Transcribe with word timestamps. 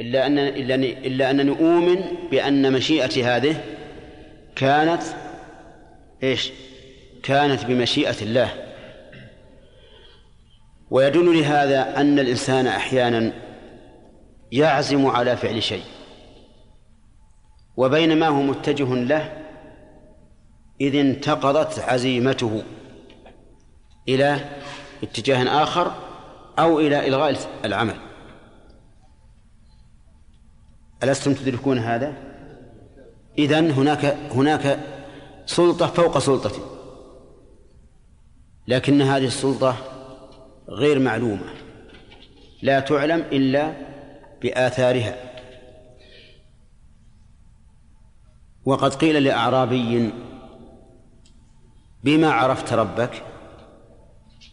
إلا 0.00 0.26
أن 0.26 0.38
إلا 0.38 1.30
أنني 1.30 1.50
أؤمن 1.50 2.04
بأن 2.30 2.72
مشيئتي 2.72 3.24
هذه 3.24 3.64
كانت 4.56 5.02
إيش؟ 6.22 6.52
كانت 7.22 7.64
بمشيئة 7.64 8.22
الله. 8.22 8.52
ويدل 10.90 11.38
لهذا 11.38 12.00
أن 12.00 12.18
الإنسان 12.18 12.66
أحيانا 12.66 13.32
يعزم 14.52 15.06
على 15.06 15.36
فعل 15.36 15.62
شيء. 15.62 15.84
وبينما 17.76 18.28
هو 18.28 18.42
متجه 18.42 18.94
له 18.94 19.32
إذ 20.80 20.96
انتقضت 20.96 21.78
عزيمته 21.78 22.62
إلى 24.08 24.40
اتجاه 25.02 25.62
آخر 25.62 25.92
أو 26.58 26.80
إلى 26.80 27.08
إلغاء 27.08 27.36
العمل. 27.64 28.05
ألستم 31.02 31.34
تدركون 31.34 31.78
هذا؟ 31.78 32.14
إذن 33.38 33.70
هناك 33.70 34.04
هناك 34.30 34.78
سلطة 35.46 35.86
فوق 35.86 36.18
سلطته 36.18 36.62
لكن 38.68 39.02
هذه 39.02 39.26
السلطة 39.26 39.76
غير 40.68 40.98
معلومة. 40.98 41.46
لا 42.62 42.80
تعلم 42.80 43.20
إلا 43.20 43.72
بآثارها. 44.42 45.16
وقد 48.64 48.94
قيل 48.94 49.24
لأعرابي 49.24 50.12
بما 52.04 52.30
عرفت 52.30 52.72
ربك؟ 52.72 53.22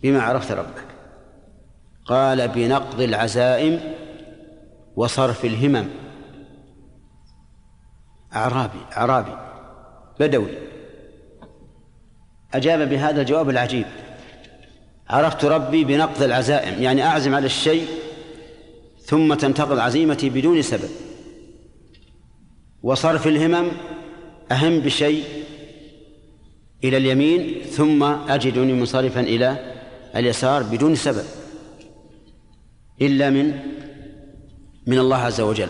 بما 0.04 0.22
عرفت 0.22 0.52
ربك؟ 0.52 0.86
قال 2.06 2.48
بنقض 2.48 3.02
العزائم 3.02 3.80
وصرف 4.96 5.46
الهمم. 5.46 6.03
أعرابي 8.36 8.80
أعرابي. 8.98 9.38
بدوي. 10.20 10.50
أجاب 12.54 12.90
بهذا 12.90 13.22
الجواب 13.22 13.50
العجيب. 13.50 13.86
عرفت 15.10 15.46
ربي 15.46 15.84
بنقض 15.84 16.24
العزائم 16.24 16.82
يعني 16.82 17.04
أعزم 17.04 17.36
على 17.36 17.46
الشيء 17.46 17.88
ثم 19.02 19.34
تنتقض 19.34 19.80
عزيمتي 19.80 20.30
بدون 20.30 20.62
سبب. 20.62 20.90
وصرف 22.84 23.28
الهمم 23.28 23.72
أهم 24.52 24.80
بشيء 24.80 25.24
إلى 26.84 26.98
اليمين 26.98 27.62
ثم 27.64 28.04
أجدني 28.04 28.74
منصرفا 28.74 29.20
إلى 29.20 29.74
اليسار 30.16 30.64
بدون 30.64 30.96
سبب. 30.96 31.26
إلا 33.02 33.30
من 33.30 33.60
من 34.88 35.00
الله 35.00 35.18
عز 35.18 35.42
وجل. 35.42 35.70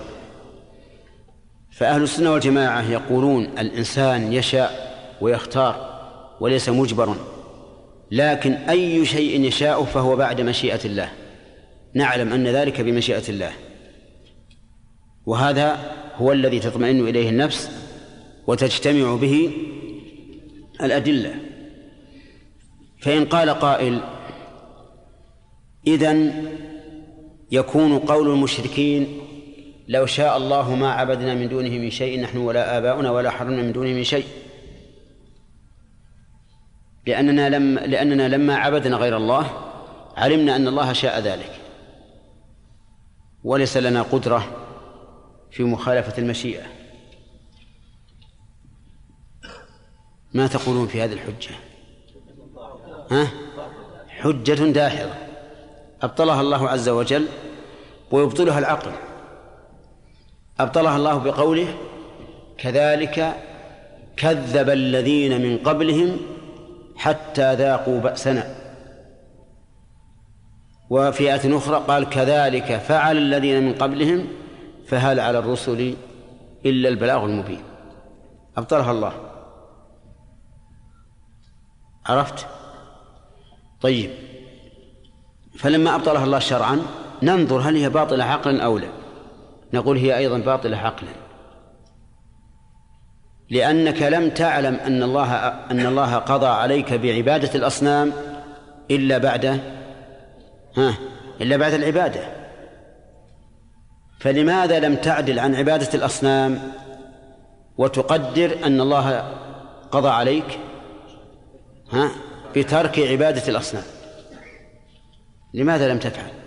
فأهل 1.73 2.03
السنة 2.03 2.31
والجماعة 2.31 2.91
يقولون 2.91 3.43
الإنسان 3.43 4.33
يشاء 4.33 4.93
ويختار 5.21 5.93
وليس 6.41 6.69
مجبرا 6.69 7.15
لكن 8.11 8.53
أي 8.53 9.05
شيء 9.05 9.41
يشاء 9.41 9.83
فهو 9.83 10.15
بعد 10.15 10.41
مشيئة 10.41 10.79
الله. 10.85 11.09
نعلم 11.93 12.33
أن 12.33 12.47
ذلك 12.47 12.81
بمشيئة 12.81 13.29
الله. 13.29 13.51
وهذا 15.25 15.91
هو 16.15 16.31
الذي 16.31 16.59
تطمئن 16.59 17.07
إليه 17.07 17.29
النفس 17.29 17.71
وتجتمع 18.47 19.15
به 19.15 19.51
الأدلة. 20.81 21.35
فإن 23.01 23.25
قال 23.25 23.49
قائل 23.49 24.01
إذن 25.87 26.45
يكون 27.51 27.99
قول 27.99 28.29
المشركين 28.29 29.22
لو 29.87 30.05
شاء 30.05 30.37
الله 30.37 30.75
ما 30.75 30.91
عبدنا 30.91 31.33
من 31.33 31.49
دونه 31.49 31.69
من 31.69 31.89
شيء 31.89 32.21
نحن 32.21 32.37
ولا 32.37 32.77
آباؤنا 32.77 33.11
ولا 33.11 33.29
حرمنا 33.29 33.61
من 33.61 33.71
دونه 33.71 33.93
من 33.93 34.03
شيء. 34.03 34.25
لأننا 37.07 37.49
لم 37.49 37.79
لأننا 37.79 38.27
لما 38.27 38.55
عبدنا 38.55 38.97
غير 38.97 39.17
الله 39.17 39.71
علمنا 40.17 40.55
أن 40.55 40.67
الله 40.67 40.93
شاء 40.93 41.19
ذلك. 41.19 41.59
وليس 43.43 43.77
لنا 43.77 44.01
قدرة 44.01 44.55
في 45.51 45.63
مخالفة 45.63 46.17
المشيئة. 46.17 46.65
ما 50.33 50.47
تقولون 50.47 50.87
في 50.87 51.01
هذه 51.01 51.13
الحجة؟ 51.13 51.55
ها؟ 53.11 53.27
حجة 54.07 54.53
داحضة. 54.53 55.13
أبطلها 56.01 56.41
الله 56.41 56.69
عز 56.69 56.89
وجل 56.89 57.27
ويبطلها 58.11 58.59
العقل. 58.59 58.91
أبطلها 60.59 60.97
الله 60.97 61.17
بقوله 61.17 61.67
كذلك 62.57 63.33
كذب 64.17 64.69
الذين 64.69 65.41
من 65.41 65.57
قبلهم 65.57 66.17
حتى 66.95 67.55
ذاقوا 67.55 67.99
بأسنا. 67.99 68.55
وفي 70.89 71.33
آية 71.33 71.57
أخرى 71.57 71.83
قال 71.87 72.09
كذلك 72.09 72.77
فعل 72.77 73.17
الذين 73.17 73.63
من 73.63 73.73
قبلهم 73.73 74.27
فهل 74.87 75.19
على 75.19 75.39
الرسل 75.39 75.95
إلا 76.65 76.89
البلاغ 76.89 77.25
المبين. 77.25 77.63
أبطلها 78.57 78.91
الله. 78.91 79.13
عرفت؟ 82.05 82.47
طيب. 83.81 84.09
فلما 85.57 85.95
أبطلها 85.95 86.23
الله 86.23 86.39
شرعا 86.39 86.81
ننظر 87.23 87.59
هل 87.59 87.75
هي 87.75 87.89
باطلة 87.89 88.23
عقلا 88.23 88.63
أو 88.63 88.77
لا. 88.77 89.02
نقول 89.73 89.97
هي 89.97 90.17
أيضا 90.17 90.37
باطلة 90.37 90.77
عقلا. 90.77 91.09
لأنك 93.49 94.01
لم 94.01 94.29
تعلم 94.29 94.75
أن 94.75 95.03
الله 95.03 95.35
أن 95.47 95.85
الله 95.85 96.15
قضى 96.15 96.47
عليك 96.47 96.93
بعبادة 96.93 97.55
الأصنام 97.55 98.13
إلا 98.91 99.17
بعد 99.17 99.45
ها 100.77 100.93
إلا 101.41 101.57
بعد 101.57 101.73
العبادة. 101.73 102.21
فلماذا 104.19 104.79
لم 104.79 104.95
تعدل 104.95 105.39
عن 105.39 105.55
عبادة 105.55 105.89
الأصنام 105.93 106.71
وتقدر 107.77 108.65
أن 108.65 108.81
الله 108.81 109.19
قضى 109.91 110.09
عليك 110.09 110.59
ها 111.91 112.11
بترك 112.55 112.99
عبادة 112.99 113.47
الأصنام؟ 113.47 113.83
لماذا 115.53 115.93
لم 115.93 115.99
تفعل؟ 115.99 116.42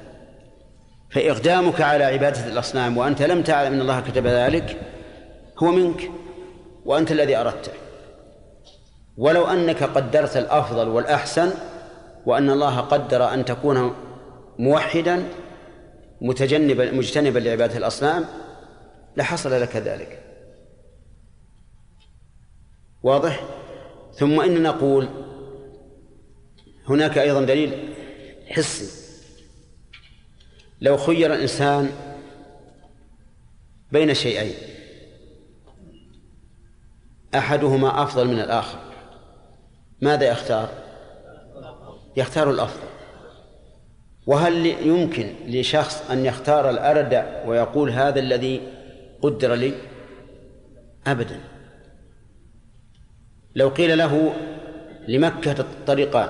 فإقدامك 1.17 1.81
على 1.81 2.05
عبادة 2.05 2.47
الأصنام 2.47 2.97
وأنت 2.97 3.23
لم 3.23 3.43
تعلم 3.43 3.73
أن 3.73 3.81
الله 3.81 4.01
كتب 4.01 4.27
ذلك 4.27 4.81
هو 5.59 5.67
منك 5.67 6.11
وأنت 6.85 7.13
الذي 7.13 7.37
أردته. 7.37 7.73
ولو 9.17 9.45
أنك 9.45 9.83
قدرت 9.83 10.37
الأفضل 10.37 10.89
والأحسن 10.89 11.51
وأن 12.27 12.51
الله 12.51 12.81
قدر 12.81 13.35
أن 13.35 13.45
تكون 13.45 13.95
موحدا 14.59 15.25
متجنبا 16.21 16.91
مجتنبا 16.91 17.39
لعبادة 17.39 17.77
الأصنام 17.77 18.25
لحصل 19.17 19.61
لك 19.63 19.77
ذلك. 19.77 20.23
واضح؟ 23.03 23.45
ثم 24.15 24.41
إن 24.41 24.63
نقول 24.63 25.09
هناك 26.89 27.19
أيضا 27.19 27.45
دليل 27.45 27.95
حسي. 28.49 28.96
لو 30.81 30.97
خير 30.97 31.35
الإنسان 31.35 31.91
بين 33.93 34.15
شيئين. 34.15 34.55
أحدهما 37.35 38.03
أفضل 38.03 38.29
من 38.29 38.41
الآخر. 38.41 38.79
ماذا 40.01 40.29
يختار؟ 40.29 40.69
يختار 42.17 42.51
الأفضل. 42.51 42.87
وهل 44.27 44.67
يمكن 44.67 45.35
لشخص 45.47 46.11
أن 46.11 46.27
يختار 46.27 46.71
الأردع 46.71 47.45
ويقول 47.47 47.91
هذا 47.91 48.21
الذي 48.21 48.61
قدر 49.23 49.55
لي؟ 49.55 49.75
أبدا. 51.07 51.41
لو 53.55 53.69
قيل 53.69 53.99
له 53.99 54.35
لمكة 55.09 55.65
طريقان 55.87 56.29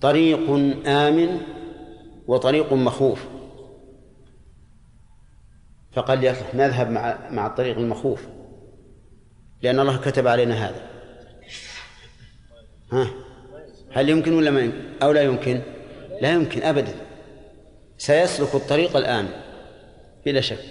طريق 0.00 0.50
آمن 0.86 1.40
وطريق 2.28 2.72
مخوف. 2.72 3.24
فقال 5.92 6.24
يصلح 6.24 6.54
نذهب 6.54 6.90
مع 6.90 7.30
مع 7.30 7.46
الطريق 7.46 7.78
المخوف 7.78 8.26
لأن 9.62 9.80
الله 9.80 9.96
كتب 9.96 10.26
علينا 10.26 10.68
هذا. 10.68 10.90
ها؟ 12.92 13.10
هل 13.92 14.08
يمكن 14.08 14.32
ولا 14.32 14.50
ما 14.50 14.60
يمكن؟ 14.60 14.82
أو 15.02 15.12
لا 15.12 15.22
يمكن؟ 15.22 15.62
لا 16.22 16.32
يمكن 16.32 16.62
أبدا. 16.62 16.94
سيسلك 17.98 18.54
الطريق 18.54 18.96
الآن 18.96 19.28
بلا 20.26 20.40
شك. 20.40 20.64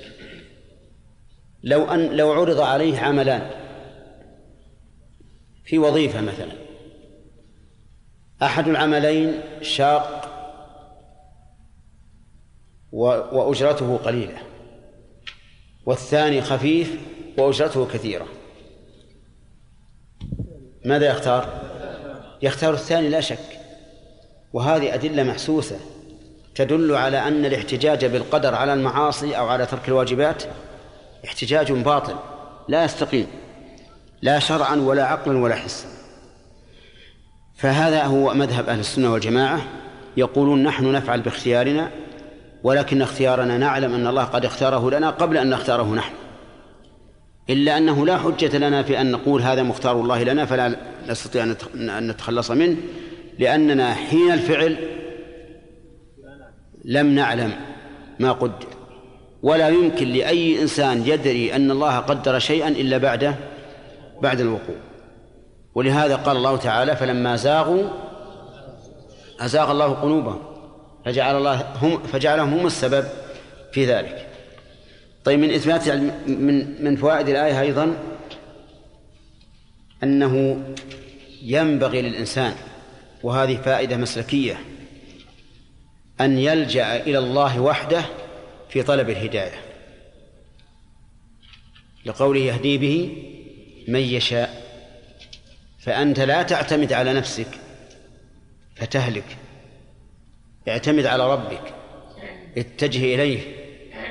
لو 1.63 1.86
أن 1.86 2.15
لو 2.18 2.31
عرض 2.31 2.59
عليه 2.59 3.00
عملان. 3.00 3.50
في 5.63 5.77
وظيفة 5.77 6.21
مثلا. 6.21 6.51
أحد 8.44 8.68
العملين 8.68 9.42
شاق 9.62 10.16
وأجرته 12.97 13.97
قليلة. 13.97 14.38
والثاني 15.85 16.41
خفيف 16.41 16.97
وأجرته 17.38 17.88
كثيرة. 17.94 18.25
ماذا 20.85 21.07
يختار؟ 21.07 21.61
يختار 22.41 22.73
الثاني 22.73 23.09
لا 23.09 23.21
شك. 23.21 23.59
وهذه 24.53 24.94
أدلة 24.94 25.23
محسوسة 25.23 25.79
تدل 26.55 26.95
على 26.95 27.27
أن 27.27 27.45
الاحتجاج 27.45 28.05
بالقدر 28.05 28.55
على 28.55 28.73
المعاصي 28.73 29.38
أو 29.38 29.47
على 29.47 29.65
ترك 29.65 29.88
الواجبات 29.88 30.44
احتجاج 31.25 31.71
باطل 31.71 32.15
لا 32.67 32.85
يستقيم 32.85 33.27
لا 34.21 34.39
شرعا 34.39 34.75
ولا 34.75 35.05
عقلا 35.05 35.38
ولا 35.38 35.55
حسا. 35.55 35.88
فهذا 37.55 38.03
هو 38.03 38.33
مذهب 38.33 38.69
أهل 38.69 38.79
السنة 38.79 39.13
والجماعة. 39.13 39.61
يقولون 40.17 40.63
نحن 40.63 40.91
نفعل 40.91 41.21
باختيارنا 41.21 41.91
ولكن 42.63 43.01
اختيارنا 43.01 43.57
نعلم 43.57 43.94
أن 43.94 44.07
الله 44.07 44.24
قد 44.24 44.45
اختاره 44.45 44.92
لنا 44.92 45.09
قبل 45.09 45.38
أن 45.38 45.50
نختاره 45.50 45.94
نحن. 45.94 46.13
إلا 47.50 47.77
أنه 47.77 48.06
لا 48.06 48.18
حجة 48.18 48.57
لنا 48.57 48.83
في 48.83 49.01
أن 49.01 49.12
نقول 49.12 49.42
هذا 49.42 49.63
مختار 49.63 50.01
الله 50.01 50.24
لنا 50.24 50.45
فلا 50.45 50.75
نستطيع 51.09 51.44
أن 51.75 52.07
نتخلص 52.07 52.51
منه 52.51 52.77
لأننا 53.39 53.94
حين 53.94 54.31
الفعل 54.31 54.77
لم 56.86 57.07
نعلم 57.07 57.51
ما 58.19 58.31
قدر 58.31 58.68
ولا 59.44 59.69
يمكن 59.69 60.07
لأي 60.07 60.62
إنسان 60.62 61.04
يدري 61.06 61.56
أن 61.56 61.71
الله 61.71 61.98
قدر 61.98 62.39
شيئا 62.39 62.68
إلا 62.68 62.98
بعد 62.98 63.36
بعد 64.21 64.39
الوقوع. 64.39 64.75
ولهذا 65.75 66.15
قال 66.15 66.38
الله 66.38 66.57
تعالى 66.57 66.95
فلما 66.95 67.36
زاغوا 67.36 67.83
أزاغ 69.39 69.71
الله 69.71 69.94
قلوبهم. 69.94 70.56
فجعل 71.07 71.38
الله 71.38 71.62
هم 71.62 72.04
فجعلهم 72.04 72.54
هم 72.54 72.68
السبب 72.68 73.07
في 73.71 73.86
ذلك. 73.86 74.27
طيب 75.24 75.39
من 75.39 75.54
إثبات 75.54 75.89
من 76.27 76.83
من 76.83 76.95
فوائد 76.95 77.30
الآية 77.30 77.62
أيضا 77.62 77.98
أنه 80.04 80.63
ينبغي 81.42 82.01
للإنسان 82.01 82.56
وهذه 83.24 83.56
فائدة 83.56 83.98
مسلكية 83.98 84.59
أن 86.21 86.38
يلجأ 86.38 86.95
إلى 86.95 87.18
الله 87.18 87.62
وحده 87.62 88.06
في 88.69 88.83
طلب 88.83 89.09
الهداية. 89.09 89.59
لقوله 92.06 92.39
يهدي 92.39 92.77
به 92.77 93.24
من 93.88 94.00
يشاء 94.00 94.63
فأنت 95.80 96.19
لا 96.19 96.44
تعتمد 96.44 96.94
على 96.94 97.13
نفسك 97.13 97.59
فتهلك. 98.75 99.46
اعتمد 100.67 101.05
على 101.05 101.31
ربك 101.33 101.73
اتجه 102.57 103.15
إليه 103.15 103.39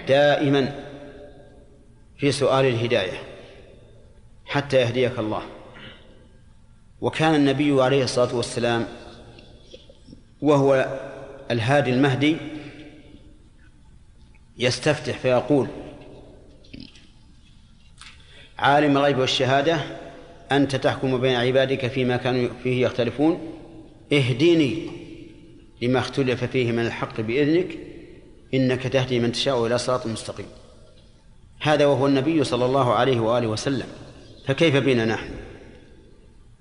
دائما 0.08 0.87
في 2.19 2.32
سؤال 2.32 2.64
الهداية 2.64 3.19
حتى 4.47 4.81
يهديك 4.81 5.19
الله. 5.19 5.43
وكان 7.00 7.35
النبي 7.35 7.82
عليه 7.82 8.05
الصلاة 8.05 8.35
والسلام 8.35 8.87
وهو 10.43 10.99
الهادي 11.50 11.91
المهدي 11.91 12.37
يستفتح 14.59 15.19
فيقول 15.19 15.69
عالم 18.59 18.97
الغيب 18.97 19.19
والشهادة 19.19 19.81
أنت 20.52 20.76
تحكم 20.76 21.20
بين 21.20 21.37
عبادك 21.37 21.87
فيما 21.87 22.17
كانوا 22.17 22.49
فيه 22.62 22.87
يختلفون 22.87 23.52
اهدني 24.12 25.06
لما 25.82 25.99
اختلف 25.99 26.44
فيه 26.44 26.73
من 26.73 26.87
الحق 26.87 27.20
بإذنك 27.20 27.78
إنك 28.55 28.82
تهدي 28.82 29.20
من 29.20 29.32
تشاء 29.32 29.67
إلى 29.67 29.78
صراط 29.78 30.06
مستقيم. 30.06 30.46
هذا 31.61 31.87
وهو 31.87 32.06
النبي 32.06 32.44
صلى 32.44 32.64
الله 32.64 32.94
عليه 32.94 33.20
وآله 33.20 33.46
وسلم. 33.46 33.87
فكيف 34.46 34.76
بنا 34.76 35.05
نحن؟ 35.05 35.31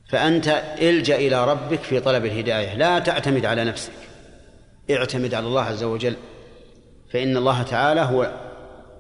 فأنت 0.10 0.48
الجأ 0.82 1.16
إلى 1.16 1.52
ربك 1.52 1.80
في 1.80 2.00
طلب 2.00 2.26
الهداية. 2.26 2.76
لا 2.76 3.00
تعتمد 3.00 3.46
على 3.46 3.64
نفسك. 3.64 3.92
اعتمد 4.92 5.34
على 5.34 5.48
الله 5.48 5.62
عز 5.62 5.84
وجل. 5.84 6.16
فإن 7.14 7.38
الله 7.38 7.64
تعالى 7.64 8.02
هو 8.02 8.32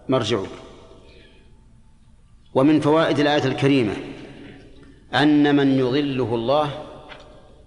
مرجعك. 0.09 0.49
ومن 2.53 2.79
فوائد 2.79 3.19
الآية 3.19 3.43
الكريمة 3.43 3.93
أن 5.13 5.55
من 5.55 5.79
يضله 5.79 6.35
الله 6.35 6.85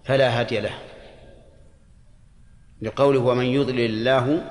فلا 0.05 0.41
هادي 0.41 0.61
له. 0.61 0.88
لقوله 2.83 3.21
ومن 3.21 3.45
يضلل 3.45 3.81
الله 3.81 4.51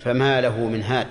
فما 0.00 0.40
له 0.40 0.66
من 0.66 0.82
هاد. 0.82 1.06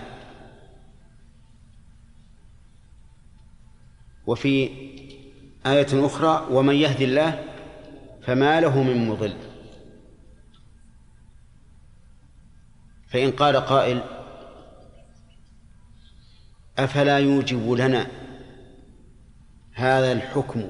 وفي 4.28 4.70
آية 5.66 6.06
أخرى 6.06 6.48
ومن 6.52 6.76
يهدي 6.76 7.06
الله 7.06 7.44
فما 8.22 8.62
له 8.62 8.84
من 8.84 9.08
مضل. 9.08 9.34
فإن 13.10 13.32
قال 13.32 13.56
قائل 13.58 14.02
أفلا 16.78 17.20
يوجب 17.20 17.72
لنا 17.72 18.08
هذا 19.74 20.12
الحكم 20.12 20.70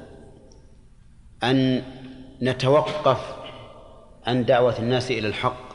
أن 1.44 1.84
نتوقف 2.42 3.36
عن 4.28 4.46
دعوة 4.46 4.80
الناس 4.80 5.12
إلى 5.12 5.28
الحق؟ 5.28 5.69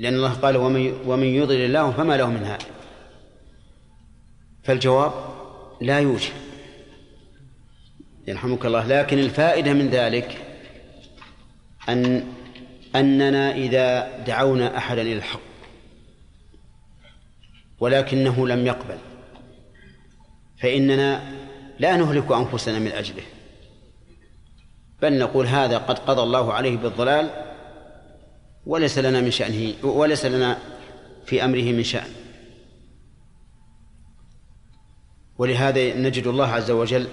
لأن 0.00 0.14
الله 0.14 0.32
قال 0.32 0.56
ومن 0.56 0.92
ومن 1.06 1.26
يضلل 1.26 1.64
الله 1.64 1.90
فما 1.90 2.16
له 2.16 2.30
من 2.30 2.44
هاد. 2.44 2.62
فالجواب 4.62 5.12
لا 5.80 6.00
يوجب 6.00 6.32
يرحمك 8.28 8.66
الله. 8.66 8.86
لكن 8.86 9.18
الفائدة 9.18 9.72
من 9.72 9.88
ذلك 9.88 10.38
أن 11.88 12.24
أننا 12.96 13.54
إذا 13.54 14.18
دعونا 14.18 14.76
أحدا 14.76 15.02
إلى 15.02 15.12
الحق 15.12 15.40
ولكنه 17.80 18.48
لم 18.48 18.66
يقبل 18.66 18.98
فإننا 20.58 21.34
لا 21.78 21.96
نهلك 21.96 22.32
أنفسنا 22.32 22.78
من 22.78 22.92
أجله. 22.92 23.22
بل 25.02 25.18
نقول 25.18 25.46
هذا 25.46 25.78
قد 25.78 25.98
قضى 25.98 26.22
الله 26.22 26.52
عليه 26.52 26.76
بالضلال 26.76 27.49
وليس 28.66 28.98
لنا 28.98 29.20
من 29.20 29.30
شأنه 29.30 29.74
وليس 29.82 30.26
لنا 30.26 30.58
في 31.26 31.44
أمره 31.44 31.62
من 31.62 31.84
شأن. 31.84 32.10
ولهذا 35.38 35.94
نجد 35.94 36.26
الله 36.26 36.46
عز 36.46 36.70
وجل 36.70 37.08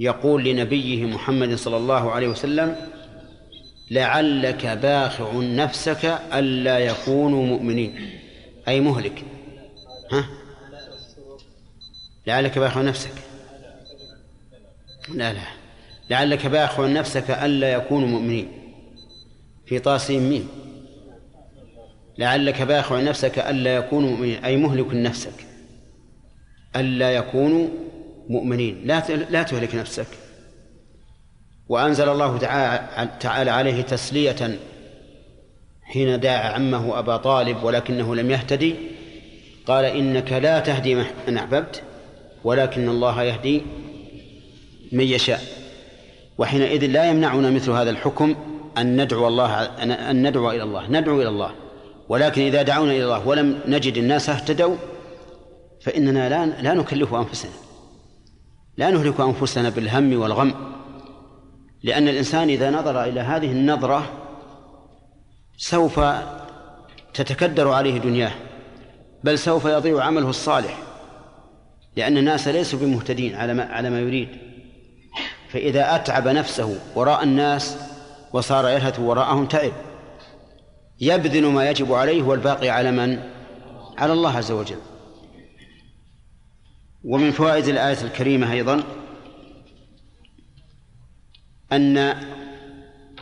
يقول 0.00 0.44
لنبيه 0.44 1.04
محمد 1.04 1.54
صلى 1.54 1.76
الله 1.76 2.12
عليه 2.12 2.28
وسلم 2.28 2.76
لعلك 3.90 4.66
باخع 4.66 5.32
نفسك 5.34 6.04
ألا 6.34 6.78
يكونوا 6.78 7.46
مؤمنين. 7.46 8.20
أي 8.68 8.80
مهلك. 8.80 9.24
ها؟ 10.12 10.28
لعلك 12.26 12.58
باخع 12.58 12.82
نفسك. 12.82 13.12
لا 15.08 15.32
لا. 15.32 15.40
لعلك 16.10 16.46
باخع 16.46 16.86
نفسك 16.86 17.30
ألا 17.30 17.72
يكونوا 17.72 18.08
مؤمنين. 18.08 18.65
في 19.66 19.78
طاسين 19.78 20.30
مين؟ 20.30 20.48
لعلك 22.18 22.62
باخع 22.62 23.00
نفسك 23.00 23.38
ألا 23.38 23.76
يكونوا 23.76 24.10
مؤمنين. 24.10 24.44
أي 24.44 24.56
مهلك 24.56 24.94
نفسك. 24.94 25.46
ألا 26.76 27.10
يكونوا 27.10 27.68
مؤمنين. 28.28 28.80
لا 28.84 29.02
لا 29.30 29.42
تهلك 29.42 29.74
نفسك. 29.74 30.06
وأنزل 31.68 32.08
الله 32.08 32.38
تعالى 33.20 33.50
عليه 33.50 33.82
تسلية 33.82 34.58
حين 35.82 36.20
دعا 36.20 36.52
عمه 36.52 36.98
أبا 36.98 37.16
طالب 37.16 37.62
ولكنه 37.62 38.14
لم 38.14 38.30
يهتدي 38.30 38.74
قال 39.66 39.84
إنك 39.84 40.32
لا 40.32 40.60
تهدي 40.60 40.94
من 41.28 41.36
أحببت 41.36 41.82
ولكن 42.44 42.88
الله 42.88 43.22
يهدي 43.22 43.62
من 44.92 45.04
يشاء. 45.04 45.42
وحينئذ 46.38 46.86
لا 46.86 47.10
يمنعنا 47.10 47.50
مثل 47.50 47.70
هذا 47.70 47.90
الحكم. 47.90 48.34
أن 48.78 49.02
ندعو 49.02 49.28
الله 49.28 49.62
أن 50.10 50.28
ندعو 50.28 50.50
إلى 50.50 50.62
الله 50.62 50.86
ندعو 50.90 51.20
إلى 51.20 51.28
الله. 51.28 51.54
ولكن 52.08 52.42
إذا 52.42 52.62
دعونا 52.62 52.92
إلى 52.92 53.04
الله 53.04 53.28
ولم 53.28 53.60
نجد 53.66 53.96
الناس 53.96 54.30
اهتدوا 54.30 54.76
فإننا 55.82 56.28
لا 56.28 56.46
لا 56.62 56.74
نكلف 56.74 57.14
أنفسنا. 57.14 57.50
لا 58.76 58.90
نهلك 58.90 59.20
أنفسنا 59.20 59.68
بالهم 59.68 60.20
والغم 60.20 60.54
لأن 61.82 62.08
الإنسان 62.08 62.48
إذا 62.48 62.70
نظر 62.70 63.04
إلى 63.04 63.20
هذه 63.20 63.52
النظرة 63.52 64.10
سوف 65.56 66.00
تتكدر 67.14 67.72
عليه 67.72 67.98
دنياه 67.98 68.32
بل 69.24 69.38
سوف 69.38 69.64
يضيع 69.64 70.04
عمله 70.04 70.30
الصالح 70.30 70.78
لأن 71.96 72.18
الناس 72.18 72.48
ليسوا 72.48 72.78
بمهتدين 72.78 73.34
على 73.34 73.54
ما 73.54 73.64
على 73.64 73.90
ما 73.90 74.00
يريد. 74.00 74.28
فإذا 75.48 75.94
أتعب 75.94 76.28
نفسه 76.28 76.78
وراء 76.94 77.22
الناس 77.22 77.76
وصار 78.32 78.68
يلهث 78.68 78.98
وراءهم 79.00 79.46
تعب 79.46 79.72
يبذل 81.00 81.46
ما 81.46 81.70
يجب 81.70 81.92
عليه 81.92 82.22
والباقي 82.22 82.68
على 82.68 82.90
من؟ 82.90 83.22
على 83.98 84.12
الله 84.12 84.36
عز 84.36 84.50
وجل. 84.50 84.78
ومن 87.04 87.30
فوائد 87.30 87.68
الآية 87.68 88.02
الكريمة 88.02 88.52
أيضا 88.52 88.82
أن 91.72 91.98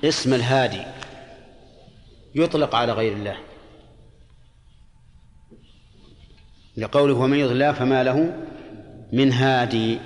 اسم 0.05 0.35
الهادي 0.35 0.83
يطلق 2.35 2.75
على 2.75 2.93
غير 2.93 3.13
الله. 3.13 3.37
لقوله 6.77 7.15
ومن 7.15 7.39
يضل 7.39 7.53
الله 7.53 7.73
فما 7.73 8.03
له 8.03 8.47
من 9.13 9.33
هادي 9.33 9.99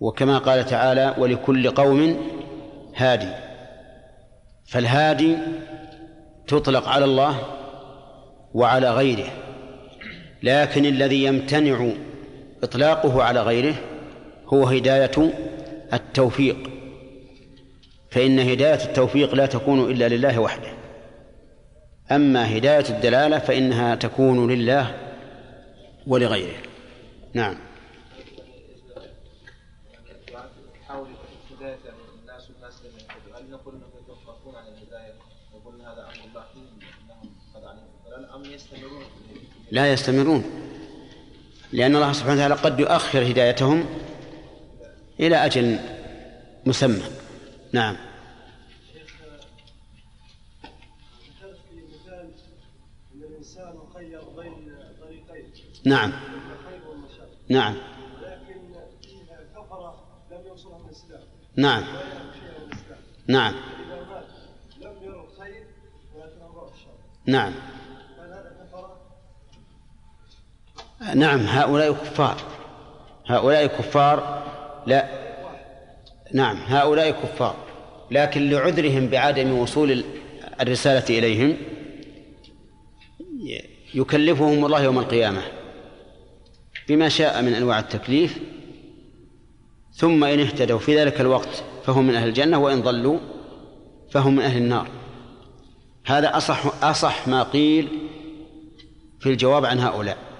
وكما 0.00 0.38
قال 0.38 0.66
تعالى 0.66 1.14
ولكل 1.18 1.70
قوم 1.70 2.16
هادي. 2.96 3.32
فالهادي 4.66 5.36
تطلق 6.46 6.88
على 6.88 7.04
الله 7.04 7.36
وعلى 8.54 8.90
غيره 8.90 9.30
لكن 10.42 10.86
الذي 10.86 11.24
يمتنع 11.24 11.90
إطلاقه 12.62 13.22
على 13.22 13.42
غيره 13.42 13.74
هو 14.46 14.64
هداية 14.64 15.32
التوفيق. 15.92 16.56
فإن 18.10 18.38
هداية 18.38 18.84
التوفيق 18.84 19.34
لا 19.34 19.46
تكون 19.46 19.90
إلا 19.90 20.08
لله 20.08 20.38
وحده. 20.38 20.72
أما 22.12 22.56
هداية 22.56 22.84
الدلالة 22.90 23.38
فإنها 23.38 23.94
تكون 23.94 24.50
لله 24.50 24.94
ولغيره. 26.06 26.56
نعم. 27.34 27.56
لا 39.74 39.92
يستمرون. 39.92 40.44
لأن 41.72 41.96
الله 41.96 42.12
سبحانه 42.12 42.34
وتعالى 42.34 42.54
قد 42.54 42.80
يؤخر 42.80 43.30
هدايتهم 43.30 43.86
إلى 45.20 45.36
أجل 45.36 45.78
مسمى. 46.66 47.02
نعم. 47.72 47.96
نعم. 55.84 56.12
نعم. 57.48 57.74
نعم. 61.56 61.84
نعم. 63.26 63.54
نعم. 67.26 67.73
نعم 71.14 71.40
هؤلاء 71.40 71.92
كفار. 71.92 72.36
هؤلاء 73.26 73.66
كفار 73.66 74.42
لا. 74.86 75.08
نعم 76.32 76.56
هؤلاء 76.56 77.10
كفار. 77.10 77.56
لكن 78.10 78.50
لعذرهم 78.50 79.06
بعدم 79.08 79.58
وصول 79.58 80.04
الرسالة 80.60 81.18
إليهم 81.18 81.56
يكلفهم 83.94 84.64
الله 84.64 84.82
يوم 84.82 84.98
القيامة 84.98 85.42
بما 86.88 87.08
شاء 87.08 87.42
من 87.42 87.54
أنواع 87.54 87.78
التكليف. 87.78 88.38
ثم 89.92 90.24
إن 90.24 90.40
اهتدوا 90.40 90.78
في 90.78 90.98
ذلك 90.98 91.20
الوقت 91.20 91.64
فهم 91.86 92.06
من 92.06 92.14
أهل 92.14 92.28
الجنة 92.28 92.58
وإن 92.58 92.82
ضلوا 92.82 93.18
فهم 94.10 94.36
من 94.36 94.42
أهل 94.42 94.56
النار. 94.56 94.88
هذا 96.06 96.36
أصح 96.36 96.84
أصح 96.84 97.28
ما 97.28 97.42
قيل 97.42 97.88
في 99.20 99.28
الجواب 99.28 99.64
عن 99.64 99.80
هؤلاء. 99.80 100.33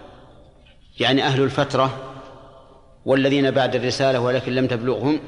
يعني 1.00 1.22
أهل 1.22 1.42
الفترة 1.42 2.14
والذين 3.04 3.50
بعد 3.50 3.76
الرسالة 3.76 4.20
ولكن 4.20 4.52
لم 4.54 4.66
تبلغهم 4.66 5.20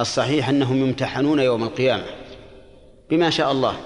الصحيح 0.00 0.48
أنهم 0.48 0.76
يمتحنون 0.76 1.40
يوم 1.40 1.62
القيامة 1.62 2.06
بما 3.10 3.30
شاء 3.30 3.52
الله 3.52 3.76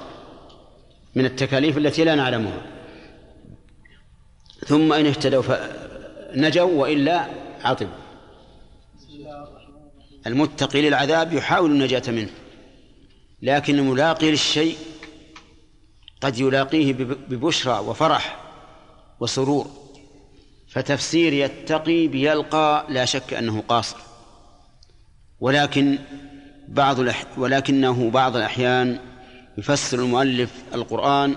من 1.15 1.25
التكاليف 1.25 1.79
التي 1.79 2.05
لا 2.05 2.15
نعلمها. 2.15 2.63
ثم 4.67 4.93
إن 4.93 5.07
اهتدوا 5.07 5.43
فنجوا 5.43 6.83
وإلا 6.83 7.27
عطبوا. 7.65 7.93
المتقي 10.27 10.83
للعذاب 10.83 11.33
يحاول 11.33 11.71
النجاة 11.71 12.03
منه 12.09 12.31
لكن 13.43 13.79
الملاقي 13.79 14.31
للشيء 14.31 14.77
قد 16.21 16.39
يلاقيه 16.39 16.93
ببشرى 17.29 17.79
وفرح 17.79 18.37
وسرور. 19.21 19.80
فتفسير 20.71 21.33
يتقي 21.33 22.07
بيلقى 22.07 22.87
لا 22.89 23.05
شك 23.05 23.35
أنه 23.35 23.61
قاصر. 23.69 23.97
ولكن 25.41 25.99
بعض 26.69 26.99
ولكنه 27.37 28.11
بعض 28.11 28.37
الأحيان 28.37 29.01
يفسر 29.59 29.99
المؤلف 29.99 30.53
القرآن 30.75 31.37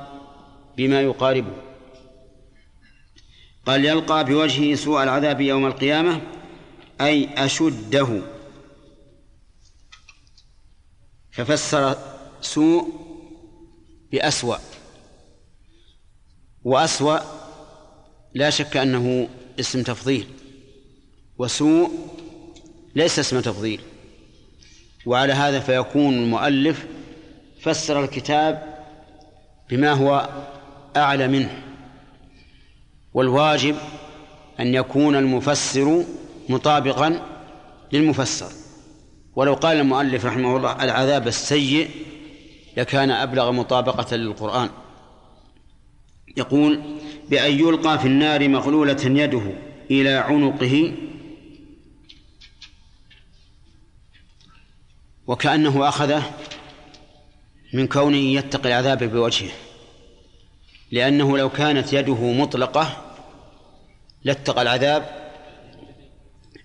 بما 0.78 1.02
يقاربه. 1.02 1.54
قال 3.66 3.86
يلقى 3.86 4.26
بوجهه 4.26 4.76
سوء 4.76 5.04
العذاب 5.04 5.42
يوم 5.42 5.66
القيامة 5.66 6.22
أي 7.02 7.30
أشده. 7.46 8.22
ففسر 11.32 11.98
سوء 12.42 12.94
بأسوأ. 14.12 14.58
وأسوأ 16.64 17.43
لا 18.34 18.50
شك 18.50 18.78
أنه 18.78 19.28
اسم 19.60 19.84
تفضيل 19.84 20.28
وسوء 21.38 21.92
ليس 22.96 23.20
اسم 23.20 23.40
تفضيل 23.40 23.82
وعلى 25.06 25.34
هذا 25.34 25.60
فيكون 25.60 26.14
المؤلف 26.14 26.86
فسر 27.62 28.04
الكتاب 28.04 28.84
بما 29.70 29.92
هو 29.92 30.30
أعلى 30.98 31.28
منه 31.28 31.64
والواجب 33.14 33.76
أن 34.60 34.74
يكون 34.74 35.16
المفسر 35.16 36.04
مطابقا 36.50 37.22
للمفسر. 37.92 38.52
ولو 39.36 39.54
قال 39.54 39.78
المؤلف 39.78 40.26
رحمه 40.26 40.58
الله 40.58 40.84
العذاب 40.84 41.28
السيء 41.28 41.90
لكان 42.78 43.12
أبلغ 43.12 43.52
مطابقة 43.52 44.16
للقرآن. 44.16 44.70
يقول 46.38 46.82
بأن 47.30 47.52
يلقى 47.52 48.00
في 48.00 48.08
النار 48.08 48.50
مغلولة 48.50 49.02
يده 49.06 49.42
إلى 49.92 50.10
عنقه 50.10 50.94
وكأنه 55.28 55.88
أخذه 55.88 56.24
من 57.74 57.88
كونه 57.88 58.18
يتقي 58.18 58.70
العذاب 58.70 59.04
بوجهه 59.04 59.52
لأنه 60.92 61.38
لو 61.38 61.50
كانت 61.50 61.94
يده 61.94 62.32
مطلقة 62.32 63.14
لاتقى 64.24 64.62
العذاب 64.62 65.24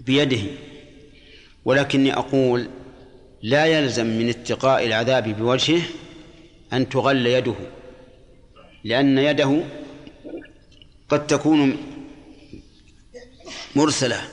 بيده. 0.00 0.42
ولكني 1.64 2.14
أقول 2.14 2.68
لا 3.42 3.66
يلزم 3.66 4.06
من 4.06 4.28
اتقاء 4.28 4.86
العذاب 4.86 5.28
بوجهه 5.28 5.82
أن 6.72 6.88
تغل 6.88 7.26
يده. 7.26 7.54
لأن 8.88 9.18
يده 9.18 9.62
قد 11.08 11.26
تكون 11.26 11.76
مرسلة 13.76 14.28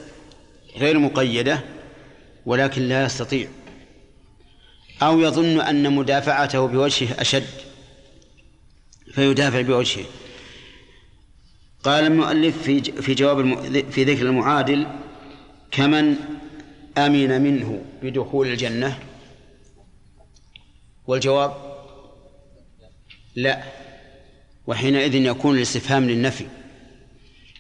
غير 0.78 1.00
مقيدة 1.00 1.64
ولكن 2.46 2.82
لا 2.82 3.06
يستطيع. 3.06 3.48
أو 5.02 5.20
يظن 5.20 5.62
أن 5.62 5.94
مدافعته 5.94 6.68
بوجهه 6.68 7.22
أشد 7.22 7.48
فيدافع 9.12 9.62
بوجهه. 9.62 10.06
قال 11.84 12.04
المؤلف 12.04 12.64
في 12.64 12.82
في 12.82 13.14
جواب 13.14 13.62
في 13.92 14.04
ذكر 14.04 14.22
المعادل 14.22 14.88
كمن 15.72 16.16
أمن 16.98 17.42
منه 17.42 17.86
بدخول 18.04 18.48
الجنة؟ 18.48 19.00
والجواب 21.08 21.54
لا. 23.36 23.85
وحينئذ 24.68 25.16
يكون 25.16 25.58
الاستفهام 25.58 26.10
للنفي. 26.10 26.46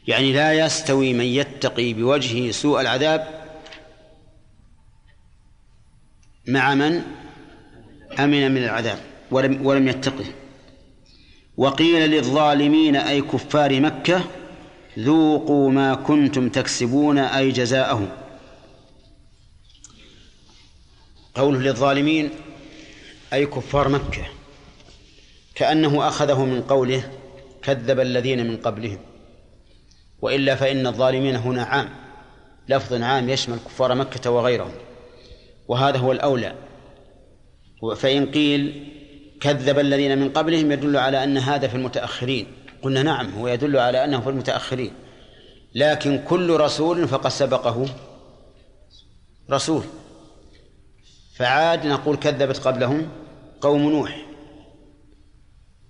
يعني 0.07 0.33
لا 0.33 0.53
يستوي 0.53 1.13
من 1.13 1.25
يتقي 1.25 1.93
بوجهه 1.93 2.51
سوء 2.51 2.81
العذاب 2.81 3.45
مع 6.47 6.75
من 6.75 7.01
أمن 8.19 8.51
من 8.51 8.63
العذاب 8.63 8.99
ولم 9.31 9.65
ولم 9.65 9.87
يتقه. 9.87 10.25
وقيل 11.57 12.11
للظالمين 12.11 12.95
أي 12.95 13.21
كفار 13.21 13.79
مكة 13.81 14.23
ذوقوا 14.99 15.71
ما 15.71 15.95
كنتم 15.95 16.49
تكسبون 16.49 17.17
أي 17.17 17.51
جزاءهم 17.51 18.09
قوله 21.35 21.59
للظالمين 21.59 22.29
أي 23.33 23.45
كفار 23.45 23.89
مكة. 23.89 24.25
كأنه 25.55 26.07
أخذه 26.07 26.45
من 26.45 26.61
قوله 26.61 27.11
كذب 27.61 27.99
الذين 27.99 28.47
من 28.47 28.57
قبلهم. 28.57 28.99
وإلا 30.21 30.55
فإن 30.55 30.87
الظالمين 30.87 31.35
هنا 31.35 31.63
عام 31.63 31.89
لفظ 32.69 32.93
عام 32.93 33.29
يشمل 33.29 33.57
كفار 33.57 33.95
مكة 33.95 34.31
وغيرهم. 34.31 34.71
وهذا 35.67 35.97
هو 35.97 36.11
الأولى. 36.11 36.55
فإن 37.95 38.31
قيل 38.31 38.91
كذب 39.41 39.79
الذين 39.79 40.17
من 40.17 40.29
قبلهم 40.29 40.71
يدل 40.71 40.97
على 40.97 41.23
أن 41.23 41.37
هذا 41.37 41.67
في 41.67 41.75
المتأخرين. 41.75 42.47
قلنا 42.81 43.03
نعم 43.03 43.33
هو 43.33 43.47
يدل 43.47 43.77
على 43.77 44.03
أنه 44.03 44.21
في 44.21 44.29
المتأخرين. 44.29 44.93
لكن 45.75 46.23
كل 46.27 46.49
رسول 46.49 47.07
فقد 47.07 47.29
سبقه 47.29 47.85
رسول. 49.51 49.83
فعاد 51.35 51.87
نقول 51.87 52.15
كذبت 52.15 52.57
قبلهم 52.57 53.09
قوم 53.61 53.89
نوح. 53.89 54.24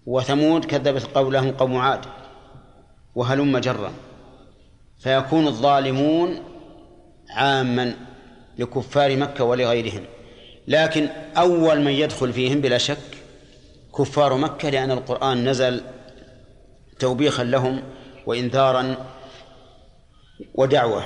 وثمود 0.05 0.65
كذبت 0.65 1.03
قبلهم 1.03 1.51
قوم 1.51 1.77
عاد 1.77 2.05
وهلم 3.15 3.57
جرا. 3.57 3.91
فيكون 4.99 5.47
الظالمون 5.47 6.39
عاما 7.29 7.95
لكفار 8.59 9.17
مكة 9.17 9.43
ولغيرهم. 9.43 10.05
لكن 10.67 11.07
أول 11.37 11.81
من 11.81 11.91
يدخل 11.91 12.33
فيهم 12.33 12.61
بلا 12.61 12.77
شك 12.77 12.97
كفار 13.97 14.37
مكة 14.37 14.69
لأن 14.69 14.91
القرآن 14.91 15.49
نزل 15.49 15.81
توبيخا 16.99 17.43
لهم 17.43 17.83
وإنذارا 18.25 18.95
ودعوة. 20.53 21.03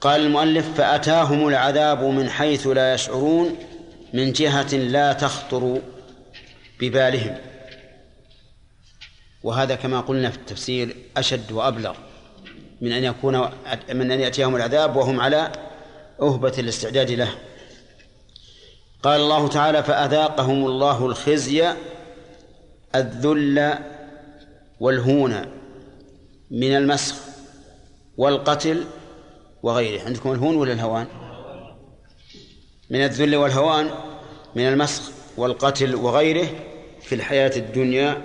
قال 0.00 0.20
المؤلف 0.20 0.74
فأتاهم 0.74 1.48
العذاب 1.48 2.04
من 2.04 2.30
حيث 2.30 2.66
لا 2.66 2.94
يشعرون 2.94 3.56
من 4.14 4.32
جهة 4.32 4.74
لا 4.74 5.12
تخطر 5.12 5.80
ببالهم. 6.80 7.49
وهذا 9.42 9.74
كما 9.74 10.00
قلنا 10.00 10.30
في 10.30 10.36
التفسير 10.36 10.96
أشد 11.16 11.52
وأبلغ 11.52 11.96
من 12.80 12.92
أن 12.92 13.04
يكون 13.04 13.38
من 13.94 14.12
أن 14.12 14.20
يأتيهم 14.20 14.56
العذاب 14.56 14.96
وهم 14.96 15.20
على 15.20 15.52
أهبة 16.22 16.52
الاستعداد 16.58 17.10
له. 17.10 17.34
قال 19.02 19.20
الله 19.20 19.48
تعالى 19.48 19.82
فأذاقهم 19.82 20.66
الله 20.66 21.06
الخزي 21.06 21.74
الذل 22.94 23.74
والهون 24.80 25.46
من 26.50 26.76
المسخ 26.76 27.16
والقتل 28.16 28.84
وغيره. 29.62 30.02
عندكم 30.02 30.32
الهون 30.32 30.56
ولا 30.56 30.72
الهوان؟ 30.72 31.06
من 32.90 33.04
الذل 33.04 33.36
والهوان 33.36 33.90
من 34.54 34.68
المسخ 34.68 35.02
والقتل 35.36 35.94
وغيره 35.94 36.48
في 37.02 37.14
الحياة 37.14 37.52
الدنيا. 37.56 38.22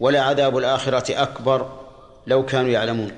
ولا 0.00 0.22
عذاب 0.22 0.58
الآخرة 0.58 1.22
أكبر 1.22 1.80
لو 2.26 2.46
كانوا 2.46 2.70
يعلمون. 2.70 3.12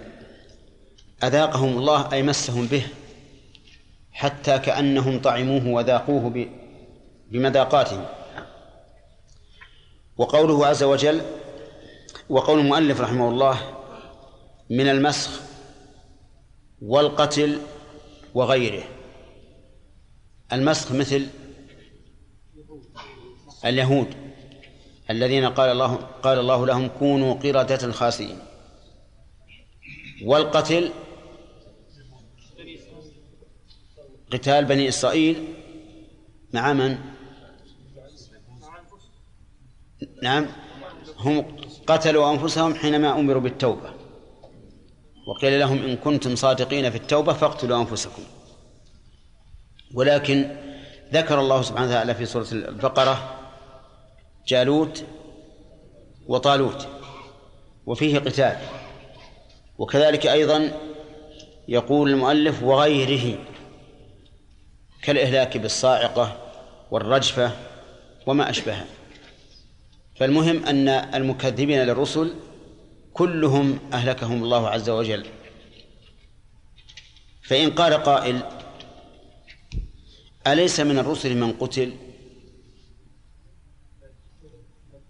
أذاقهم 1.25 1.79
الله 1.79 2.13
أي 2.13 2.23
مسهم 2.23 2.67
به 2.67 2.87
حتى 4.13 4.59
كأنهم 4.59 5.21
طعموه 5.21 5.67
وذاقوه 5.67 6.49
بمذاقاتهم. 7.31 8.07
وقوله 10.17 10.67
عز 10.67 10.83
وجل 10.83 11.21
وقول 12.29 12.59
المؤلف 12.59 13.01
رحمه 13.01 13.29
الله 13.29 13.61
من 14.71 14.89
المسخ 14.89 15.41
والقتل 16.83 17.59
وغيره. 18.35 18.83
المسخ 20.53 20.93
مثل 20.93 21.27
اليهود. 23.65 24.20
الذين 25.11 25.47
قال 25.47 25.71
الله 25.71 25.97
قال 25.97 26.39
الله 26.39 26.67
لهم 26.67 26.89
كونوا 26.89 27.35
قردة 27.35 27.93
خاسئين. 27.93 28.39
والقتل 30.25 30.91
قتال 34.33 34.65
بني 34.65 34.89
إسرائيل 34.89 35.45
مع 36.53 36.73
من؟ 36.73 36.99
نعم 40.23 40.47
هم 41.19 41.57
قتلوا 41.87 42.33
أنفسهم 42.33 42.75
حينما 42.75 43.21
أمروا 43.21 43.43
بالتوبة. 43.43 43.95
وقيل 45.27 45.61
لهم 45.61 45.85
إن 45.85 45.97
كنتم 45.97 46.37
صادقين 46.37 46.91
في 46.91 46.97
التوبة 46.97 47.33
فاقتلوا 47.33 47.81
أنفسكم. 47.81 48.23
ولكن 49.95 50.57
ذكر 51.13 51.41
الله 51.41 51.63
سبحانه 51.63 51.89
وتعالى 51.89 52.15
في 52.15 52.27
سورة 52.27 52.47
البقرة 52.53 53.40
جالوت 54.51 55.05
وطالوت 56.27 56.89
وفيه 57.87 58.19
قتال. 58.19 58.59
وكذلك 59.79 60.27
أيضا 60.27 60.73
يقول 61.69 62.11
المؤلف 62.11 62.63
وغيره 62.63 63.39
كالإهلاك 65.03 65.57
بالصاعقة 65.57 66.37
والرجفة 66.91 67.53
وما 68.27 68.51
أشبهها 68.51 68.87
فالمهم 70.17 70.65
أن 70.65 70.89
المكذبين 70.89 71.83
للرسل 71.83 72.35
كلهم 73.13 73.79
أهلكهم 73.93 74.43
الله 74.45 74.69
عز 74.69 74.91
وجل. 74.91 75.27
فإن 77.43 77.71
قال 77.71 77.95
قائل 77.95 78.41
أليس 80.47 80.81
من 80.81 80.99
الرسل 80.99 81.37
من 81.37 81.53
قتل؟ 81.53 82.10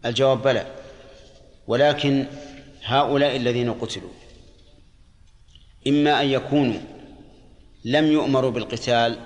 الجواب 0.04 0.42
بلى. 0.42 0.66
ولكن 1.66 2.26
هؤلاء 2.84 3.36
الذين 3.36 3.72
قتلوا 3.72 4.10
إما 5.88 6.22
أن 6.22 6.28
يكونوا 6.28 6.80
لم 7.84 8.12
يؤمروا 8.12 8.50
بالقتال 8.50 9.18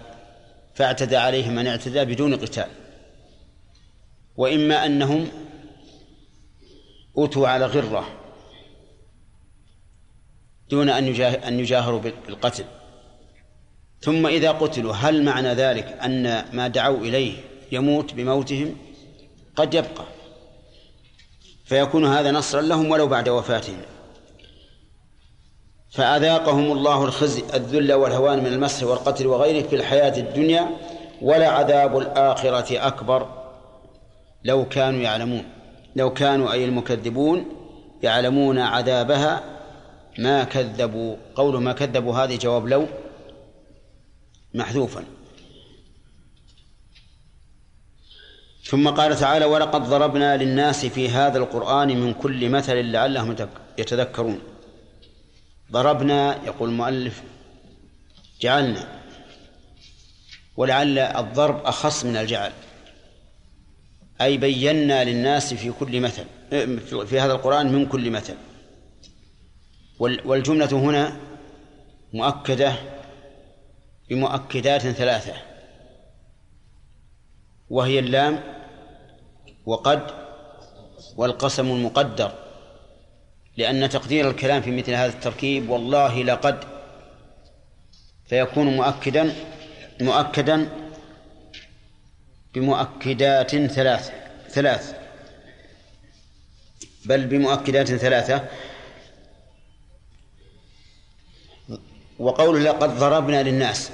فاعتدى 0.74 1.16
عليهم 1.16 1.54
من 1.54 1.66
اعتدى 1.66 2.04
بدون 2.04 2.37
قتال 2.37 2.68
وإما 4.37 4.87
أنهم 4.87 5.28
أوتوا 7.18 7.48
على 7.48 7.66
غرة 7.66 8.08
دون 10.70 10.88
أن 10.88 11.20
أن 11.22 11.60
يجاهروا 11.60 12.00
بالقتل. 12.00 12.64
ثم 14.00 14.26
إذا 14.26 14.50
قتلوا 14.50 14.92
هل 14.92 15.24
معنى 15.24 15.48
ذلك 15.48 15.87
أن 15.87 16.44
ما 16.52 16.68
دعوا 16.68 16.98
إليه 16.98 17.37
يموت 17.72 18.14
بموتهم؟ 18.14 18.76
قد 19.56 19.74
يبقى. 19.74 20.13
فيكون 21.64 22.05
هذا 22.05 22.31
نصرا 22.31 22.61
لهم 22.61 22.90
ولو 22.90 23.07
بعد 23.07 23.29
وفاتهم. 23.29 23.81
فأذاقهم 25.90 26.72
الله 26.72 27.05
الخزي 27.05 27.42
الذل 27.55 27.92
والهوان 27.92 28.38
من 28.38 28.46
المسح 28.46 28.87
والقتل 28.87 29.27
وغيره 29.27 29.66
في 29.68 29.77
الحياة 29.77 30.18
الدنيا 30.18 30.68
ولا 31.22 31.48
عذاب 31.48 31.98
الآخرة 31.98 32.87
أكبر. 32.87 33.29
لو 34.44 34.68
كانوا 34.68 35.00
يعلمون 35.00 35.44
لو 35.96 36.12
كانوا 36.12 36.53
أي 36.53 36.64
المكذبون 36.64 37.44
يعلمون 38.03 38.59
عذابها 38.59 39.42
ما 40.18 40.44
كذبوا 40.44 41.16
قول 41.35 41.62
ما 41.62 41.72
كذبوا 41.72 42.14
هذه 42.14 42.37
جواب 42.37 42.68
لو 42.68 42.87
محذوفا. 44.55 45.05
ثم 48.64 48.88
قال 48.88 49.16
تعالى 49.16 49.44
ولقد 49.44 49.83
ضربنا 49.83 50.37
للناس 50.37 50.87
في 50.87 51.09
هذا 51.09 51.38
القرآن 51.38 51.88
من 52.00 52.14
كل 52.14 52.48
مثل 52.48 52.77
لعلهم 52.77 53.37
يتذكرون. 53.79 54.40
ضربنا 55.72 56.44
يقول 56.44 56.68
المؤلف 56.68 57.22
جعلنا 58.40 59.00
ولعل 60.57 60.98
الضرب 60.98 61.64
أخص 61.64 62.05
من 62.05 62.16
الجعل 62.16 62.53
أي 64.20 64.37
بينا 64.37 65.05
للناس 65.05 65.55
في 65.55 65.72
كل 65.81 66.00
مثل 66.00 66.24
في 67.07 67.20
هذا 67.20 67.33
القرآن 67.33 67.72
من 67.72 67.87
كل 67.87 68.11
مثل. 68.11 68.35
والجملة 69.98 70.72
هنا 70.72 71.16
مؤكدة 72.12 72.74
بمؤكدات 74.11 74.83
ثلاثة. 74.83 75.33
وهي 77.70 77.98
اللام 77.98 78.40
وقد 79.66 80.11
والقسم 81.16 81.70
المقدر 81.70 82.33
لأن 83.57 83.88
تقدير 83.88 84.31
الكلام 84.31 84.62
في 84.62 84.70
مثل 84.70 84.92
هذا 84.92 85.12
التركيب 85.12 85.70
والله 85.70 86.22
لقد 86.22 86.64
فيكون 88.27 88.66
مؤكدا 88.66 89.35
مؤكدا 90.00 90.68
بمؤكدات 92.55 93.57
ثلاث 93.57 94.12
ثلاث 94.48 94.94
بل 97.05 97.27
بمؤكدات 97.27 97.87
ثلاثة. 97.94 98.48
وقوله 102.18 102.59
لقد 102.59 102.98
ضربنا 102.98 103.42
للناس 103.42 103.90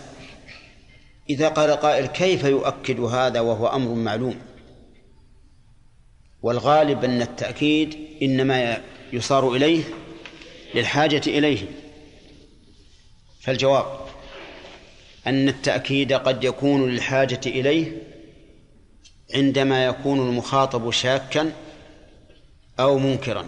إذا 1.30 1.48
قال 1.48 1.70
قائل 1.70 2.06
كيف 2.06 2.44
يؤكد 2.44 3.00
هذا 3.00 3.40
وهو 3.40 3.66
أمر 3.66 3.94
معلوم؟ 3.94 4.36
والغالب 6.42 7.04
أن 7.04 7.22
التأكيد 7.22 7.98
إنما 8.22 8.82
يصار 9.12 9.52
إليه 9.52 9.84
للحاجة 10.74 11.22
إليه. 11.26 11.66
فالجواب 13.40 13.86
أن 15.26 15.48
التأكيد 15.48 16.12
قد 16.12 16.44
يكون 16.44 16.90
للحاجة 16.90 17.40
إليه 17.46 18.02
عندما 19.34 19.84
يكون 19.84 20.28
المخاطب 20.28 20.90
شاكا 20.90 21.52
أو 22.80 22.98
منكرا 22.98 23.46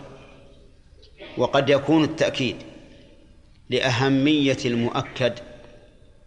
وقد 1.38 1.70
يكون 1.70 2.04
التأكيد 2.04 2.56
لأهمية 3.70 4.58
المؤكد 4.64 5.32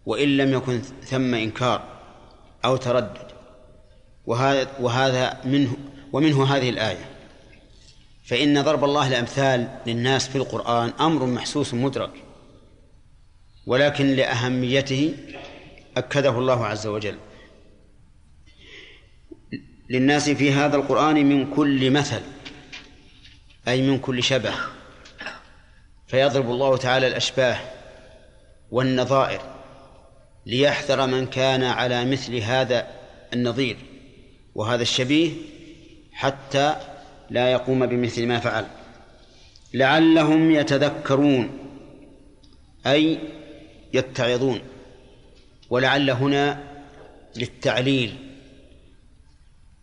وإن 0.06 0.36
لم 0.36 0.52
يكن 0.52 0.80
ثم 1.04 1.34
إنكار 1.34 1.84
أو 2.64 2.76
تردد. 2.76 3.26
وهذا 4.26 4.68
وهذا 4.80 5.40
منه 5.44 5.76
ومنه 6.12 6.56
هذه 6.56 6.70
الآية. 6.70 7.10
فإن 8.24 8.62
ضرب 8.62 8.84
الله 8.84 9.08
الأمثال 9.08 9.78
للناس 9.86 10.28
في 10.28 10.36
القرآن 10.36 10.92
أمر 11.00 11.26
محسوس 11.26 11.74
مدرك. 11.74 12.10
ولكن 13.66 14.06
لأهميته 14.06 15.14
أكده 15.96 16.30
الله 16.30 16.66
عز 16.66 16.86
وجل. 16.86 17.18
للناس 19.90 20.30
في 20.30 20.52
هذا 20.52 20.76
القرآن 20.76 21.26
من 21.26 21.54
كل 21.54 21.90
مثل 21.90 22.20
أي 23.68 23.82
من 23.82 23.98
كل 23.98 24.22
شبه. 24.22 24.54
فيضرب 26.06 26.50
الله 26.50 26.76
تعالى 26.76 27.06
الأشباه 27.06 27.58
والنظائر. 28.70 29.55
ليحذر 30.46 31.06
من 31.06 31.26
كان 31.26 31.62
على 31.62 32.04
مثل 32.04 32.36
هذا 32.36 32.88
النظير 33.32 33.76
وهذا 34.54 34.82
الشبيه 34.82 35.32
حتى 36.12 36.76
لا 37.30 37.52
يقوم 37.52 37.86
بمثل 37.86 38.26
ما 38.26 38.40
فعل. 38.40 38.66
لعلهم 39.74 40.50
يتذكرون 40.50 41.58
أي 42.86 43.18
يتعظون. 43.92 44.60
ولعل 45.70 46.10
هنا 46.10 46.62
للتعليل 47.36 48.14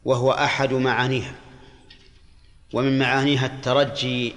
وهو 0.05 0.31
أحد 0.31 0.73
معانيها. 0.73 1.35
ومن 2.73 2.99
معانيها 2.99 3.45
الترجي 3.45 4.33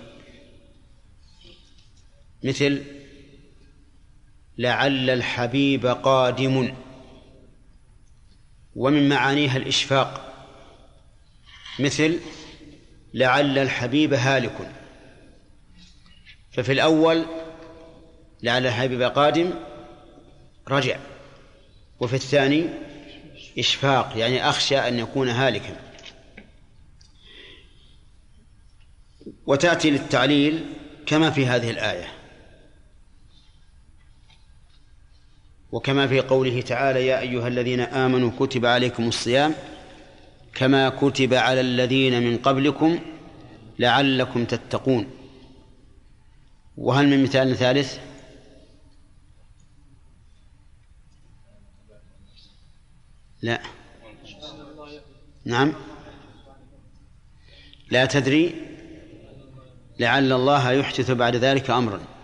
مثل 2.42 2.82
لعل 4.58 5.10
الحبيب 5.10 5.86
قادم. 5.86 6.74
ومن 8.74 9.08
معانيها 9.08 9.56
الإشفاق. 9.56 10.32
مثل 11.78 12.20
لعل 13.14 13.58
الحبيب 13.58 14.14
هالك. 14.14 14.72
ففي 16.52 16.72
الأول 16.72 17.26
لعل 18.42 18.66
الحبيب 18.66 19.02
قادم 19.02 19.50
رجع. 20.68 20.98
وفي 22.00 22.14
الثاني 22.14 22.68
إشفاق 23.58 24.12
يعني 24.16 24.48
أخشى 24.48 24.78
أن 24.78 24.98
يكون 24.98 25.28
هالكا. 25.28 25.76
وتأتي 29.46 29.90
للتعليل 29.90 30.64
كما 31.06 31.30
في 31.30 31.46
هذه 31.46 31.70
الآية. 31.70 32.15
وكما 35.72 36.06
في 36.06 36.20
قوله 36.20 36.60
تعالى 36.60 37.06
يا 37.06 37.20
أيها 37.20 37.48
الذين 37.48 37.80
آمنوا 37.80 38.30
كتب 38.40 38.66
عليكم 38.66 39.08
الصيام 39.08 39.54
كما 40.54 40.88
كتب 40.88 41.34
على 41.34 41.60
الذين 41.60 42.22
من 42.22 42.38
قبلكم 42.38 42.98
لعلكم 43.78 44.44
تتقون. 44.44 45.10
وهل 46.76 47.08
من 47.08 47.22
مثال 47.22 47.56
ثالث؟ 47.56 47.98
لا. 53.42 53.60
نعم. 55.44 55.72
لا 57.90 58.04
تدري 58.06 58.54
لعل 59.98 60.32
الله 60.32 60.72
يحدث 60.72 61.10
بعد 61.10 61.36
ذلك 61.36 61.70
أمرا. 61.70 62.15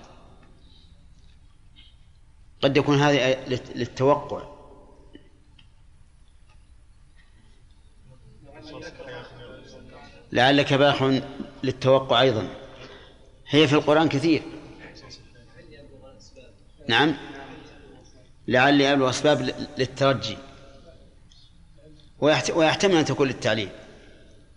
قد 2.62 2.76
يكون 2.76 2.98
هذه 2.98 3.36
للتوقع. 3.74 4.42
لعلك 10.32 10.74
باح 10.74 11.20
للتوقع 11.62 12.20
أيضا. 12.20 12.48
هي 13.48 13.68
في 13.68 13.72
القرآن 13.72 14.08
كثير. 14.08 14.42
نعم. 16.88 17.14
لعلي 18.48 18.92
أبلغ 18.92 19.10
أسباب 19.10 19.54
للترجي. 19.78 20.38
ويحتمل 22.54 22.96
أن 22.96 23.04
تكون 23.04 23.28
للتعليل. 23.28 23.68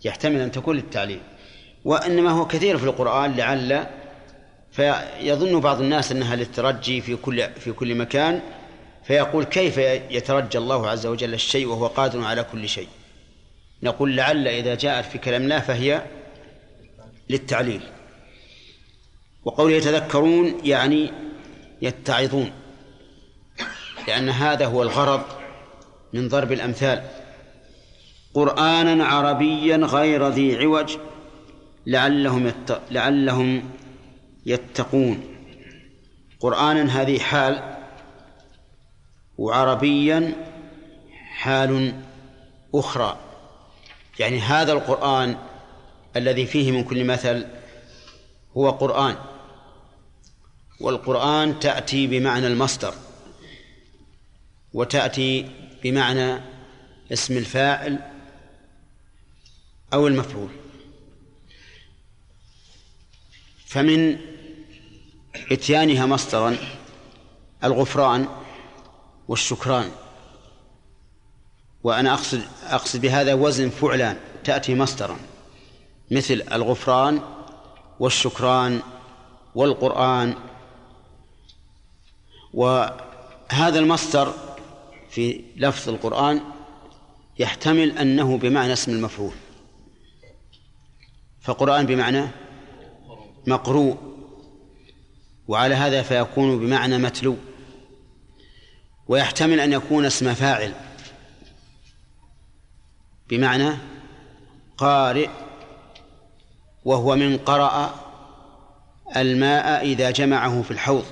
يحتمل 0.04 0.40
أن 0.40 0.52
تكون 0.52 0.76
للتعليل. 0.76 1.20
وإنما 1.84 2.30
هو 2.30 2.46
كثير 2.46 2.78
في 2.78 2.84
القرآن 2.84 3.36
لعل 3.36 3.86
فيظن 4.76 5.60
بعض 5.60 5.80
الناس 5.80 6.12
أنها 6.12 6.36
للترجي 6.36 7.00
في 7.00 7.16
كل 7.16 7.48
في 7.60 7.72
كل 7.72 7.94
مكان 7.94 8.40
فيقول 9.04 9.44
كيف 9.44 9.78
يترجى 10.10 10.58
الله 10.58 10.88
عز 10.88 11.06
وجل 11.06 11.34
الشيء 11.34 11.66
وهو 11.66 11.86
قادر 11.86 12.24
على 12.24 12.42
كل 12.52 12.68
شيء؟ 12.68 12.88
نقول 13.82 14.16
لعل 14.16 14.48
إذا 14.48 14.74
جاءت 14.74 15.04
في 15.04 15.18
كلام 15.18 15.42
الله 15.42 15.60
فهي 15.60 16.02
للتعليل. 17.30 17.80
وقوله 19.44 19.74
يتذكرون 19.74 20.60
يعني 20.64 21.12
يتعظون 21.82 22.50
لأن 24.08 24.28
هذا 24.28 24.66
هو 24.66 24.82
الغرض 24.82 25.22
من 26.12 26.28
ضرب 26.28 26.52
الأمثال. 26.52 27.02
قرآنا 28.34 29.04
عربيا 29.04 29.76
غير 29.76 30.28
ذي 30.28 30.56
عوج 30.56 30.96
لعلهم 31.86 32.46
يت... 32.46 32.78
لعلهم 32.90 33.62
يتقون. 34.46 35.36
قرآنا 36.40 37.02
هذه 37.02 37.18
حال 37.18 37.76
وعربيا 39.38 40.32
حال 41.12 42.02
أخرى. 42.74 43.18
يعني 44.18 44.40
هذا 44.40 44.72
القرآن 44.72 45.38
الذي 46.16 46.46
فيه 46.46 46.72
من 46.72 46.84
كل 46.84 47.04
مثل 47.04 47.46
هو 48.56 48.70
قرآن. 48.70 49.16
والقرآن 50.80 51.60
تأتي 51.60 52.06
بمعنى 52.06 52.46
المصدر 52.46 52.94
وتأتي 54.72 55.50
بمعنى 55.82 56.40
اسم 57.12 57.36
الفاعل 57.36 57.98
أو 59.92 60.06
المفعول. 60.06 60.50
فمن 63.66 64.18
إتيانها 65.52 66.06
مصدرا 66.06 66.56
الغفران 67.64 68.28
والشكران. 69.28 69.90
وأنا 71.84 72.14
أقصد 72.14 72.42
أقصد 72.62 73.00
بهذا 73.00 73.34
وزن 73.34 73.70
فعلان 73.70 74.16
تأتي 74.44 74.74
مصدرا 74.74 75.16
مثل 76.10 76.42
الغفران 76.52 77.20
والشكران 78.00 78.80
والقرآن. 79.54 80.34
وهذا 82.54 83.78
المصدر 83.78 84.32
في 85.10 85.44
لفظ 85.56 85.88
القرآن 85.88 86.40
يحتمل 87.38 87.98
أنه 87.98 88.38
بمعنى 88.38 88.72
اسم 88.72 88.92
المفعول. 88.92 89.34
فقرآن 91.40 91.86
بمعنى 91.86 92.26
مقروء. 93.46 94.05
وعلى 95.48 95.74
هذا 95.74 96.02
فيكون 96.02 96.58
بمعنى 96.58 96.98
متلو 96.98 97.36
ويحتمل 99.08 99.60
أن 99.60 99.72
يكون 99.72 100.04
اسم 100.04 100.34
فاعل 100.34 100.74
بمعنى 103.28 103.70
قارئ 104.78 105.28
وهو 106.84 107.16
من 107.16 107.38
قرأ 107.38 107.94
الماء 109.16 109.84
إذا 109.84 110.10
جمعه 110.10 110.62
في 110.62 110.70
الحوض. 110.70 111.04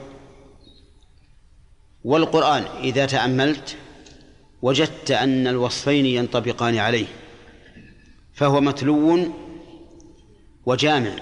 والقرآن 2.04 2.64
إذا 2.82 3.06
تأملت 3.06 3.76
وجدت 4.62 5.10
أن 5.10 5.46
الوصفين 5.46 6.06
ينطبقان 6.06 6.78
عليه 6.78 7.06
فهو 8.34 8.60
متلو 8.60 9.32
وجامع. 10.66 11.16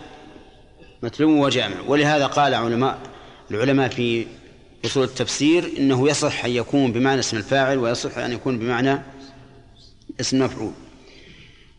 متلو 1.02 1.44
وجامع. 1.44 1.80
ولهذا 1.86 2.26
قال 2.26 2.54
علماء 2.54 2.98
العلماء 3.50 3.88
في 3.88 4.26
أصول 4.84 5.04
التفسير 5.04 5.72
إنه 5.78 6.08
يصح 6.08 6.44
أن 6.44 6.50
يكون 6.50 6.92
بمعنى 6.92 7.20
اسم 7.20 7.36
الفاعل 7.36 7.78
ويصح 7.78 8.18
أن 8.18 8.32
يكون 8.32 8.58
بمعنى 8.58 9.02
اسم 10.20 10.42
مفعول. 10.42 10.72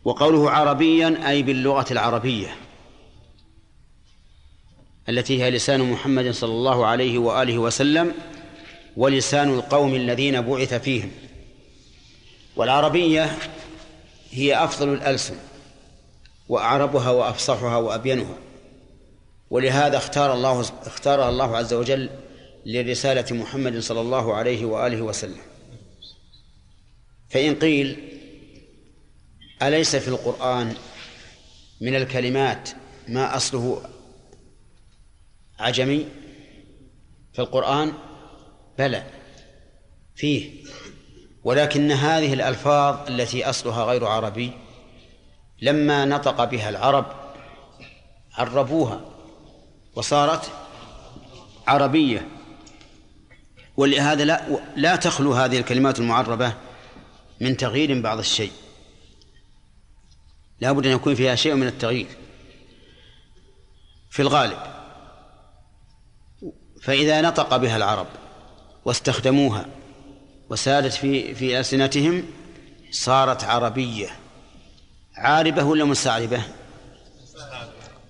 وقوله 0.04 0.50
عربيا 0.50 1.28
أي 1.28 1.42
باللغة 1.42 1.86
العربية 1.90 2.56
التي 5.08 5.42
هي 5.42 5.50
لسان 5.50 5.90
محمد 5.90 6.30
صلى 6.30 6.52
الله 6.52 6.86
عليه 6.86 7.18
وآله 7.18 7.58
وسلم 7.58 8.12
ولسان 8.96 9.54
القوم 9.54 9.94
الذين 9.94 10.40
بعث 10.40 10.74
فيهم. 10.74 11.10
والعربية 12.56 13.38
هي 14.30 14.64
أفضل 14.64 14.92
الألسن 14.92 15.34
وأعربها 16.48 17.10
وأفصحها 17.10 17.76
وأبينها. 17.76 18.43
ولهذا 19.50 19.96
اختار 19.96 20.34
الله 20.34 20.60
اختارها 20.60 21.28
الله 21.28 21.56
عز 21.56 21.74
وجل 21.74 22.10
لرسالة 22.66 23.36
محمد 23.36 23.78
صلى 23.78 24.00
الله 24.00 24.34
عليه 24.34 24.64
وآله 24.64 25.02
وسلم. 25.02 25.40
فإن 27.30 27.54
قيل 27.54 28.18
أليس 29.62 29.96
في 29.96 30.08
القرآن 30.08 30.74
من 31.80 31.94
الكلمات 31.94 32.70
ما 33.08 33.36
أصله 33.36 33.82
عجمي؟ 35.58 36.06
في 37.32 37.38
القرآن 37.38 37.92
بلى 38.78 39.04
فيه 40.14 40.64
ولكن 41.44 41.92
هذه 41.92 42.34
الألفاظ 42.34 43.08
التي 43.08 43.44
أصلها 43.50 43.84
غير 43.84 44.06
عربي 44.06 44.52
لما 45.62 46.04
نطق 46.04 46.44
بها 46.44 46.68
العرب 46.68 47.06
عربوها. 48.34 49.13
وصارت 49.96 50.50
عربية. 51.66 52.28
ولهذا 53.76 54.24
لا 54.24 54.60
لا 54.76 54.96
تخلو 54.96 55.32
هذه 55.32 55.58
الكلمات 55.58 55.98
المعربة 55.98 56.54
من 57.40 57.56
تغيير 57.56 58.00
بعض 58.00 58.18
الشيء. 58.18 58.52
لا 60.60 60.72
بد 60.72 60.86
أن 60.86 60.92
يكون 60.92 61.14
فيها 61.14 61.34
شيء 61.34 61.54
من 61.54 61.66
التغيير. 61.66 62.06
في 64.10 64.22
الغالب 64.22 64.58
فإذا 66.82 67.20
نطق 67.20 67.56
بها 67.56 67.76
العرب 67.76 68.06
واستخدموها 68.84 69.66
وسادت 70.50 70.92
في 70.92 71.34
في 71.34 71.58
ألسنتهم 71.58 72.24
صارت 72.90 73.44
عربية. 73.44 74.08
عاربة 75.16 75.64
ولا 75.64 75.84
مستعربة؟ 75.84 76.42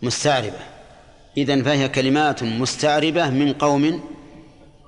مستعربة. 0.03 0.74
إذن 1.37 1.63
فهي 1.63 1.89
كلمات 1.89 2.43
مستعربة 2.43 3.31
من 3.31 3.53
قوم 3.53 4.05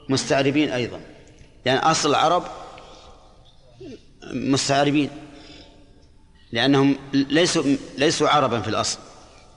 مستعربين 0.09 0.71
أيضا. 0.71 0.97
لأن 0.97 1.77
يعني 1.77 1.81
أصل 1.81 2.11
العرب 2.11 2.43
مستعربين 4.33 5.11
لأنهم 6.53 6.97
ليسوا 7.13 7.77
ليسوا 7.99 8.29
عربا 8.29 8.61
في 8.61 8.69
الأصل 8.69 8.99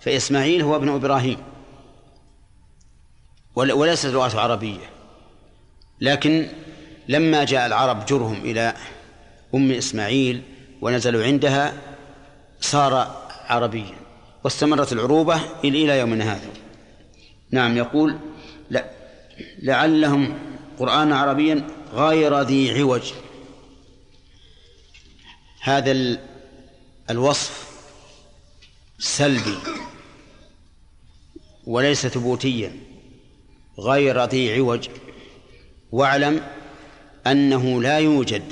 فإسماعيل 0.01 0.61
هو 0.61 0.75
ابن 0.75 0.89
إبراهيم. 0.89 1.37
وليست 3.55 4.05
لغته 4.05 4.39
عربية. 4.41 4.89
لكن 6.01 6.47
لما 7.07 7.43
جاء 7.43 7.65
العرب 7.65 8.05
جرهم 8.05 8.41
إلى 8.41 8.73
أم 9.55 9.71
إسماعيل 9.71 10.41
ونزلوا 10.81 11.23
عندها 11.23 11.73
صار 12.61 13.21
عربيا 13.47 13.95
واستمرت 14.43 14.93
العروبة 14.93 15.41
إلى 15.63 15.99
يومنا 15.99 16.33
هذا. 16.33 16.58
نعم 17.51 17.77
يقول 17.77 18.19
لا 18.69 18.89
لعلهم 19.59 20.39
قرآن 20.79 21.13
عربيا 21.13 21.67
غير 21.93 22.41
ذي 22.41 22.79
عوج. 22.79 23.11
هذا 25.61 26.17
الوصف 27.09 27.69
سلبي 28.99 29.57
وليس 31.65 32.07
ثبوتيا 32.07 32.71
غير 33.79 34.25
ذي 34.25 34.55
عوج. 34.55 34.89
واعلم 35.91 36.47
أنه 37.27 37.81
لا 37.81 37.99
يوجد 37.99 38.43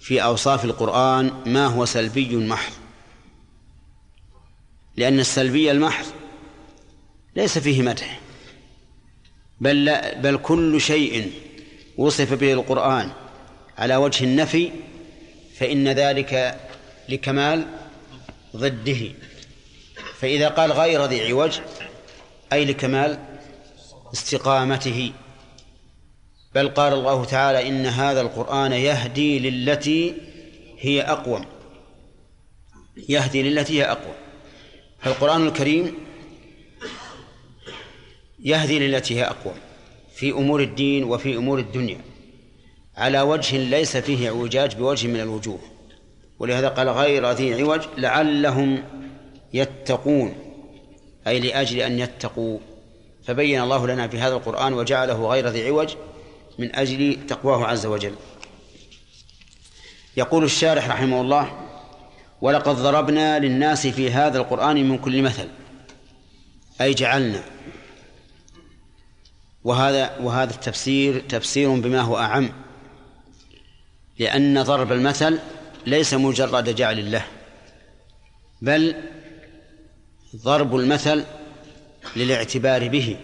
في 0.00 0.24
أوصاف 0.24 0.64
القرآن 0.64 1.42
ما 1.46 1.66
هو 1.66 1.84
سلبي 1.84 2.36
محض 2.36 2.72
لأن 4.96 5.20
السلبي 5.20 5.70
المحض 5.70 6.06
ليس 7.36 7.58
فيه 7.58 7.82
مدح. 7.82 8.20
بل 9.60 9.84
لا 9.84 10.20
بل 10.20 10.36
كل 10.36 10.80
شيء 10.80 11.32
وصف 11.96 12.32
به 12.32 12.52
القرآن 12.52 13.10
على 13.78 13.96
وجه 13.96 14.24
النفي 14.24 14.70
فإن 15.58 15.88
ذلك 15.88 16.60
لكمال 17.08 17.66
ضده. 18.56 19.12
فإذا 20.18 20.48
قال 20.48 20.72
غير 20.72 21.04
ذي 21.04 21.28
عوج 21.28 21.60
أي 22.52 22.64
لكمال 22.64 23.18
استقامته. 24.12 25.12
بل 26.54 26.68
قال 26.68 26.92
الله 26.92 27.24
تعالى 27.24 27.68
إن 27.68 27.86
هذا 27.86 28.20
القرآن 28.20 28.72
يهدي 28.72 29.38
للتي 29.38 30.14
هي 30.78 31.02
أقوم. 31.02 31.44
يهدي 33.08 33.42
للتي 33.42 33.80
هي 33.80 33.84
أقوم. 33.84 34.14
فالقرآن 35.00 35.46
الكريم 35.46 36.03
يهدي 38.44 38.78
للتي 38.78 39.14
هي 39.14 39.24
أقوم 39.24 39.54
في 40.14 40.30
أمور 40.30 40.62
الدين 40.62 41.04
وفي 41.04 41.36
أمور 41.36 41.58
الدنيا. 41.58 42.00
على 42.96 43.20
وجه 43.20 43.56
ليس 43.56 43.96
فيه 43.96 44.28
اعوجاج 44.28 44.76
بوجه 44.76 45.06
من 45.06 45.20
الوجوه. 45.20 45.58
ولهذا 46.38 46.68
قال 46.68 46.88
غير 46.88 47.30
ذي 47.30 47.62
عوج 47.62 47.80
لعلهم 47.98 48.82
يتقون 49.54 50.34
أي 51.26 51.40
لأجل 51.40 51.80
أن 51.80 51.98
يتقوا. 51.98 52.58
فبين 53.24 53.60
الله 53.60 53.86
لنا 53.86 54.08
في 54.08 54.18
هذا 54.18 54.34
القرآن 54.34 54.72
وجعله 54.72 55.28
غير 55.28 55.48
ذي 55.48 55.68
عوج 55.68 55.94
من 56.58 56.76
أجل 56.76 57.26
تقواه 57.28 57.64
عز 57.64 57.86
وجل. 57.86 58.14
يقول 60.16 60.44
الشارح 60.44 60.88
رحمه 60.88 61.20
الله 61.20 61.60
ولقد 62.40 62.76
ضربنا 62.76 63.38
للناس 63.38 63.86
في 63.86 64.10
هذا 64.10 64.38
القرآن 64.38 64.88
من 64.88 64.98
كل 64.98 65.22
مثل 65.22 65.48
أي 66.80 66.94
جعلنا 66.94 67.44
وهذا 69.64 70.18
وهذا 70.18 70.54
التفسير 70.54 71.20
تفسير 71.20 71.74
بما 71.74 72.00
هو 72.00 72.18
أعم 72.18 72.50
لأن 74.18 74.62
ضرب 74.62 74.92
المثل 74.92 75.38
ليس 75.86 76.14
مجرد 76.14 76.74
جعل 76.74 76.98
الله 76.98 77.24
بل 78.62 78.94
ضرب 80.36 80.76
المثل 80.76 81.24
للاعتبار 82.16 82.88
به. 82.88 83.16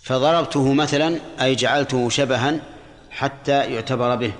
فضربته 0.00 0.72
مثلا 0.72 1.18
أي 1.40 1.54
جعلته 1.54 2.08
شبها 2.08 2.60
حتى 3.10 3.74
يعتبر 3.74 4.16
به. 4.16 4.32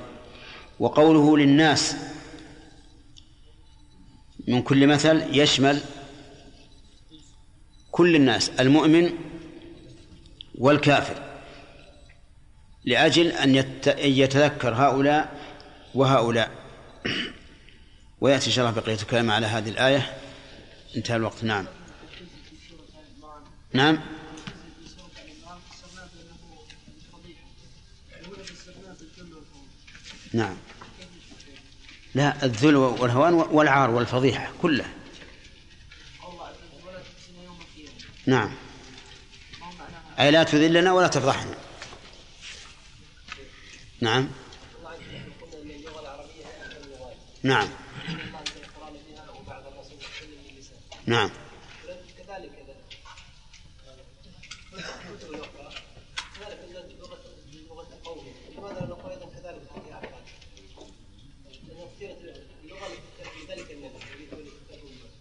وقوله 0.80 1.38
للناس 1.38 1.96
من 4.48 4.62
كل 4.62 4.86
مثل 4.86 5.36
يشمل 5.38 5.80
كل 7.90 8.16
الناس 8.16 8.50
المؤمن 8.60 9.10
والكافر 10.58 11.22
لأجل 12.84 13.26
أن 13.26 13.64
يتذكر 13.98 14.74
هؤلاء 14.74 15.38
وهؤلاء. 15.94 16.50
ويأتي 18.20 18.46
إن 18.46 18.52
شاء 18.52 18.68
الله 18.68 18.80
بقية 18.80 18.94
الكلام 18.94 19.30
على 19.30 19.46
هذه 19.46 19.68
الآية. 19.68 20.16
انتهى 20.96 21.16
الوقت. 21.16 21.44
نعم. 21.44 21.66
نعم. 23.72 23.98
نعم. 30.32 30.56
لا 32.14 32.44
الذل 32.44 32.76
والهوان 32.76 33.34
والعار 33.34 33.90
والفضيحة 33.90 34.52
كلها. 34.62 34.90
نعم. 38.26 38.67
أي 40.20 40.30
لا 40.30 40.42
تذلنا 40.42 40.92
ولا 40.92 41.08
تفضحنا. 41.08 41.54
نعم. 44.00 44.28
نعم. 47.42 47.68
نعم. 51.06 51.30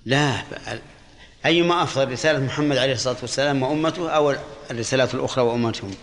لا 0.05 0.43
أيما 1.45 1.83
أفضل 1.83 2.11
رسالة 2.11 2.39
محمد 2.39 2.77
عليه 2.77 2.93
الصلاة 2.93 3.17
والسلام 3.21 3.63
وأمته 3.63 4.09
أو 4.09 4.35
الرسالات 4.71 5.15
الأخرى 5.15 5.43
وأمتهم. 5.43 5.95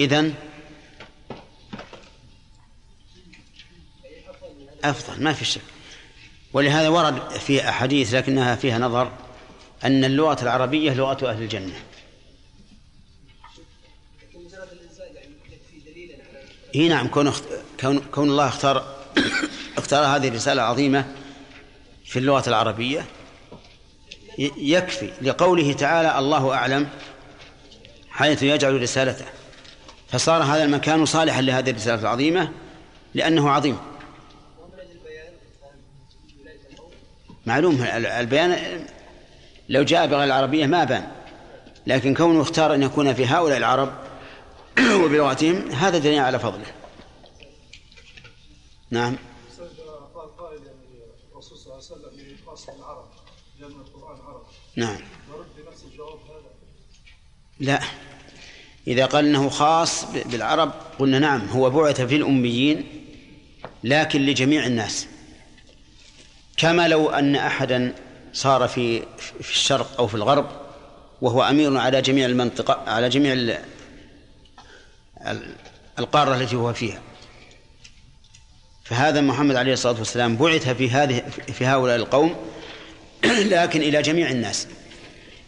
إذن 0.00 0.34
أفضل 4.84 5.22
ما 5.22 5.32
في 5.32 5.44
شك. 5.44 5.60
ولهذا 6.52 6.88
ورد 6.88 7.30
في 7.30 7.68
أحاديث 7.68 8.14
لكنها 8.14 8.56
فيها 8.56 8.78
نظر 8.78 9.12
أن 9.84 10.04
اللغة 10.04 10.42
العربية 10.42 10.94
لغة 10.94 11.30
أهل 11.30 11.42
الجنة. 11.42 11.82
إي 16.74 16.88
نعم 16.88 17.08
كون 17.08 17.32
كون 17.80 17.98
كون 17.98 18.30
الله 18.30 18.48
اختار 18.48 18.96
اختار 19.78 20.16
هذه 20.16 20.28
الرسالة 20.28 20.62
العظيمة 20.62 21.14
في 22.04 22.18
اللغة 22.18 22.48
العربية. 22.48 23.06
يكفي 24.38 25.10
لقوله 25.22 25.72
تعالى 25.72 26.18
الله 26.18 26.54
أعلم 26.54 26.88
حيث 28.10 28.42
يجعل 28.42 28.82
رسالته. 28.82 29.24
فصار 30.08 30.42
هذا 30.42 30.64
المكان 30.64 31.04
صالحا 31.04 31.40
لهذه 31.40 31.70
الرسالة 31.70 32.00
العظيمة 32.00 32.52
لأنه 33.14 33.50
عظيم. 33.50 33.78
معلوم 37.46 37.82
البيان 37.92 38.86
لو 39.68 39.82
جاء 39.82 40.06
بغير 40.06 40.24
العربية 40.24 40.66
ما 40.66 40.84
بان 40.84 41.08
لكن 41.86 42.14
كونه 42.14 42.42
اختار 42.42 42.74
أن 42.74 42.82
يكون 42.82 43.14
في 43.14 43.26
هؤلاء 43.26 43.58
العرب 43.58 43.92
وبلغتهم 45.04 45.70
هذا 45.70 45.98
دليل 45.98 46.18
على 46.18 46.38
فضله. 46.38 46.66
نعم 48.90 49.16
قال 50.14 50.36
قائل 50.36 50.62
يعني 50.66 50.78
الرسول 51.32 51.58
صلى 51.58 51.74
الله 51.74 51.74
عليه 51.74 51.84
وسلم 51.84 52.36
خاص 52.46 52.66
بالعرب 52.66 53.04
لأن 53.60 53.70
القرآن 53.70 54.20
عرب 54.26 54.42
نعم. 54.76 54.96
لا. 57.60 57.80
إذا 58.86 59.06
قال 59.06 59.26
أنه 59.26 59.48
خاص 59.48 60.04
بالعرب 60.04 60.72
قلنا 60.98 61.18
نعم 61.18 61.48
هو 61.48 61.70
بعث 61.70 62.00
في 62.00 62.16
الأميين 62.16 62.86
لكن 63.84 64.26
لجميع 64.26 64.66
الناس. 64.66 65.06
كما 66.56 66.88
لو 66.88 67.10
أن 67.10 67.36
أحدا 67.36 67.94
صار 68.32 68.68
في 68.68 69.00
في 69.40 69.50
الشرق 69.50 69.96
أو 69.98 70.06
في 70.06 70.14
الغرب 70.14 70.50
وهو 71.22 71.42
أمير 71.42 71.76
على 71.76 72.02
جميع 72.02 72.26
المنطقة 72.26 72.90
على 72.90 73.08
جميع 73.08 73.58
القارة 75.98 76.34
التي 76.34 76.56
هو 76.56 76.72
فيها. 76.72 77.02
فهذا 78.84 79.20
محمد 79.20 79.56
عليه 79.56 79.72
الصلاة 79.72 79.98
والسلام 79.98 80.36
بعث 80.36 80.68
في 80.68 80.90
هذه 80.90 81.20
في 81.28 81.66
هؤلاء 81.66 81.96
القوم 81.96 82.36
لكن 83.54 83.82
إلى 83.82 84.02
جميع 84.02 84.30
الناس. 84.30 84.68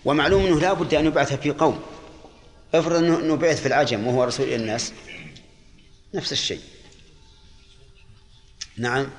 ومعلوم 0.04 0.46
أنه 0.46 0.60
لا 0.60 0.72
بد 0.72 0.94
أن 0.94 1.06
يبعث 1.06 1.32
في 1.32 1.50
قوم. 1.50 1.82
افرض 2.74 2.96
أنه 2.96 3.36
بعث 3.36 3.60
في 3.60 3.68
العجم 3.68 4.06
وهو 4.06 4.24
رسول 4.24 4.46
إلى 4.46 4.56
الناس. 4.56 4.92
نفس 6.14 6.32
الشيء. 6.32 6.60
نعم. 8.76 9.10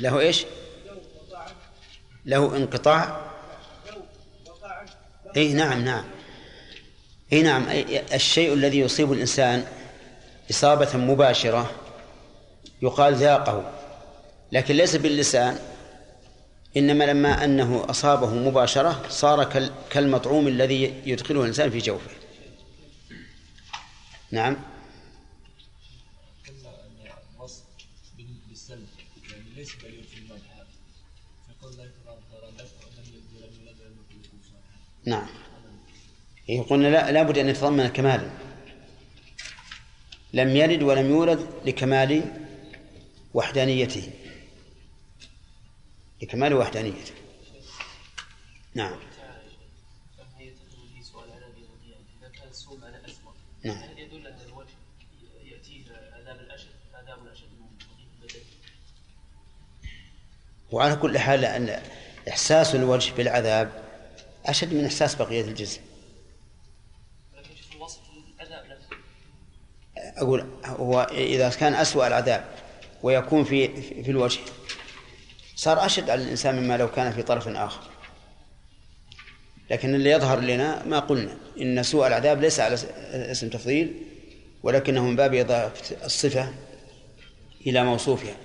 له 0.00 0.20
إيش؟ 0.20 0.44
له 2.26 2.56
انقطاع. 2.56 3.30
اي 5.36 5.52
نعم 5.52 5.84
نعم. 5.84 6.04
اي 7.32 7.42
نعم 7.42 7.66
الشيء 8.14 8.52
الذي 8.52 8.78
يصيب 8.78 9.12
الإنسان 9.12 9.66
إصابة 10.50 10.96
مباشرة 10.96 11.70
يقال 12.82 13.14
ذاقه. 13.14 13.73
لكن 14.54 14.74
ليس 14.74 14.96
باللسان 14.96 15.58
إنما 16.76 17.04
لما 17.04 17.44
أنه 17.44 17.84
أصابه 17.90 18.34
مباشرة 18.34 19.08
صار 19.08 19.44
كالمطعوم 19.90 20.48
الذي 20.48 21.02
يدخله 21.06 21.40
الإنسان 21.40 21.70
في 21.70 21.78
جوفه. 21.78 22.10
نعم. 24.30 24.56
نعم. 35.06 35.26
إيه 36.48 36.60
قلنا 36.60 36.88
لا 36.88 37.12
لابد 37.12 37.38
أن 37.38 37.48
يتضمن 37.48 37.86
كمالا 37.86 38.30
لم 40.32 40.56
يلد 40.56 40.82
ولم 40.82 41.10
يولد 41.10 41.46
لكمال 41.64 42.22
وحدانيته. 43.34 44.10
لكمال 46.24 46.54
وحدانيته 46.54 47.12
نعم. 48.74 48.96
نعم. 53.64 53.76
هل 53.76 53.98
يدل 53.98 54.26
ان 54.26 54.38
الوجه 54.48 54.68
ياتيه 55.44 55.82
الاشد 56.26 56.68
الاشد 57.22 57.48
وعلى 60.70 60.96
كل 60.96 61.18
حال 61.18 61.44
أن 61.44 61.82
إحساس 62.28 62.74
الوجه 62.74 63.12
بالعذاب 63.14 63.82
أشد 64.46 64.74
من 64.74 64.84
إحساس 64.84 65.14
بقية 65.14 65.40
الجسم. 65.40 65.80
أقول 69.98 70.46
هو 70.64 71.02
إذا 71.12 71.48
كان 71.48 71.74
أسوأ 71.74 72.06
العذاب 72.06 72.44
ويكون 73.02 73.44
في 73.44 73.82
في 74.02 74.10
الوجه 74.10 74.40
صار 75.56 75.86
أشد 75.86 76.10
على 76.10 76.22
الإنسان 76.22 76.62
مما 76.62 76.76
لو 76.76 76.90
كان 76.90 77.12
في 77.12 77.22
طرف 77.22 77.48
آخر. 77.48 77.80
لكن 79.70 79.94
اللي 79.94 80.10
يظهر 80.10 80.40
لنا 80.40 80.84
ما 80.84 80.98
قلنا 80.98 81.36
إن 81.60 81.82
سوء 81.82 82.06
العذاب 82.06 82.40
ليس 82.40 82.60
على 82.60 82.74
اسم 83.30 83.48
تفضيل 83.48 83.94
ولكنه 84.62 85.04
من 85.04 85.16
باب 85.16 85.34
إضافة 85.34 85.96
الصفة 86.04 86.54
إلى 87.66 87.84
موصوفها. 87.84 88.36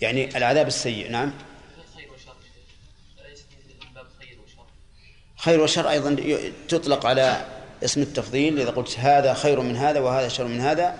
يعني 0.00 0.36
العذاب 0.36 0.66
السيء 0.66 1.10
نعم. 1.10 1.32
خير 5.36 5.60
وشر. 5.60 5.90
أيضا 5.90 6.16
تطلق 6.68 7.06
على 7.06 7.46
اسم 7.84 8.02
التفضيل 8.02 8.60
إذا 8.60 8.70
قلت 8.70 8.98
هذا 8.98 9.34
خير 9.34 9.60
من 9.60 9.76
هذا 9.76 10.00
وهذا 10.00 10.28
شر 10.28 10.44
من 10.44 10.60
هذا 10.60 10.98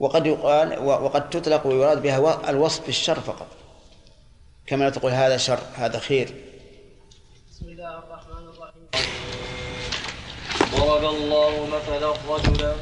وقد 0.00 0.26
يقال 0.26 0.78
وقد 0.78 1.30
تطلق 1.30 1.66
ويراد 1.66 2.02
بها 2.02 2.50
الوصف 2.50 2.86
بالشر 2.86 3.20
فقط. 3.20 3.65
كما 4.66 4.84
لا 4.84 4.90
تقول 4.90 5.12
هذا 5.12 5.36
شر 5.36 5.58
هذا 5.74 5.98
خير. 5.98 6.34
بسم 7.50 7.66
الله 7.66 7.98
الرحمن 7.98 8.44
الرحيم. 8.52 8.86
ضرب 10.74 11.04
الله 11.04 11.68
مثلا 11.76 12.10
رجلا 12.28 12.74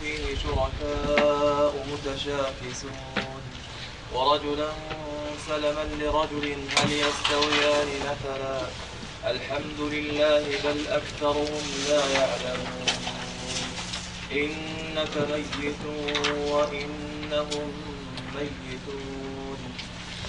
فيه 0.00 0.24
شركاء 0.42 1.86
متشاكسون. 1.92 2.96
ورجلا 4.14 4.70
سلما 5.46 5.84
لرجل 6.00 6.44
هل 6.76 6.92
يستويان 6.92 7.88
مثلا؟ 8.10 8.60
الحمد 9.30 9.80
لله 9.80 10.44
بل 10.64 10.78
أكثرهم 10.88 11.64
لا 11.88 12.02
يعلمون. 12.18 12.86
إنك 14.32 15.14
ميت 15.30 15.84
وإنهم 16.50 17.72
ميتون. 18.34 19.60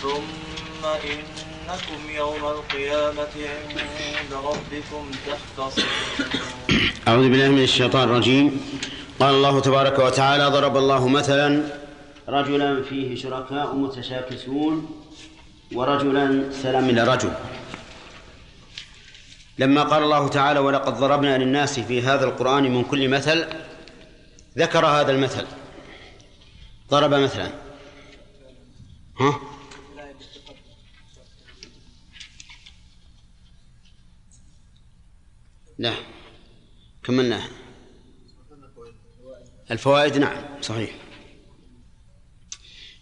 ثم 0.01 0.46
إنكم 0.85 2.09
يوم 2.15 2.45
القيامة 2.45 3.35
عند 3.99 4.33
ربكم 4.33 5.11
تختصمون. 5.27 6.29
أعوذ 7.07 7.29
بالله 7.29 7.49
من 7.49 7.63
الشيطان 7.63 8.09
الرجيم. 8.09 8.61
قال 9.19 9.35
الله 9.35 9.59
تبارك 9.59 9.99
وتعالى 9.99 10.45
ضرب 10.47 10.77
الله 10.77 11.07
مثلا 11.07 11.63
رجلا 12.29 12.83
فيه 12.83 13.15
شركاء 13.15 13.75
متشاكسون 13.75 14.75
ورجلا 15.73 16.49
سلام 16.63 16.89
إلى 16.89 17.03
رجل. 17.03 17.31
لما 19.59 19.83
قال 19.83 20.03
الله 20.03 20.27
تعالى 20.27 20.59
ولقد 20.59 20.93
ضربنا 20.97 21.37
للناس 21.37 21.79
في 21.79 22.01
هذا 22.01 22.25
القرآن 22.25 22.63
من 22.63 22.83
كل 22.83 23.09
مثل 23.09 23.45
ذكر 24.57 24.85
هذا 24.85 25.11
المثل. 25.11 25.45
ضرب 26.91 27.13
مثلا. 27.13 27.51
ها؟ 29.19 29.39
لا. 35.77 35.93
كملناه 37.03 37.43
الفوائد 39.71 40.17
نعم 40.17 40.61
صحيح. 40.61 40.95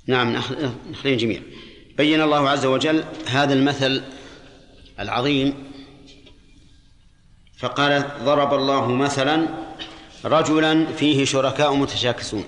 نعم 0.08 0.36
نخلين 0.90 1.18
جميع 1.18 1.42
بين 1.98 2.22
الله 2.22 2.50
عز 2.50 2.66
وجل 2.66 3.04
هذا 3.28 3.54
المثل 3.54 4.04
العظيم 5.00 5.72
فقال 7.58 8.12
ضرب 8.26 8.54
الله 8.54 8.88
مثلا 8.92 9.48
رجلا 10.26 10.86
فيه 10.86 11.26
شركاء 11.26 11.76
متشاكسون. 11.76 12.46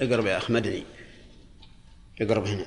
اقرب 0.00 0.26
يا 0.26 0.36
اخ 0.36 0.50
مدني. 0.50 0.84
اقرب 2.20 2.46
هنا. 2.46 2.66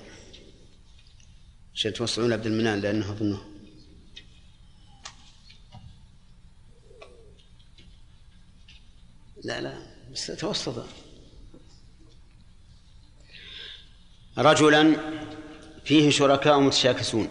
عشان 1.73 1.93
توصلون 1.93 2.33
عبد 2.33 2.45
المنان 2.45 2.79
لأنه 2.79 3.11
أظنه 3.11 3.54
لا 9.45 9.61
لا 9.61 9.73
بس 10.11 10.27
توسط. 10.27 10.85
رجلا 14.37 14.95
فيه 15.85 16.09
شركاء 16.09 16.59
متشاكسون. 16.59 17.29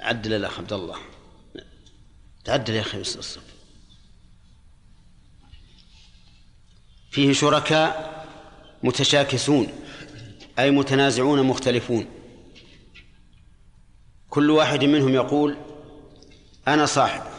عدل 0.00 0.32
الأخ 0.32 0.58
عبد 0.58 0.72
الله. 0.72 0.98
تعدل 2.44 2.74
يا 2.74 2.80
أخي 2.80 2.98
الصف. 3.00 3.42
فيه 7.10 7.32
شركاء 7.32 8.26
متشاكسون 8.82 9.72
أي 10.58 10.70
متنازعون 10.70 11.42
مختلفون. 11.42 12.06
كل 14.30 14.50
واحد 14.50 14.84
منهم 14.84 15.14
يقول 15.14 15.56
أنا 16.68 16.86
صاحب 16.86 17.33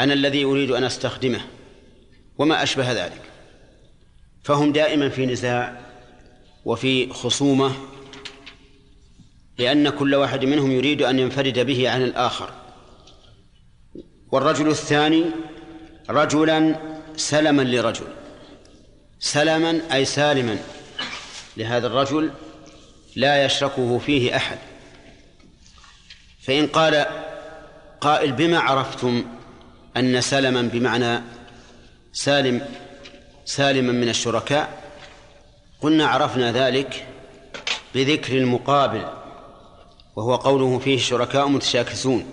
أنا 0.00 0.12
الذي 0.12 0.44
أريد 0.44 0.70
أن 0.70 0.84
أستخدمه 0.84 1.40
وما 2.38 2.62
أشبه 2.62 2.92
ذلك. 2.92 3.22
فهم 4.42 4.72
دائما 4.72 5.08
في 5.08 5.26
نزاع 5.26 5.80
وفي 6.64 7.12
خصومة 7.12 7.72
لأن 9.58 9.90
كل 9.90 10.14
واحد 10.14 10.44
منهم 10.44 10.70
يريد 10.70 11.02
أن 11.02 11.18
ينفرد 11.18 11.58
به 11.58 11.90
عن 11.90 12.02
الآخر. 12.02 12.50
والرجل 14.32 14.68
الثاني 14.68 15.24
رجلا 16.10 16.76
سلما 17.16 17.62
لرجل. 17.62 18.06
سلما 19.18 19.80
أي 19.92 20.04
سالما. 20.04 20.58
لهذا 21.56 21.86
الرجل 21.86 22.30
لا 23.16 23.44
يشركه 23.44 23.98
فيه 23.98 24.36
أحد. 24.36 24.58
فإن 26.40 26.66
قال 26.66 27.06
قائل 28.00 28.32
بما 28.32 28.58
عرفتم 28.58 29.39
أن 29.96 30.20
سلما 30.20 30.62
بمعنى 30.62 31.20
سالم 32.12 32.66
سالما 33.44 33.92
من 33.92 34.08
الشركاء 34.08 34.82
قلنا 35.80 36.06
عرفنا 36.06 36.52
ذلك 36.52 37.06
بذكر 37.94 38.38
المقابل 38.38 39.04
وهو 40.16 40.34
قوله 40.34 40.78
فيه 40.78 40.98
شركاء 40.98 41.48
متشاكسون 41.48 42.24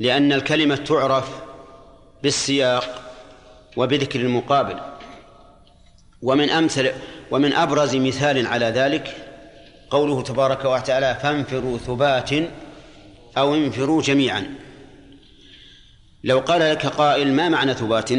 لأن 0.00 0.32
الكلمة 0.32 0.76
تعرف 0.76 1.30
بالسياق 2.22 3.12
وبذكر 3.76 4.20
المقابل. 4.20 4.80
ومن 6.22 6.50
أمثل 6.50 6.90
ومن 7.30 7.52
أبرز 7.52 7.96
مثال 7.96 8.46
على 8.46 8.66
ذلك 8.66 9.16
قوله 9.90 10.22
تبارك 10.22 10.64
وتعالى 10.64 11.18
فانفروا 11.22 11.78
ثبات 11.78 12.30
أو 13.38 13.54
انفروا 13.54 14.02
جميعا. 14.02 14.65
لو 16.26 16.38
قال 16.38 16.60
لك 16.60 16.86
قائل 16.86 17.32
ما 17.32 17.48
معنى 17.48 17.74
ثبات؟ 17.74 18.10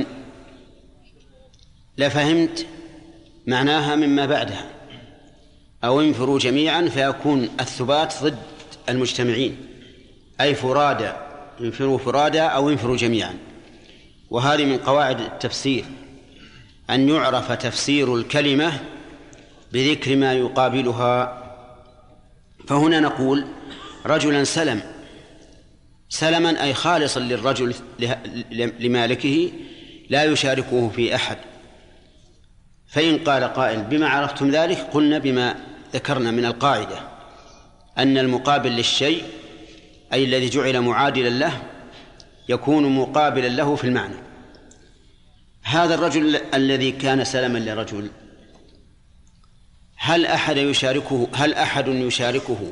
لفهمت 1.97 2.65
معناها 3.47 3.95
مما 3.95 4.25
بعدها. 4.25 4.65
أو 5.83 6.01
انفروا 6.01 6.39
جميعا 6.39 6.81
فيكون 6.81 7.49
الثبات 7.59 8.13
ضد 8.23 8.37
المجتمعين. 8.89 9.57
أي 10.41 10.55
فرادى 10.55 11.11
انفروا 11.61 11.97
فرادى 11.97 12.41
أو 12.41 12.69
انفروا 12.69 12.97
جميعا. 12.97 13.33
وهذه 14.29 14.65
من 14.65 14.77
قواعد 14.77 15.21
التفسير. 15.21 15.85
أن 16.89 17.09
يعرف 17.09 17.51
تفسير 17.51 18.15
الكلمة 18.15 18.79
بذكر 19.73 20.15
ما 20.15 20.33
يقابلها. 20.33 21.43
فهنا 22.67 22.99
نقول 22.99 23.45
رجلا 24.05 24.43
سلم. 24.43 24.96
سلما 26.09 26.63
أي 26.63 26.73
خالصا 26.73 27.19
للرجل 27.19 27.75
لمالكه 28.79 29.51
لا 30.09 30.23
يشاركه 30.23 30.89
في 30.89 31.15
أحد. 31.15 31.37
فإن 32.87 33.17
قال 33.17 33.43
قائل 33.43 33.83
بما 33.83 34.09
عرفتم 34.09 34.51
ذلك 34.51 34.77
قلنا 34.77 35.17
بما 35.17 35.55
ذكرنا 35.93 36.31
من 36.31 36.45
القاعدة 36.45 36.99
أن 37.97 38.17
المقابل 38.17 38.69
للشيء 38.69 39.23
أي 40.13 40.23
الذي 40.23 40.49
جعل 40.49 40.81
معادلا 40.81 41.29
له 41.29 41.61
يكون 42.49 42.95
مقابلا 42.95 43.47
له 43.47 43.75
في 43.75 43.83
المعنى. 43.83 44.15
هذا 45.63 45.95
الرجل 45.95 46.35
الذي 46.53 46.91
كان 46.91 47.23
سلما 47.23 47.57
لرجل 47.57 48.09
هل 49.95 50.25
أحد 50.25 50.57
يشاركه 50.57 51.27
هل 51.33 51.53
أحد 51.53 51.87
يشاركه 51.87 52.71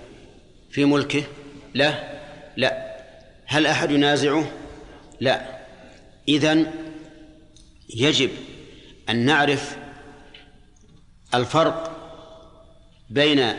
في 0.72 0.86
ملكه؟ 0.86 1.24
لا 1.74 2.04
لا. 2.58 2.95
هل 3.46 3.68
أحد 3.68 3.92
ينازعه؟ 3.92 4.52
لا. 5.20 5.60
إذن 6.28 6.72
يجب 7.96 8.30
أن 9.10 9.26
نعرف 9.26 9.78
الفرق 11.34 11.92
بين 13.10 13.54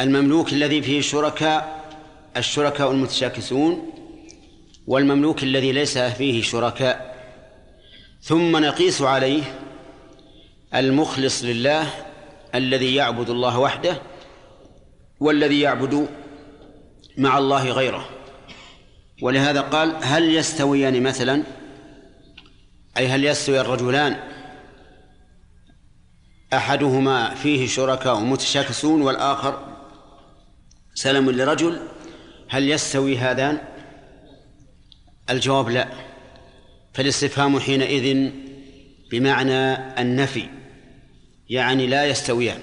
المملوك 0.00 0.52
الذي 0.52 0.82
فيه 0.82 1.00
شركاء 1.00 1.80
الشركاء 2.36 2.90
المتشاكسون 2.90 3.92
والمملوك 4.86 5.42
الذي 5.42 5.72
ليس 5.72 5.98
فيه 5.98 6.42
شركاء. 6.42 7.10
ثم 8.22 8.56
نقيس 8.56 9.02
عليه 9.02 9.42
المخلص 10.74 11.44
لله 11.44 11.86
الذي 12.54 12.94
يعبد 12.94 13.30
الله 13.30 13.58
وحده 13.58 14.02
والذي 15.20 15.60
يعبد 15.60 16.08
مع 17.18 17.38
الله 17.38 17.70
غيره. 17.70 18.08
ولهذا 19.22 19.60
قال 19.60 19.96
هل 20.02 20.34
يستويان 20.34 21.02
مثلا؟ 21.02 21.42
أي 22.96 23.06
هل 23.08 23.24
يستوي 23.24 23.60
الرجلان؟ 23.60 24.16
أحدهما 26.52 27.34
فيه 27.34 27.66
شركاء 27.66 28.20
متشاكسون 28.20 29.02
والآخر 29.02 29.76
سلم 30.94 31.30
لرجل. 31.30 31.80
هل 32.48 32.70
يستوي 32.70 33.18
هذان؟ 33.18 33.58
الجواب 35.30 35.68
لا. 35.68 35.88
فالاستفهام 36.94 37.60
حينئذ 37.60 38.30
بمعنى 39.10 39.74
النفي 40.00 40.48
يعني 41.50 41.86
لا 41.86 42.06
يستويان. 42.06 42.58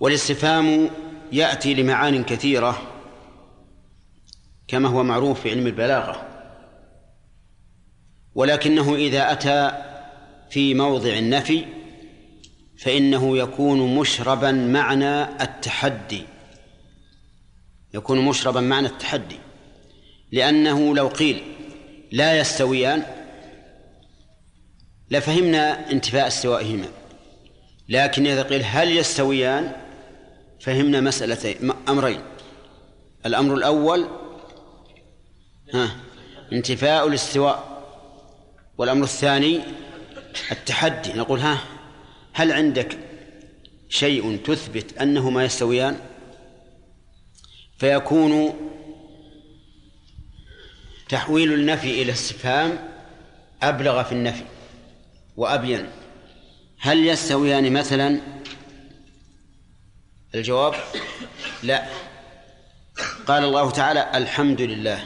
والاستفهام 0.00 0.90
يأتي 1.32 1.74
لمعان 1.74 2.24
كثيرة 2.24 2.82
كما 4.68 4.88
هو 4.88 5.02
معروف 5.02 5.40
في 5.40 5.50
علم 5.50 5.66
البلاغة. 5.66 6.28
ولكنه 8.34 8.94
إذا 8.94 9.32
أتى 9.32 9.72
في 10.50 10.74
موضع 10.74 11.18
النفي 11.18 11.64
فإنه 12.78 13.38
يكون 13.38 13.96
مشربا 13.96 14.52
معنى 14.52 15.22
التحدي. 15.22 16.24
يكون 17.94 18.18
مشربا 18.24 18.60
معنى 18.60 18.86
التحدي. 18.86 19.38
لأنه 20.32 20.94
لو 20.94 21.08
قيل 21.08 21.42
لا 22.12 22.38
يستويان 22.38 23.02
لفهمنا 25.10 25.90
انتفاء 25.90 26.26
استوائهما. 26.26 26.88
لكن 27.88 28.26
إذا 28.26 28.42
قيل 28.42 28.62
هل 28.64 28.96
يستويان 28.96 29.81
فهمنا 30.62 31.00
مسألتين 31.00 31.72
أمرين. 31.88 32.20
الأمر 33.26 33.54
الأول 33.54 34.08
ها 35.74 35.96
انتفاء 36.52 37.08
الاستواء. 37.08 37.72
والأمر 38.78 39.04
الثاني 39.04 39.60
التحدي. 40.52 41.12
نقول 41.12 41.40
ها 41.40 41.58
هل 42.32 42.52
عندك 42.52 42.98
شيء 43.88 44.36
تثبت 44.36 44.98
أنهما 44.98 45.44
يستويان؟ 45.44 46.00
فيكون 47.78 48.54
تحويل 51.08 51.52
النفي 51.52 52.02
إلى 52.02 52.12
استفهام 52.12 52.88
أبلغ 53.62 54.02
في 54.02 54.12
النفي 54.12 54.44
وأبين. 55.36 55.88
هل 56.80 57.06
يستويان 57.06 57.72
مثلا؟ 57.72 58.20
الجواب 60.34 60.74
لا. 61.62 61.86
قال 63.26 63.44
الله 63.44 63.70
تعالى 63.70 64.10
الحمد 64.14 64.60
لله. 64.60 65.04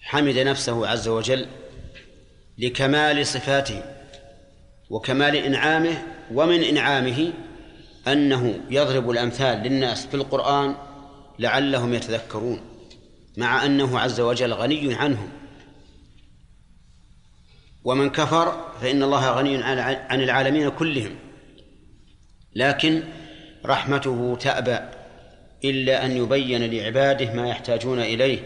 حمد 0.00 0.38
نفسه 0.38 0.88
عز 0.88 1.08
وجل 1.08 1.46
لكمال 2.58 3.26
صفاته 3.26 3.82
وكمال 4.90 5.36
إنعامه 5.36 6.02
ومن 6.32 6.62
إنعامه 6.62 7.32
أنه 8.08 8.60
يضرب 8.70 9.10
الأمثال 9.10 9.58
للناس 9.58 10.06
في 10.06 10.14
القرآن 10.14 10.76
لعلهم 11.38 11.94
يتذكرون 11.94 12.60
مع 13.36 13.64
أنه 13.64 13.98
عز 13.98 14.20
وجل 14.20 14.52
غني 14.52 14.94
عنهم. 14.94 15.28
ومن 17.84 18.10
كفر 18.10 18.72
فإن 18.80 19.02
الله 19.02 19.30
غني 19.30 19.56
عن 20.10 20.20
العالمين 20.20 20.68
كلهم. 20.68 21.16
لكن 22.54 23.02
رحمته 23.66 24.36
تأبى 24.40 24.78
إلا 25.64 26.04
أن 26.04 26.16
يبين 26.16 26.70
لعباده 26.70 27.32
ما 27.32 27.48
يحتاجون 27.48 28.00
إليه 28.00 28.38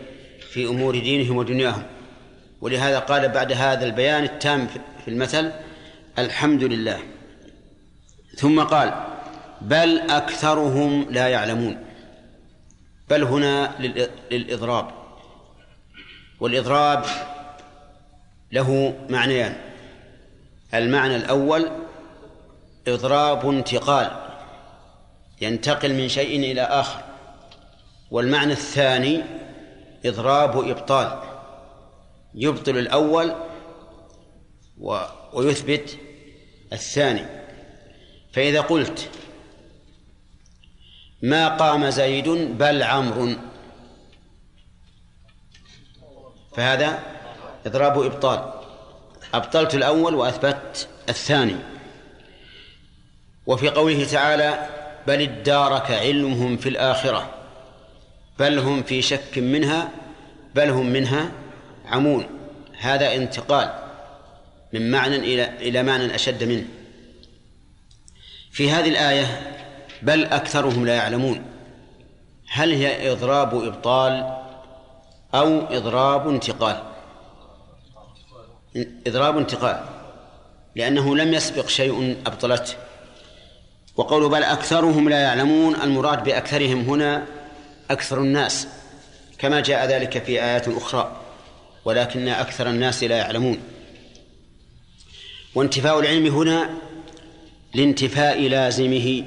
في 0.50 0.66
أمور 0.66 0.98
دينهم 0.98 1.36
ودنياهم. 1.36 1.82
ولهذا 2.60 2.98
قال 2.98 3.28
بعد 3.28 3.52
هذا 3.52 3.86
البيان 3.86 4.24
التام 4.24 4.66
في 5.04 5.08
المثل 5.08 5.52
الحمد 6.18 6.64
لله. 6.64 6.98
ثم 8.36 8.60
قال 8.60 8.94
بل 9.60 9.98
أكثرهم 9.98 11.06
لا 11.10 11.28
يعلمون. 11.28 11.78
بل 13.10 13.22
هنا 13.22 13.70
للإضراب. 14.30 14.90
والإضراب 16.40 17.04
له 18.52 18.94
معنيان. 19.10 19.56
المعنى 20.74 21.16
الأول 21.16 21.70
إضراب 22.88 23.48
انتقال. 23.48 24.23
ينتقل 25.40 25.94
من 25.94 26.08
شيء 26.08 26.52
إلى 26.52 26.62
آخر. 26.62 27.04
والمعنى 28.10 28.52
الثاني 28.52 29.22
إضراب 30.06 30.68
إبطال 30.68 31.22
يبطل 32.34 32.78
الأول 32.78 33.34
ويثبت 35.32 35.98
الثاني. 36.72 37.26
فإذا 38.32 38.60
قلت 38.60 39.10
ما 41.22 41.48
قام 41.48 41.90
زيد 41.90 42.28
بل 42.58 42.82
عمرو. 42.82 43.32
فهذا 46.56 47.02
إضراب 47.66 48.02
إبطال 48.02 48.52
أبطلت 49.34 49.74
الأول 49.74 50.14
وأثبت 50.14 50.88
الثاني. 51.08 51.56
وفي 53.46 53.68
قوله 53.68 54.04
تعالى 54.04 54.68
بل 55.06 55.22
ادارك 55.22 55.90
علمهم 55.90 56.56
في 56.56 56.68
الآخرة 56.68 57.30
بل 58.38 58.58
هم 58.58 58.82
في 58.82 59.02
شك 59.02 59.38
منها 59.38 59.88
بل 60.54 60.68
هم 60.68 60.86
منها 60.86 61.32
عمون. 61.86 62.26
هذا 62.78 63.14
انتقال 63.14 63.74
من 64.72 64.90
معنى 64.90 65.16
إلى 65.16 65.44
إلى 65.60 65.82
معنى 65.82 66.14
أشد 66.14 66.44
منه. 66.44 66.64
في 68.50 68.70
هذه 68.70 68.88
الآية 68.88 69.52
بل 70.02 70.24
أكثرهم 70.24 70.86
لا 70.86 70.94
يعلمون. 70.94 71.44
هل 72.48 72.72
هي 72.72 73.12
إضراب 73.12 73.54
إبطال 73.54 74.40
أو 75.34 75.60
إضراب 75.60 76.28
انتقال؟ 76.28 76.82
إضراب 79.06 79.38
انتقال 79.38 79.84
لأنه 80.76 81.16
لم 81.16 81.34
يسبق 81.34 81.68
شيء 81.68 82.16
أبطلته. 82.26 82.74
وقول 83.96 84.28
بل 84.28 84.42
أكثرهم 84.42 85.08
لا 85.08 85.20
يعلمون 85.20 85.74
المراد 85.74 86.24
بأكثرهم 86.24 86.80
هنا 86.80 87.26
أكثر 87.90 88.20
الناس 88.20 88.68
كما 89.38 89.60
جاء 89.60 89.86
ذلك 89.86 90.24
في 90.24 90.44
آيات 90.44 90.68
أخرى 90.68 91.20
ولكن 91.84 92.28
أكثر 92.28 92.70
الناس 92.70 93.04
لا 93.04 93.16
يعلمون. 93.16 93.58
وانتفاء 95.54 96.00
العلم 96.00 96.26
هنا 96.26 96.70
لانتفاء 97.74 98.48
لازمه 98.48 99.24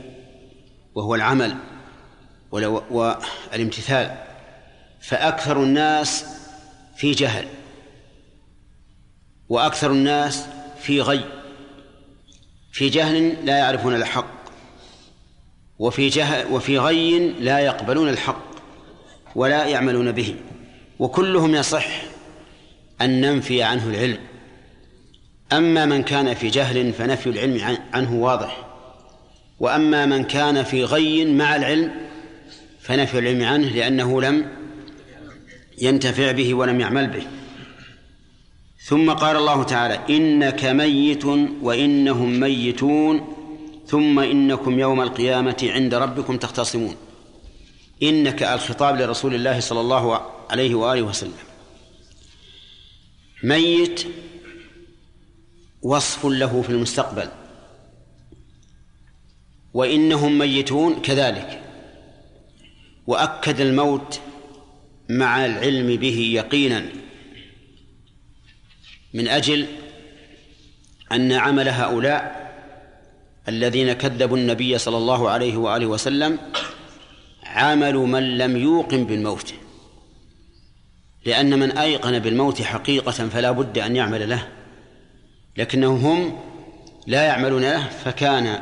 وهو 0.95 1.15
العمل 1.15 1.55
والامتثال 2.51 4.15
فأكثر 5.01 5.63
الناس 5.63 6.25
في 6.95 7.11
جهل 7.11 7.47
وأكثر 9.49 9.91
الناس 9.91 10.45
في 10.81 11.01
غي 11.01 11.23
في 12.71 12.89
جهل 12.89 13.45
لا 13.45 13.57
يعرفون 13.57 13.95
الحق. 13.95 14.36
وفي 15.79 16.07
جهل 16.09 16.45
وفي 16.51 16.77
غي 16.77 17.19
لا 17.39 17.59
يقبلون 17.59 18.09
الحق 18.09 18.45
ولا 19.35 19.65
يعملون 19.65 20.11
به 20.11 20.35
وكلهم 20.99 21.55
يصح 21.55 21.87
أن 23.01 23.21
ننفي 23.21 23.63
عنه 23.63 23.89
العلم. 23.89 24.17
أما 25.53 25.85
من 25.85 26.03
كان 26.03 26.33
في 26.33 26.47
جهل 26.47 26.93
فنفي 26.93 27.29
العلم 27.29 27.77
عنه 27.93 28.15
واضح. 28.15 28.67
وأما 29.59 30.05
من 30.05 30.23
كان 30.23 30.63
في 30.63 30.83
غي 30.83 31.25
مع 31.25 31.55
العلم 31.55 31.91
فنفي 32.81 33.19
العلم 33.19 33.43
عنه 33.43 33.67
لأنه 33.67 34.21
لم 34.21 34.47
ينتفع 35.81 36.31
به 36.31 36.53
ولم 36.53 36.79
يعمل 36.79 37.07
به. 37.07 37.23
ثم 38.83 39.11
قال 39.11 39.37
الله 39.37 39.63
تعالى 39.63 39.99
إنك 40.09 40.65
ميت 40.65 41.25
وإنهم 41.61 42.39
ميتون. 42.39 43.36
ثم 43.87 44.19
إنكم 44.19 44.79
يوم 44.79 45.01
القيامة 45.01 45.57
عند 45.63 45.93
ربكم 45.93 46.37
تختصمون. 46.37 46.95
إنك 48.03 48.43
الخطاب 48.43 49.01
لرسول 49.01 49.35
الله 49.35 49.59
صلى 49.59 49.81
الله 49.81 50.21
عليه 50.49 50.75
وآله 50.75 51.01
وسلم. 51.01 51.33
ميت 53.43 54.07
وصف 55.81 56.25
له 56.25 56.61
في 56.61 56.69
المستقبل. 56.69 57.29
وإنهم 59.73 60.37
ميتون 60.37 61.01
كذلك. 61.01 61.63
وأكد 63.07 63.61
الموت 63.61 64.19
مع 65.09 65.45
العلم 65.45 65.95
به 65.95 66.19
يقينا. 66.19 66.89
من 69.13 69.27
أجل 69.27 69.67
أن 71.11 71.31
عمل 71.31 71.69
هؤلاء 71.69 72.46
الذين 73.49 73.93
كذبوا 73.93 74.37
النبي 74.37 74.77
صلى 74.77 74.97
الله 74.97 75.29
عليه 75.29 75.57
وآله 75.57 75.85
وسلم 75.85 76.39
عمل 77.43 77.95
من 77.95 78.37
لم 78.37 78.57
يوقن 78.57 79.03
بالموت. 79.03 79.53
لأن 81.25 81.59
من 81.59 81.77
أيقن 81.77 82.19
بالموت 82.19 82.61
حقيقة 82.61 83.11
فلا 83.11 83.51
بد 83.51 83.77
أن 83.77 83.95
يعمل 83.95 84.29
له. 84.29 84.47
لكنهم 85.57 86.05
هم 86.05 86.39
لا 87.07 87.23
يعملون 87.23 87.61
له 87.61 87.89
فكان 87.89 88.59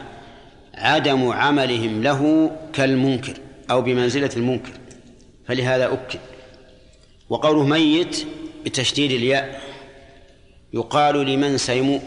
عدم 0.74 1.32
عملهم 1.32 2.04
له 2.04 2.52
كالمنكر 2.74 3.34
أو 3.72 3.82
بمنزلة 3.82 4.30
المنكر. 4.38 4.72
فلهذا 5.48 5.94
أكد. 5.94 6.20
وقوله 7.30 7.64
ميت 7.64 8.28
بتشديد 8.66 9.12
الياء 9.12 9.62
يقال 10.74 11.26
لمن 11.26 11.58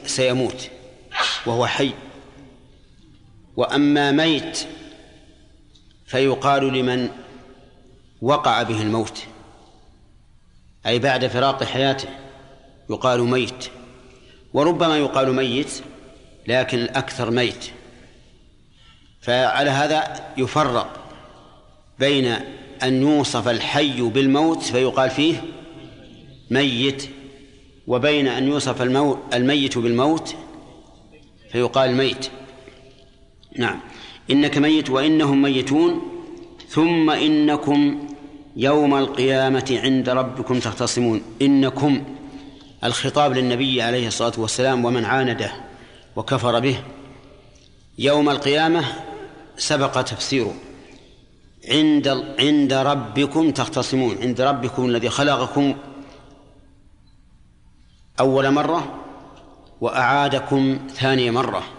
سيموت 0.07 0.71
وهو 1.47 1.67
حي. 1.67 1.91
وأما 3.59 4.11
ميت 4.11 4.67
فيقال 6.07 6.73
لمن 6.73 7.09
وقع 8.23 8.63
به 8.63 8.83
الموت 8.83 9.23
أي 10.87 10.99
بعد 10.99 11.27
فراق 11.27 11.65
حياته 11.65 12.09
يقال 12.91 13.21
ميت 13.21 13.69
وربما 14.55 14.99
يقال 14.99 15.33
ميت 15.33 15.83
لكن 16.47 16.79
الأكثر 16.79 17.31
ميت. 17.31 17.71
فعلى 19.21 19.71
هذا 19.71 20.27
يفرق 20.37 21.11
بين 21.99 22.27
أن 22.83 23.03
يوصف 23.03 23.49
الحي 23.49 24.03
بالموت 24.03 24.63
فيقال 24.63 25.11
فيه 25.11 25.43
ميت 26.51 27.11
وبين 27.87 28.29
أن 28.29 28.49
يوصف 28.49 28.83
الميت 29.35 29.79
بالموت 29.79 30.37
فيقال 31.53 31.95
ميت. 31.95 32.31
نعم. 33.57 33.81
إنك 34.31 34.59
ميت 34.59 34.91
وإنهم 34.91 35.43
ميتون 35.43 36.03
ثم 36.69 37.11
إنكم 37.11 38.09
يوم 38.57 38.95
القيامة 38.95 39.81
عند 39.85 40.09
ربكم 40.09 40.59
تختصمون. 40.59 41.23
إنكم 41.43 42.05
الخطاب 42.85 43.33
للنبي 43.33 43.83
عليه 43.83 44.07
الصلاة 44.07 44.33
والسلام 44.39 44.85
ومن 44.85 45.05
عانده 45.05 45.53
وكفر 46.17 46.61
به 46.61 46.79
يوم 47.99 48.31
القيامة 48.31 48.85
سبق 49.57 50.03
تفسيره. 50.03 50.55
عند 51.71 52.09
عند 52.39 52.73
ربكم 52.73 53.51
تختصمون. 53.51 54.19
عند 54.23 54.41
ربكم 54.41 54.87
الذي 54.87 55.09
خلقكم 55.09 55.75
أول 58.21 58.51
مرة 58.51 58.95
وأعادكم 59.81 60.79
ثاني 60.95 61.31
مرة. 61.31 61.78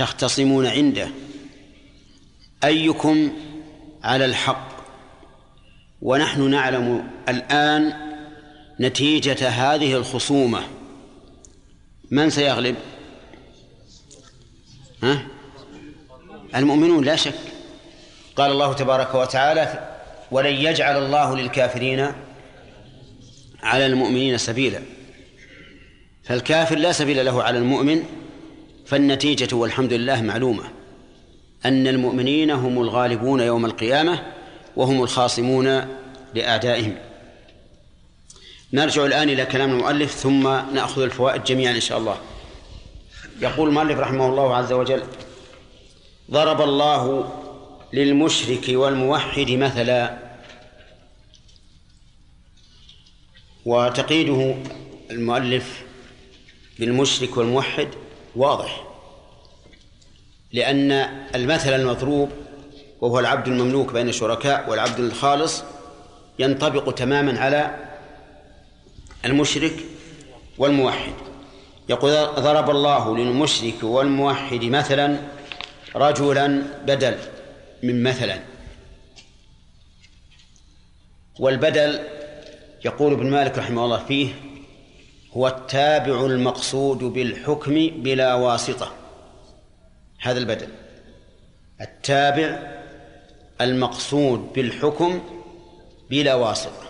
تختصمون 0.00 0.66
عنده. 0.66 1.08
أيكم 2.64 3.32
على 4.04 4.24
الحق؟ 4.24 4.68
ونحن 6.02 6.50
نعلم 6.50 7.10
الآن 7.28 7.92
نتيجة 8.80 9.48
هذه 9.48 9.94
الخصومة. 9.94 10.62
من 12.10 12.30
سيغلب؟ 12.30 12.76
ها؟ 15.02 15.26
المؤمنون 16.54 17.04
لا 17.04 17.16
شك. 17.16 17.34
قال 18.36 18.50
الله 18.50 18.72
تبارك 18.72 19.14
وتعالى 19.14 19.88
ولن 20.30 20.54
يجعل 20.54 21.04
الله 21.04 21.36
للكافرين 21.36 22.12
على 23.62 23.86
المؤمنين 23.86 24.38
سبيلا. 24.38 24.82
فالكافر 26.24 26.78
لا 26.78 26.92
سبيل 26.92 27.24
له 27.24 27.42
على 27.42 27.58
المؤمن 27.58 28.19
فالنتيجة 28.90 29.56
والحمد 29.56 29.92
لله 29.92 30.22
معلومة. 30.22 30.64
أن 31.64 31.86
المؤمنين 31.86 32.50
هم 32.50 32.82
الغالبون 32.82 33.40
يوم 33.40 33.64
القيامة 33.66 34.32
وهم 34.76 35.02
الخاصمون 35.02 35.96
لأعدائهم. 36.34 36.98
نرجع 38.72 39.06
الآن 39.06 39.28
إلى 39.28 39.46
كلام 39.46 39.70
المؤلف 39.70 40.12
ثم 40.14 40.42
نأخذ 40.48 41.02
الفوائد 41.02 41.44
جميعا 41.44 41.74
إن 41.74 41.80
شاء 41.80 41.98
الله. 41.98 42.18
يقول 43.40 43.68
المؤلف 43.68 43.98
رحمه 43.98 44.28
الله 44.28 44.56
عز 44.56 44.72
وجل 44.72 45.02
ضرب 46.30 46.60
الله 46.62 47.32
للمشرك 47.92 48.64
والموحد 48.68 49.50
مثلا. 49.50 50.18
وتقييده 53.64 54.54
المؤلف 55.10 55.82
بالمشرك 56.78 57.36
والموحد 57.36 57.88
واضح. 58.36 58.86
لأن 60.52 60.92
المثل 61.34 61.72
المضروب 61.72 62.30
وهو 63.00 63.18
العبد 63.18 63.48
المملوك 63.48 63.92
بين 63.92 64.08
الشركاء 64.08 64.70
والعبد 64.70 64.98
الخالص 65.00 65.62
ينطبق 66.38 66.94
تماما 66.94 67.40
على 67.40 67.76
المشرك 69.24 69.74
والموحد. 70.58 71.12
يقول 71.88 72.12
ضرب 72.26 72.70
الله 72.70 73.16
للمشرك 73.16 73.82
والموحد 73.82 74.64
مثلا 74.64 75.16
رجلا 75.96 76.62
بدل 76.86 77.18
من 77.82 78.02
مثلا. 78.02 78.38
والبدل 81.38 82.00
يقول 82.84 83.12
ابن 83.12 83.30
مالك 83.30 83.58
رحمه 83.58 83.84
الله 83.84 84.04
فيه 84.04 84.49
هو 85.36 85.48
التابع 85.48 86.26
المقصود 86.26 86.98
بالحكم 86.98 87.74
بلا 87.74 88.34
واسطة. 88.34 88.92
هذا 90.20 90.38
البدل. 90.38 90.68
التابع 91.80 92.58
المقصود 93.60 94.52
بالحكم 94.52 95.20
بلا 96.10 96.34
واسطة. 96.34 96.82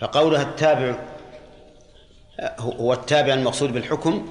فقولها 0.00 0.42
التابع 0.42 0.98
هو 2.58 2.92
التابع 2.92 3.34
المقصود 3.34 3.72
بالحكم 3.72 4.28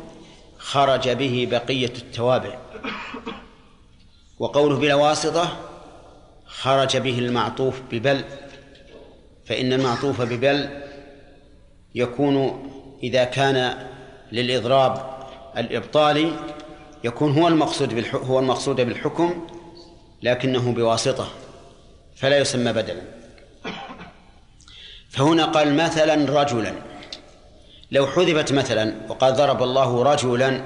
خرج 0.58 1.10
به 1.10 1.48
بقية 1.52 1.94
التوابع. 1.98 2.58
وقوله 4.40 4.78
بلا 4.78 4.96
واسطة 4.96 5.58
خرج 6.46 6.98
به 6.98 7.20
المعطوف 7.20 7.82
ببل 7.92 8.24
فإن 9.46 9.74
المعطوف 9.74 10.22
ببل 10.22 10.85
يكون 11.96 12.64
إذا 13.04 13.24
كان 13.24 13.88
للإضراب 14.32 15.16
الإبطالي 15.58 16.34
يكون 17.04 17.32
هو 17.38 17.48
المقصود 17.48 18.06
هو 18.14 18.40
المقصود 18.40 18.76
بالحكم 18.76 19.48
لكنه 20.24 20.72
بواسطة 20.72 21.28
فلا 22.16 22.38
يسمى 22.38 22.74
بدلا. 22.74 23.02
فهنا 25.10 25.46
قال 25.46 25.76
مثلا 25.76 26.42
رجلا. 26.42 26.74
لو 27.92 28.08
حذفت 28.08 28.54
مثلا 28.54 28.96
وقال 29.10 29.34
ضرب 29.34 29.64
الله 29.64 30.04
رجلا 30.04 30.62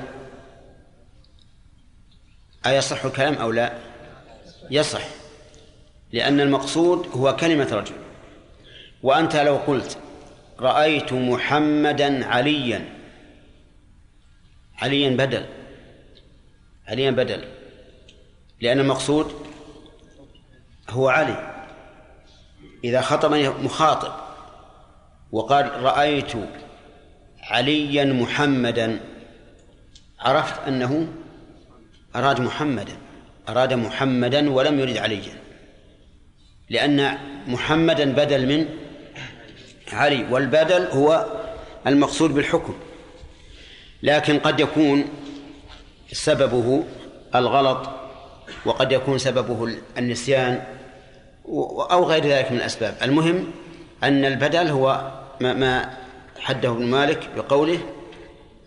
أيصح 2.65 3.05
الكلام 3.05 3.33
أو 3.33 3.51
لا؟ 3.51 3.73
يصح 4.71 5.01
لأن 6.13 6.39
المقصود 6.39 7.07
هو 7.13 7.35
كلمة 7.35 7.67
رجل. 7.71 7.95
وأنت 9.03 9.35
لو 9.35 9.55
قلت 9.55 9.97
رأيت 10.61 11.13
محمدا 11.13 12.25
عليا. 12.25 12.85
عليا 14.77 15.09
بدل. 15.09 15.45
عليا 16.87 17.11
بدل. 17.11 17.43
لأن 18.61 18.79
المقصود 18.79 19.31
هو 20.89 21.09
علي. 21.09 21.65
إذا 22.83 23.01
خطبني 23.01 23.49
مخاطب 23.49 24.13
وقال 25.31 25.83
رأيت 25.83 26.31
عليا 27.43 28.05
محمدا 28.05 28.99
عرفت 30.19 30.67
أنه 30.67 31.07
أراد 32.15 32.41
محمدا. 32.41 32.97
أراد 33.49 33.73
محمدا 33.73 34.51
ولم 34.51 34.79
يرد 34.79 34.97
عليا. 34.97 35.39
لأن 36.69 37.17
محمدا 37.47 38.11
بدل 38.13 38.45
من 38.45 38.78
علي 39.93 40.25
والبدل 40.31 40.87
هو 40.91 41.25
المقصود 41.87 42.33
بالحكم 42.33 42.73
لكن 44.03 44.39
قد 44.39 44.59
يكون 44.59 45.05
سببه 46.11 46.83
الغلط 47.35 47.89
وقد 48.65 48.91
يكون 48.91 49.17
سببه 49.17 49.77
النسيان 49.97 50.63
أو 51.91 52.03
غير 52.03 52.25
ذلك 52.25 52.51
من 52.51 52.57
الأسباب. 52.57 52.95
المهم 53.01 53.51
أن 54.03 54.25
البدل 54.25 54.67
هو 54.67 55.11
ما 55.41 55.97
حده 56.39 56.69
ابن 56.69 56.85
مالك 56.85 57.29
بقوله 57.35 57.79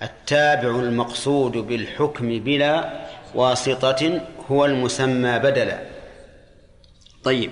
التابع 0.03 0.69
المقصود 0.69 1.53
بالحكم 1.53 2.39
بلا 2.39 3.01
واسطة 3.35 4.21
هو 4.51 4.65
المسمى 4.65 5.39
بدلا. 5.39 5.79
طيب 7.25 7.51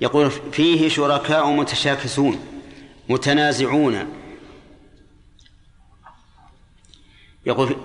يقول 0.00 0.30
فيه 0.30 0.88
شركاء 0.88 1.46
متشاكسون. 1.50 2.40
متنازعون. 3.10 4.06
يقول 7.46 7.76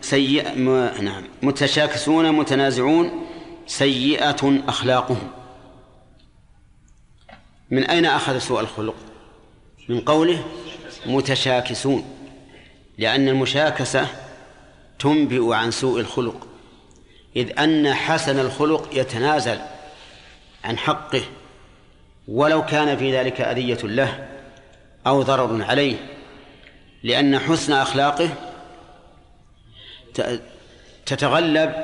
سيئة 0.00 0.54
نعم. 1.00 1.24
متشاكسون 1.42 2.32
متنازعون 2.32 3.26
سيئة 3.66 4.62
أخلاقهم. 4.68 5.30
من 7.70 7.84
أين 7.84 8.06
أخذ 8.06 8.38
سوء 8.38 8.60
الخلق؟ 8.60 8.94
من 9.88 10.00
قوله 10.00 10.44
متشاكسون 11.06 12.04
لأن 12.98 13.28
المشاكسة 13.28 14.08
تنبئ 14.98 15.52
عن 15.54 15.70
سوء 15.70 16.00
الخلق 16.00 16.46
إذ 17.36 17.58
أن 17.58 17.94
حسن 17.94 18.38
الخلق 18.38 18.88
يتنازل 18.92 19.58
عن 20.64 20.78
حقه 20.78 21.22
ولو 22.28 22.64
كان 22.66 22.96
في 22.96 23.16
ذلك 23.16 23.40
أذية 23.40 23.78
له. 23.82 24.33
أو 25.06 25.22
ضرر 25.22 25.64
عليه 25.64 25.96
لأن 27.02 27.38
حسن 27.38 27.72
أخلاقه 27.72 28.28
تتغلب 31.06 31.74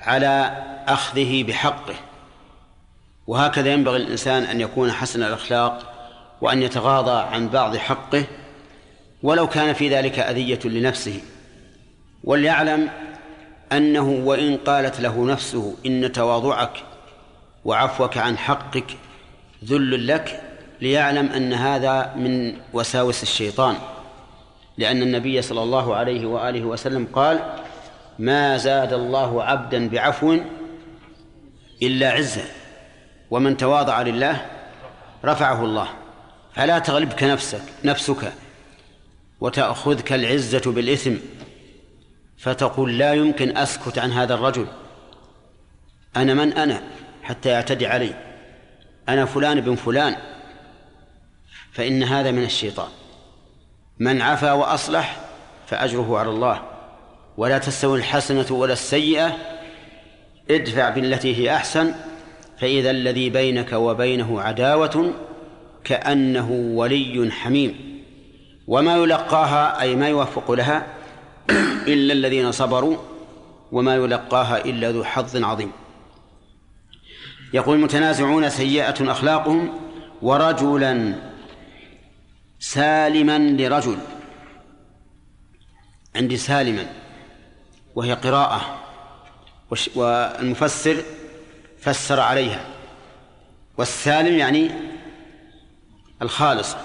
على 0.00 0.62
أخذه 0.88 1.42
بحقه. 1.42 1.94
وهكذا 3.26 3.72
ينبغي 3.72 3.96
الإنسان 3.96 4.42
أن 4.42 4.60
يكون 4.60 4.92
حسن 4.92 5.22
الأخلاق 5.22 5.94
وأن 6.40 6.62
يتغاضى 6.62 7.34
عن 7.34 7.48
بعض 7.48 7.76
حقه 7.76 8.24
ولو 9.22 9.48
كان 9.48 9.72
في 9.72 9.88
ذلك 9.88 10.18
أذية 10.18 10.60
لنفسه. 10.64 11.20
وليعلم 12.24 12.90
أنه 13.72 14.08
وإن 14.24 14.56
قالت 14.56 15.00
له 15.00 15.26
نفسه 15.26 15.76
إن 15.86 16.12
تواضعك 16.12 16.82
وعفوك 17.64 18.16
عن 18.18 18.38
حقك 18.38 18.96
ذل 19.64 20.06
لك 20.06 20.53
ليعلم 20.80 21.26
أن 21.26 21.52
هذا 21.52 22.14
من 22.16 22.56
وساوس 22.72 23.22
الشيطان 23.22 23.76
لأن 24.78 25.02
النبي 25.02 25.42
صلى 25.42 25.62
الله 25.62 25.94
عليه 25.94 26.26
وآله 26.26 26.64
وسلم 26.64 27.08
قال 27.12 27.40
ما 28.18 28.56
زاد 28.56 28.92
الله 28.92 29.44
عبدا 29.44 29.88
بعفو 29.88 30.38
إلا 31.82 32.10
عزا 32.10 32.44
ومن 33.30 33.56
تواضع 33.56 34.02
لله 34.02 34.46
رفعه 35.24 35.64
الله. 35.64 35.88
فلا 36.54 36.78
تغلبك 36.78 37.22
نفسك 37.22 37.62
نفسك 37.84 38.32
وتأخذك 39.40 40.12
العزة 40.12 40.72
بالإثم 40.72 41.14
فتقول 42.38 42.98
لا 42.98 43.12
يمكن 43.12 43.56
أسكت 43.56 43.98
عن 43.98 44.12
هذا 44.12 44.34
الرجل 44.34 44.66
أنا 46.16 46.34
من 46.34 46.52
أنا 46.52 46.82
حتى 47.22 47.48
يعتدي 47.48 47.86
علي 47.86 48.14
أنا 49.08 49.24
فلان 49.24 49.60
بن 49.60 49.74
فلان. 49.74 50.16
فإن 51.74 52.02
هذا 52.02 52.30
من 52.30 52.44
الشيطان. 52.44 52.88
من 53.98 54.22
عفا 54.22 54.52
وأصلح 54.52 55.20
فأجره 55.66 56.18
على 56.18 56.30
الله. 56.30 56.62
ولا 57.36 57.58
تستوي 57.58 57.98
الحسنة 57.98 58.46
ولا 58.50 58.72
السيئة. 58.72 59.36
ادفع 60.50 60.90
بالتي 60.90 61.36
هي 61.36 61.56
أحسن. 61.56 61.94
فإذا 62.60 62.90
الذي 62.90 63.30
بينك 63.30 63.72
وبينه 63.72 64.40
عداوة 64.40 65.12
كأنه 65.84 66.50
ولي 66.50 67.30
حميم. 67.30 68.00
وما 68.66 68.96
يلقاها 68.96 69.80
أي 69.80 69.96
ما 69.96 70.08
يوفق 70.08 70.50
لها 70.50 70.86
إلا 71.86 72.12
الذين 72.12 72.52
صبروا. 72.52 72.96
وما 73.72 73.94
يلقاها 73.94 74.64
إلا 74.64 74.90
ذو 74.90 75.04
حظ 75.04 75.44
عظيم. 75.44 75.72
يقول 77.54 77.76
المتنازعون 77.76 78.48
سيئة 78.48 79.10
أخلاقهم 79.10 79.72
ورجلا 80.22 81.14
سالما 82.64 83.38
لرجل. 83.38 83.98
عندي 86.16 86.36
سالما 86.36 86.86
وهي 87.94 88.12
قراءة 88.12 88.80
والمفسر 89.94 91.02
فسر 91.80 92.20
عليها. 92.20 92.66
والسالم 93.78 94.38
يعني 94.38 94.70
الخالص 96.22 96.76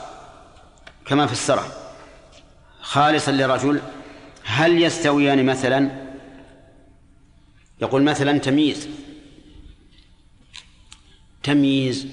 كما 1.05 1.27
فسره. 1.27 1.67
خالصا 2.82 3.32
لرجل 3.32 3.82
هل 4.43 4.82
يستويان 4.82 5.45
مثلا؟ 5.45 6.09
يقول 7.82 8.03
مثلا 8.03 8.38
تمييز. 8.38 8.88
تمييز 11.43 12.07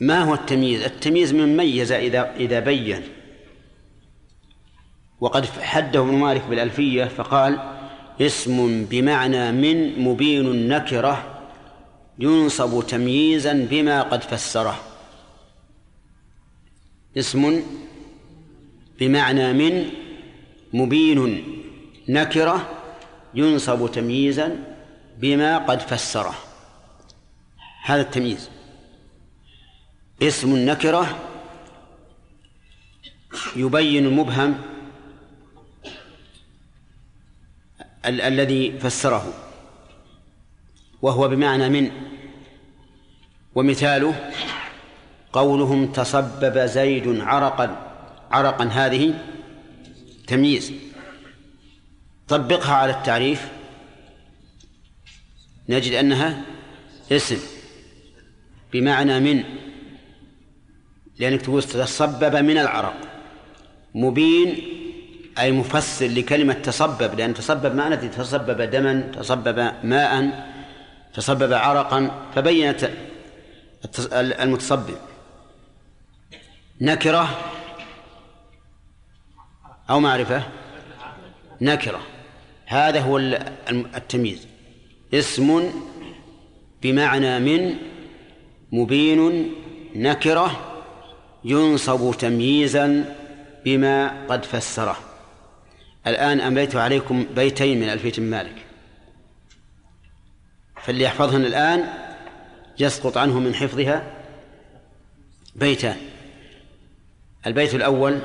ما 0.00 0.20
هو 0.20 0.34
التمييز؟ 0.34 0.82
التمييز 0.82 1.34
من 1.34 1.56
ميز 1.56 1.92
إذا 1.92 2.34
إذا 2.36 2.60
بين. 2.60 3.02
وقد 5.20 5.44
حده 5.46 6.00
ابن 6.00 6.14
مالك 6.14 6.44
بالألفية 6.50 7.04
فقال 7.04 7.58
اسم 8.20 8.84
بمعنى 8.84 9.52
من 9.52 9.98
مبين 10.00 10.46
النكرة 10.46 11.40
ينصب 12.18 12.86
تمييزا 12.86 13.66
بما 13.70 14.02
قد 14.02 14.22
فسره. 14.22 14.80
اسم 17.16 17.62
بمعنى 19.00 19.52
من 19.52 19.90
مبين 20.72 21.44
نكرة 22.08 22.78
ينصب 23.34 23.90
تمييزا 23.92 24.56
بما 25.18 25.58
قد 25.58 25.80
فسره. 25.80 26.34
هذا 27.84 28.00
التمييز. 28.00 28.50
اسم 30.22 30.54
النكرة 30.54 31.18
يبين 33.56 34.06
المبهم 34.06 34.60
ال- 38.06 38.20
الذي 38.20 38.78
فسره 38.78 39.32
وهو 41.02 41.28
بمعنى 41.28 41.68
من 41.68 41.90
ومثاله 43.54 44.30
قولهم 45.32 45.92
تصبب 45.92 46.58
زيد 46.58 47.20
عرقا 47.20 47.94
عرقا 48.30 48.64
هذه 48.64 49.14
تمييز. 50.26 50.72
طبقها 52.28 52.74
على 52.74 52.92
التعريف 52.92 53.48
نجد 55.68 55.92
أنها 55.92 56.42
اسم 57.12 57.38
بمعنى 58.72 59.20
من. 59.20 59.44
لأنك 61.18 61.42
تقول 61.42 61.62
تصبب 61.62 62.36
من 62.36 62.58
العرق. 62.58 62.94
مبين 63.94 64.56
أي 65.38 65.52
مفسر 65.52 66.06
لكلمة 66.06 66.52
تصبب 66.52 67.14
لأن 67.18 67.34
تصبب 67.34 67.74
ما 67.74 67.88
ندري 67.88 68.08
تصبب 68.08 68.62
دما 68.62 69.00
تصبب 69.00 69.72
ماء 69.82 70.44
تصبب 71.14 71.52
عرقا 71.52 72.28
فبينت 72.34 72.90
المتصبب 74.12 74.96
نكرة 76.80 77.28
أو 79.90 80.00
معرفة؟ 80.00 80.42
نكرة. 81.60 82.00
هذا 82.66 83.00
هو 83.00 83.18
التمييز. 83.68 84.46
اسم 85.14 85.70
بمعنى 86.82 87.38
من 87.38 87.74
مبين 88.72 89.52
نكرة 89.94 90.77
ينصب 91.44 92.14
تمييزا 92.18 93.14
بما 93.64 94.26
قد 94.26 94.44
فسره. 94.44 94.98
الآن 96.06 96.40
أمليت 96.40 96.76
عليكم 96.76 97.26
بيتين 97.36 97.80
من 97.80 97.88
ألفية 97.88 98.22
مالك. 98.22 98.66
فاللي 100.82 101.04
يحفظهن 101.04 101.44
الآن 101.44 101.88
يسقط 102.78 103.16
عنه 103.16 103.40
من 103.40 103.54
حفظها 103.54 104.12
بيتان. 105.56 105.96
البيت 107.46 107.74
الأول 107.74 108.20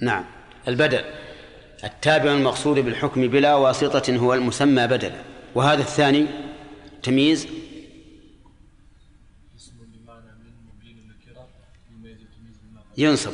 نعم 0.00 0.24
البدل. 0.68 1.04
التابع 1.84 2.30
المقصود 2.32 2.78
بالحكم 2.78 3.28
بلا 3.28 3.54
واسطة 3.54 4.16
هو 4.16 4.34
المسمى 4.34 4.86
بدلا. 4.86 5.35
وهذا 5.56 5.82
الثاني 5.82 6.26
تمييز 7.02 7.48
ينصب. 12.98 13.32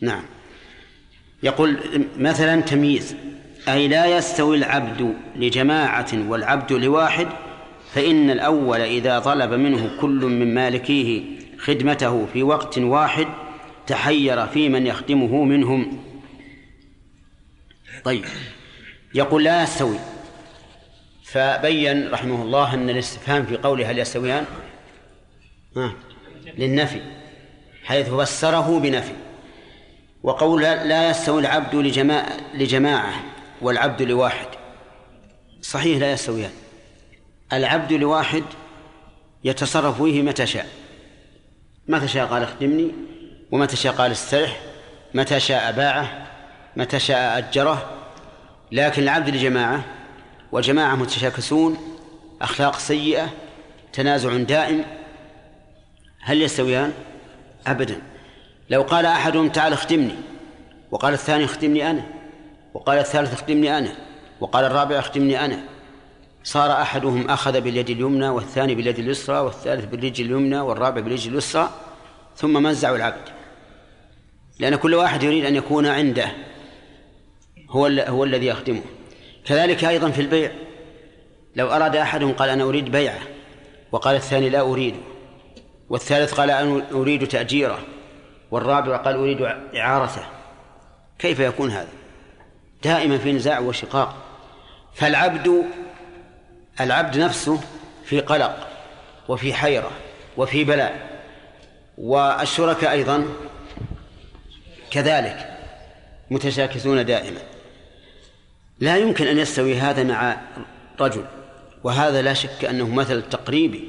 نعم. 0.00 0.24
يقول 1.42 1.78
مثلا 2.18 2.60
تمييز 2.60 3.16
أي 3.68 3.88
لا 3.88 4.18
يستوي 4.18 4.56
العبد 4.56 5.14
لجماعة 5.36 6.28
والعبد 6.28 6.72
لواحد 6.72 7.28
فإن 7.92 8.30
الأول 8.30 8.80
إذا 8.80 9.18
طلب 9.18 9.52
منه 9.52 10.00
كل 10.00 10.24
من 10.24 10.54
مالكيه 10.54 11.22
خدمته 11.58 12.26
في 12.26 12.42
وقت 12.42 12.78
واحد 12.78 13.26
تحير 13.86 14.46
في 14.46 14.68
من 14.68 14.86
يخدمه 14.86 15.44
منهم. 15.44 15.98
طيب. 18.04 18.24
يقول 19.14 19.44
لا 19.44 19.62
يستوي. 19.62 20.13
فبين 21.34 22.10
رحمه 22.10 22.42
الله 22.42 22.74
أن 22.74 22.90
الاستفهام 22.90 23.46
في 23.46 23.56
قوله 23.56 23.90
هل 23.90 23.98
يستويان؟ 23.98 24.44
للنفي 26.58 27.00
حيث 27.84 28.08
فسره 28.08 28.80
بنفي. 28.80 29.12
وقول 30.22 30.62
لا 30.62 31.10
يستوي 31.10 31.40
العبد 31.40 31.74
لجماعة, 31.74 32.36
لجماعة 32.54 33.12
والعبد 33.62 34.02
لواحد. 34.02 34.46
صحيح 35.62 35.98
لا 35.98 36.12
يستويان. 36.12 36.50
العبد 37.52 37.92
لواحد 37.92 38.44
يتصرف 39.44 40.02
فيه 40.02 40.22
متى 40.22 40.46
شاء. 40.46 40.66
متى 41.88 42.08
شاء 42.08 42.26
قال 42.26 42.42
اخدمني 42.42 42.92
ومتى 43.50 43.76
شاء 43.76 43.92
قال 43.92 44.12
استرح 44.12 44.60
متى 45.14 45.40
شاء 45.40 45.72
باعه 45.72 46.26
متى 46.76 46.98
شاء 46.98 47.38
أجره. 47.38 47.90
لكن 48.72 49.02
العبد 49.02 49.28
لجماعة 49.28 49.84
والجماعة 50.54 50.94
متشاكسون 50.94 51.78
أخلاق 52.42 52.78
سيئة 52.78 53.30
تنازع 53.92 54.36
دائم. 54.36 54.84
هل 56.20 56.42
يستويان؟ 56.42 56.92
أبدا. 57.66 58.02
لو 58.70 58.82
قال 58.82 59.06
أحدهم 59.06 59.48
تعال 59.48 59.72
اخدمني 59.72 60.14
وقال 60.90 61.14
الثاني 61.14 61.44
اخدمني 61.44 61.90
أنا 61.90 62.04
وقال 62.74 62.98
الثالث 62.98 63.32
اخدمني 63.32 63.78
أنا 63.78 63.92
وقال 64.40 64.64
الرابع 64.64 64.98
اخدمني 64.98 65.44
أنا 65.44 65.64
صار 66.44 66.72
أحدهم 66.72 67.30
أخذ 67.30 67.60
باليد 67.60 67.90
اليمنى 67.90 68.28
والثاني 68.28 68.74
باليد 68.74 68.98
اليسرى 68.98 69.38
والثالث 69.38 69.84
بالرجل 69.84 70.24
اليمنى 70.24 70.60
والرابع 70.60 71.00
بالرجل 71.00 71.32
اليسرى 71.32 71.70
ثم 72.36 72.62
مزعوا 72.62 72.96
العبد. 72.96 73.28
لأن 74.58 74.76
كل 74.76 74.94
واحد 74.94 75.22
يريد 75.22 75.44
أن 75.44 75.56
يكون 75.56 75.86
عنده 75.86 76.32
هو 77.70 77.86
هو 77.86 78.24
الذي 78.24 78.46
يخدمه. 78.46 78.82
كذلك 79.46 79.84
أيضا 79.84 80.10
في 80.10 80.20
البيع. 80.20 80.50
لو 81.56 81.68
أراد 81.68 81.96
أحدهم 81.96 82.32
قال 82.32 82.48
أنا 82.48 82.64
أريد 82.64 82.90
بيعة 82.90 83.20
وقال 83.92 84.16
الثاني 84.16 84.48
لا 84.50 84.60
أريد 84.60 84.94
والثالث 85.88 86.34
قال 86.34 86.50
أنا 86.50 86.82
أريد 86.92 87.28
تأجيرة 87.28 87.78
والرابع 88.50 88.96
قال 88.96 89.14
أريد 89.14 89.42
إعارته. 89.76 90.22
كيف 91.18 91.40
يكون 91.40 91.70
هذا؟ 91.70 91.88
دائما 92.82 93.18
في 93.18 93.32
نزاع 93.32 93.58
وشقاق. 93.58 94.16
فالعبد 94.94 95.64
العبد 96.80 97.18
نفسه 97.18 97.60
في 98.04 98.20
قلق 98.20 98.68
وفي 99.28 99.54
حيرة 99.54 99.90
وفي 100.36 100.64
بلاء. 100.64 101.20
والشركاء 101.98 102.92
أيضا 102.92 103.26
كذلك 104.90 105.58
متشاكسون 106.30 107.04
دائما. 107.04 107.40
لا 108.84 108.96
يمكن 108.96 109.26
أن 109.26 109.38
يستوي 109.38 109.74
هذا 109.74 110.02
مع 110.02 110.36
رجل 111.00 111.24
وهذا 111.84 112.22
لا 112.22 112.34
شك 112.34 112.64
أنه 112.64 112.94
مثل 112.94 113.22
تقريبي 113.22 113.88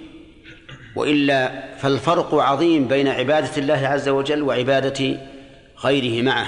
وإلا 0.96 1.64
فالفرق 1.78 2.36
عظيم 2.36 2.88
بين 2.88 3.08
عبادة 3.08 3.58
الله 3.58 3.88
عز 3.88 4.10
وجل 4.10 4.42
وعبادة 4.44 5.18
غيره 5.84 6.24
معه 6.24 6.48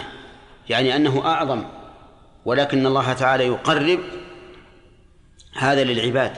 يعني 0.69 0.95
أنه 0.95 1.25
أعظم 1.25 1.63
ولكن 2.45 2.85
الله 2.85 3.13
تعالى 3.13 3.47
يقرب 3.47 3.99
هذا 5.55 5.83
للعباد. 5.83 6.31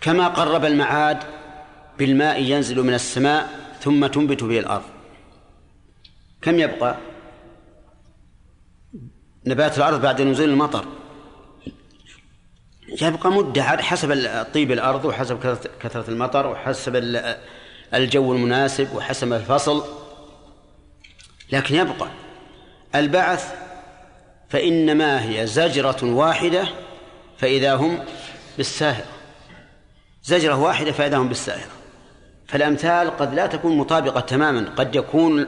كما 0.00 0.28
قرب 0.28 0.64
المعاد 0.64 1.18
بالماء 1.98 2.42
ينزل 2.42 2.82
من 2.82 2.94
السماء 2.94 3.50
ثم 3.80 4.06
تنبت 4.06 4.44
به 4.44 4.58
الأرض. 4.58 4.84
كم 6.42 6.58
يبقى؟ 6.58 6.96
نبات 9.46 9.78
الأرض 9.78 10.02
بعد 10.02 10.22
نزول 10.22 10.48
المطر. 10.48 10.97
يبقى 13.02 13.30
مدة 13.30 13.62
حسب 13.62 14.28
طيب 14.54 14.72
الأرض 14.72 15.04
وحسب 15.04 15.58
كثرة 15.80 16.10
المطر 16.10 16.46
وحسب 16.46 16.96
الجو 17.94 18.32
المناسب 18.32 18.94
وحسب 18.94 19.32
الفصل. 19.32 19.84
لكن 21.52 21.74
يبقى 21.74 22.08
البعث 22.94 23.54
فإنما 24.48 25.28
هي 25.28 25.46
زجرة 25.46 25.98
واحدة 26.02 26.68
فإذا 27.38 27.74
هم 27.74 27.98
بالساهرة. 28.56 29.06
زجرة 30.22 30.60
واحدة 30.60 30.92
فإذا 30.92 31.16
هم 31.16 31.28
بالساهرة. 31.28 31.70
فالأمثال 32.46 33.16
قد 33.16 33.34
لا 33.34 33.46
تكون 33.46 33.76
مطابقة 33.76 34.20
تماما. 34.20 34.70
قد 34.76 34.94
يكون 34.94 35.46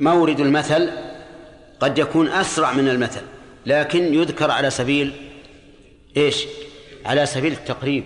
مورد 0.00 0.40
المثل 0.40 0.90
قد 1.80 1.98
يكون 1.98 2.28
أسرع 2.28 2.72
من 2.72 2.88
المثل 2.88 3.20
لكن 3.66 4.14
يذكر 4.14 4.50
على 4.50 4.70
سبيل 4.70 5.12
إيش؟ 6.16 6.44
على 7.06 7.26
سبيل 7.26 7.52
التقريب. 7.52 8.04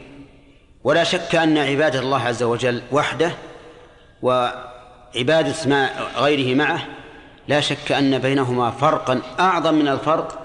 ولا 0.84 1.04
شك 1.04 1.34
أن 1.34 1.59
عبادة 1.59 2.00
الله 2.00 2.22
عز 2.22 2.42
وجل 2.42 2.82
وحده 2.92 3.32
وعبادة 4.22 5.54
ما 5.66 5.90
غيره 6.16 6.54
معه 6.56 6.86
لا 7.48 7.61
شك 7.61 7.92
أن 7.92 8.18
بينهما 8.18 8.70
فرقا 8.70 9.20
أعظم 9.40 9.74
من 9.74 9.88
الفرق 9.88 10.38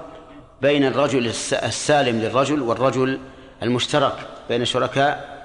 بين 0.61 0.86
الرجل 0.86 1.28
السالم 1.53 2.20
للرجل 2.20 2.61
والرجل 2.61 3.20
المشترك 3.64 4.28
بين 4.49 4.66
شركاء 4.66 5.43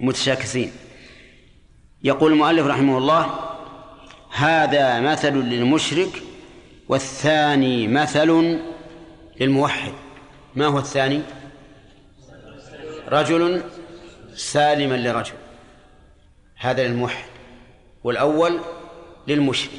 متشاكسين 0.00 0.72
يقول 2.02 2.32
المؤلف 2.32 2.66
رحمه 2.66 2.98
الله 2.98 3.30
هذا 4.30 5.00
مثل 5.00 5.32
للمشرك 5.32 6.22
والثاني 6.88 7.88
مثل 7.88 8.58
للموحد. 9.40 9.92
ما 10.54 10.66
هو 10.66 10.78
الثاني؟ 10.78 11.22
رجل 13.08 13.62
سالما 14.34 14.94
لرجل. 14.94 15.34
هذا 16.56 16.86
للموحد. 16.86 17.24
والأول 18.04 18.60
للمشرك. 19.28 19.70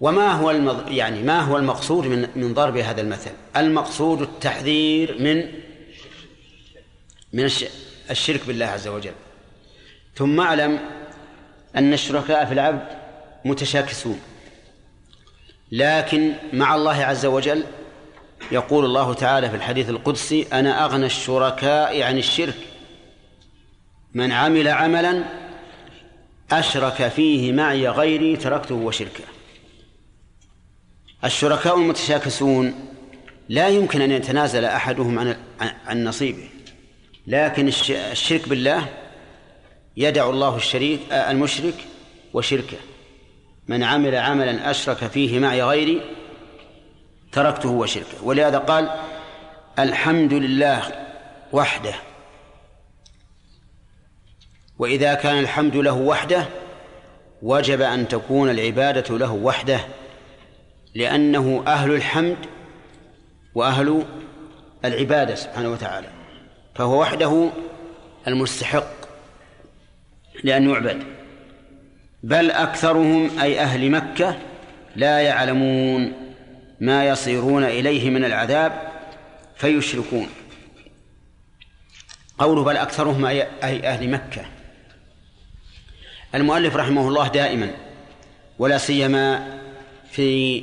وما 0.00 0.32
هو 0.32 0.50
المض... 0.50 0.90
يعني 0.90 1.22
ما 1.22 1.40
هو 1.40 1.56
المقصود 1.56 2.06
من 2.06 2.28
من 2.36 2.54
ضرب 2.54 2.76
هذا 2.76 3.00
المثل؟ 3.00 3.30
المقصود 3.56 4.22
التحذير 4.22 5.22
من 5.22 5.52
من 7.32 7.44
الشرك 8.10 8.46
بالله 8.46 8.66
عز 8.66 8.88
وجل. 8.88 9.12
ثم 10.14 10.40
أعلم 10.40 10.80
أن 11.76 11.92
الشركاء 11.92 12.44
في 12.44 12.52
العبد 12.52 12.88
متشاكسون. 13.44 14.20
لكن 15.72 16.32
مع 16.52 16.74
الله 16.74 17.04
عز 17.04 17.26
وجل 17.26 17.64
يقول 18.52 18.84
الله 18.84 19.14
تعالى 19.14 19.50
في 19.50 19.56
الحديث 19.56 19.90
القدسي 19.90 20.46
أنا 20.52 20.84
أغنى 20.84 21.06
الشركاء 21.06 22.02
عن 22.02 22.18
الشرك. 22.18 22.54
من 24.14 24.32
عمل 24.32 24.68
عملا 24.68 25.24
أشرك 26.52 27.08
فيه 27.08 27.52
معي 27.52 27.88
غيري 27.88 28.36
تركته 28.36 28.74
وشركه. 28.74 29.24
الشركاء 31.24 31.76
المتشاكسون 31.76 32.74
لا 33.48 33.68
يمكن 33.68 34.02
أن 34.02 34.10
يتنازل 34.10 34.64
أحدهم 34.64 35.18
عن 35.18 35.36
عن 35.86 36.04
نصيبه. 36.04 36.48
لكن 37.26 37.68
الشرك 37.90 38.48
بالله 38.48 38.88
يدع 39.96 40.30
الله 40.30 40.56
الشريك 40.56 41.00
المشرك 41.12 41.74
وشركه. 42.34 42.76
من 43.68 43.82
عمل 43.82 44.16
عملا 44.16 44.70
أشرك 44.70 44.96
فيه 44.96 45.38
معي 45.38 45.62
غيري 45.62 46.00
تركته 47.32 47.68
وشركه. 47.68 48.24
ولهذا 48.24 48.58
قال 48.58 48.90
الحمد 49.78 50.32
لله 50.32 50.82
وحده. 51.52 51.94
وإذا 54.78 55.14
كان 55.14 55.38
الحمد 55.38 55.76
له 55.76 55.92
وحده 55.92 56.46
وجب 57.42 57.80
أن 57.80 58.08
تكون 58.08 58.50
العبادة 58.50 59.18
له 59.18 59.32
وحده 59.32 59.80
لأنه 60.94 61.64
أهل 61.66 61.90
الحمد 61.94 62.36
وأهل 63.54 64.04
العبادة 64.84 65.34
سبحانه 65.34 65.70
وتعالى. 65.70 66.08
فهو 66.74 67.00
وحده 67.00 67.50
المستحق 68.28 68.92
لأن 70.44 70.70
يعبد. 70.70 71.02
بل 72.22 72.50
أكثرهم 72.50 73.40
أي 73.40 73.60
أهل 73.60 73.90
مكة 73.90 74.38
لا 74.96 75.20
يعلمون. 75.20 76.12
ما 76.80 77.08
يصيرون 77.08 77.64
إليه 77.64 78.10
من 78.10 78.24
العذاب 78.24 78.92
فيشركون. 79.56 80.28
قوله 82.38 82.64
بل 82.64 82.76
أكثرهم 82.76 83.26
أي 83.26 83.42
أهل 83.62 84.10
مكة. 84.10 84.44
المؤلف 86.34 86.76
رحمه 86.76 87.08
الله 87.08 87.28
دائما 87.28 87.70
ولا 88.58 88.78
سيما 88.78 89.58
في 90.10 90.60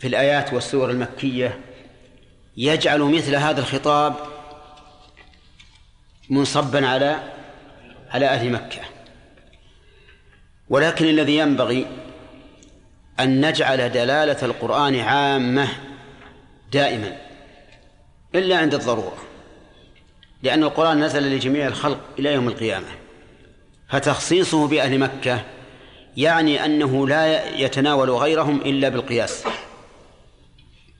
في 0.00 0.08
الآيات 0.08 0.52
والسور 0.52 0.90
المكية 0.90 1.60
يجعل 2.56 3.00
مثل 3.00 3.34
هذا 3.34 3.60
الخطاب 3.60 4.14
منصبا 6.30 6.86
على 6.86 7.32
على 8.10 8.26
أهل 8.26 8.50
مكة. 8.52 8.80
ولكن 10.68 11.04
الذي 11.04 11.36
ينبغي 11.36 11.86
أن 13.20 13.46
نجعل 13.46 13.92
دلالة 13.92 14.44
القرآن 14.44 15.00
عامة 15.00 15.68
دائما 16.72 17.16
إلا 18.34 18.58
عند 18.58 18.74
الضرورة 18.74 19.32
لأن 20.42 20.62
القرآن 20.62 21.04
نزل 21.04 21.22
لجميع 21.22 21.66
الخلق 21.66 22.00
إلى 22.18 22.32
يوم 22.32 22.48
القيامة. 22.48 22.86
فتخصيصه 23.88 24.68
بأهل 24.68 24.98
مكة 24.98 25.44
يعني 26.16 26.64
أنه 26.64 27.08
لا 27.08 27.56
يتناول 27.56 28.10
غيرهم 28.10 28.60
إلا 28.60 28.88
بالقياس. 28.88 29.44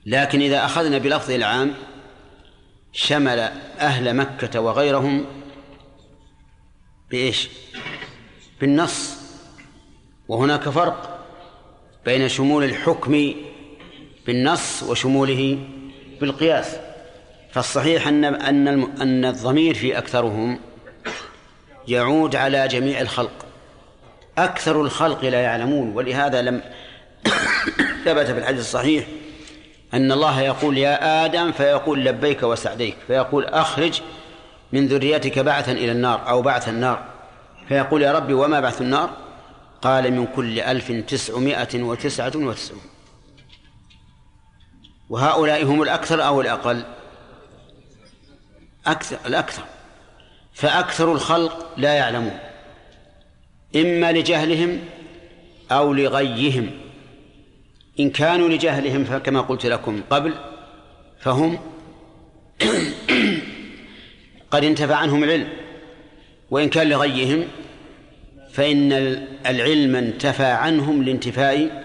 لكن 0.05 0.41
إذا 0.41 0.65
أخذنا 0.65 0.97
بلفظ 0.97 1.31
العام 1.31 1.73
شمل 2.93 3.39
أهل 3.79 4.15
مكة 4.15 4.59
وغيرهم 4.59 5.25
بإيش؟ 7.11 7.49
بالنص. 8.61 9.15
وهناك 10.27 10.69
فرق. 10.69 11.12
بين 12.05 12.29
شمول 12.29 12.63
الحكم 12.63 13.33
بالنص 14.25 14.83
وشموله 14.83 15.59
بالقياس. 16.21 16.75
فالصحيح 17.51 18.07
أن 18.07 18.25
أن 18.25 18.67
أن 19.01 19.25
الضمير 19.25 19.73
في 19.73 19.97
أكثرهم 19.97 20.59
يعود 21.87 22.35
على 22.35 22.67
جميع 22.67 23.01
الخلق. 23.01 23.45
أكثر 24.37 24.81
الخلق 24.81 25.25
لا 25.25 25.41
يعلمون 25.41 25.95
ولهذا 25.95 26.41
لم 26.41 26.61
ثبت 28.05 28.25
في 28.25 28.37
الحديث 28.37 28.59
الصحيح 28.59 29.05
أن 29.93 30.11
الله 30.11 30.41
يقول 30.41 30.77
يا 30.77 31.25
آدم 31.25 31.51
فيقول 31.51 32.05
لبيك 32.05 32.43
وسعديك 32.43 32.95
فيقول 33.07 33.45
أخرج 33.45 34.01
من 34.73 34.87
ذريتك 34.87 35.39
بعثا 35.39 35.71
إلى 35.71 35.91
النار 35.91 36.29
أو 36.29 36.41
بعث 36.41 36.69
النار 36.69 37.03
فيقول 37.67 38.01
يا 38.01 38.11
ربي 38.11 38.33
وما 38.33 38.59
بعث 38.59 38.81
النار؟ 38.81 39.09
قال 39.83 40.13
من 40.13 40.27
كل 40.35 40.59
ألف 40.59 40.91
تسعمائة 40.91 41.83
وتسعة 41.83 42.31
وتسعون. 42.35 42.81
وهؤلاء 45.09 45.65
هم 45.65 45.81
الأكثر 45.81 46.25
أو 46.25 46.41
الأقل؟ 46.41 46.83
أكثر 48.85 49.17
الأكثر. 49.25 49.63
فأكثر 50.53 51.11
الخلق 51.11 51.73
لا 51.77 51.93
يعلمون. 51.93 52.39
إما 53.75 54.11
لجهلهم 54.11 54.79
أو 55.71 55.93
لغيهم. 55.93 56.71
إن 57.99 58.09
كانوا 58.09 58.49
لجهلهم 58.49 59.03
فكما 59.03 59.41
قلت 59.41 59.65
لكم 59.65 60.01
قبل 60.09 60.33
فهم 61.19 61.59
قد 64.51 64.63
انتفع 64.63 64.95
عنهم 64.95 65.23
العلم. 65.23 65.49
وإن 66.51 66.69
كان 66.69 66.89
لغيهم 66.89 67.47
فإن 68.53 68.91
العلم 69.45 69.95
انتفى 69.95 70.45
عنهم 70.45 71.03
لانتفاء 71.03 71.83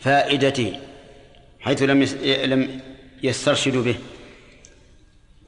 فائدته 0.00 0.78
حيث 1.60 1.82
لم 1.82 2.02
لم 2.44 2.80
يسترشدوا 3.22 3.82
به. 3.82 3.94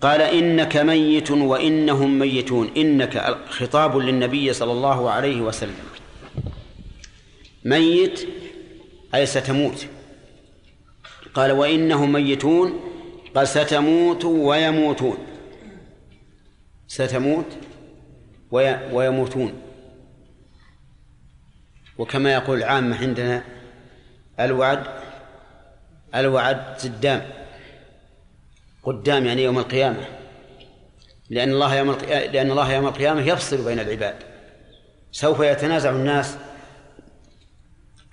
قال 0.01 0.21
إنك 0.21 0.77
ميت 0.77 1.31
وإنهم 1.31 2.19
ميتون. 2.19 2.71
إنك 2.77 3.37
خطاب 3.49 3.97
للنبي 3.97 4.53
صلى 4.53 4.73
الله 4.73 5.11
عليه 5.11 5.41
وسلم. 5.41 5.75
ميت 7.65 8.29
أي 9.15 9.27
ستموت. 9.27 9.87
قال 11.35 11.53
وإنهم 11.53 12.13
ميتون. 12.13 12.81
قال 13.35 13.49
ستموت 13.49 14.25
ويموتون. 14.25 15.19
ستموت 16.89 17.47
ويموتون. 18.93 19.53
وكما 21.99 22.33
يقول 22.33 22.59
العامة 22.59 22.99
عندنا 22.99 23.45
الوعد 24.41 24.85
الوعد 26.15 26.57
قدام 26.85 27.23
قدام 28.83 29.27
يعني 29.27 29.43
يوم 29.43 29.59
القيامة. 29.59 30.05
لأن 31.31 31.51
الله 31.51 31.77
يوم 31.77 31.99
لأن 32.11 32.51
الله 32.51 32.73
يوم 32.73 32.87
القيامة 32.87 33.21
يفصل 33.21 33.65
بين 33.65 33.81
العباد. 33.81 34.15
سوف 35.13 35.41
يتنازع 35.41 35.91
الناس 35.91 36.37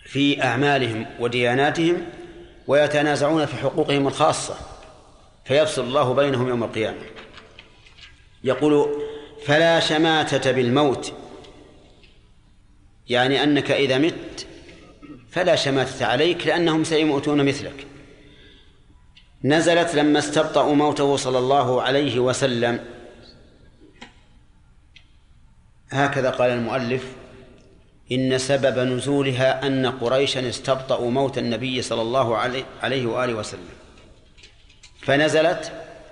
في 0.05 0.43
أعمالهم 0.43 1.05
ودياناتهم 1.19 2.05
ويتنازعون 2.67 3.45
في 3.45 3.55
حقوقهم 3.55 4.07
الخاصة 4.07 4.55
فيفصل 5.45 5.83
الله 5.83 6.13
بينهم 6.13 6.49
يوم 6.49 6.63
القيامة. 6.63 7.01
يقول 8.43 8.89
فلا 9.45 9.79
شماتة 9.79 10.51
بالموت 10.51 11.13
يعني 13.09 13.43
أنك 13.43 13.71
إذا 13.71 13.97
مت 13.97 14.47
فلا 15.29 15.55
شماتة 15.55 16.05
عليك 16.05 16.47
لأنهم 16.47 16.83
سيموتون 16.83 17.45
مثلك. 17.45 17.87
نزلت 19.43 19.95
لما 19.95 20.19
استبطأوا 20.19 20.75
موته 20.75 21.15
صلى 21.15 21.37
الله 21.37 21.81
عليه 21.81 22.19
وسلم. 22.19 22.79
هكذا 25.89 26.29
قال 26.29 26.51
المؤلف 26.51 27.03
إن 28.11 28.37
سبب 28.37 28.79
نزولها 28.79 29.67
أن 29.67 29.85
قريشا 29.85 30.49
استبطأوا 30.49 31.11
موت 31.11 31.37
النبي 31.37 31.81
صلى 31.81 32.01
الله 32.01 32.37
عليه 32.81 33.05
وآله 33.05 33.33
وسلم. 33.33 33.69
فنزلت 35.01 35.71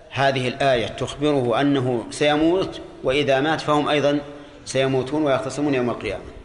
هذه 0.10 0.48
الآية 0.48 0.88
تخبره 0.88 1.62
أنه 1.62 2.06
سيموت 2.12 2.82
وإذا 3.04 3.40
مات 3.40 3.62
فهم 3.62 3.90
أيضا 3.90 4.22
سيموتون 4.66 5.24
ويختصمون 5.24 5.74
يوم 5.74 5.90
القيامة. 5.90 6.37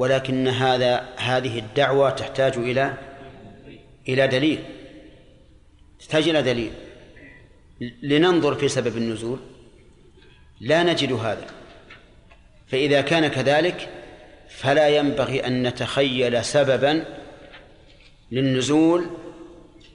ولكن 0.00 0.48
هذا 0.48 1.08
هذه 1.16 1.58
الدعوة 1.58 2.10
تحتاج 2.10 2.56
إلى 2.56 2.94
إلى 4.08 4.26
دليل. 4.26 4.58
تحتاج 5.98 6.28
إلى 6.28 6.42
دليل. 6.42 6.72
لننظر 8.02 8.54
في 8.54 8.68
سبب 8.68 8.96
النزول. 8.96 9.38
لا 10.60 10.82
نجد 10.82 11.12
هذا. 11.12 11.46
فإذا 12.68 13.00
كان 13.00 13.26
كذلك 13.26 13.88
فلا 14.48 14.88
ينبغي 14.88 15.46
أن 15.46 15.66
نتخيل 15.66 16.44
سببا 16.44 17.04
للنزول 18.32 19.06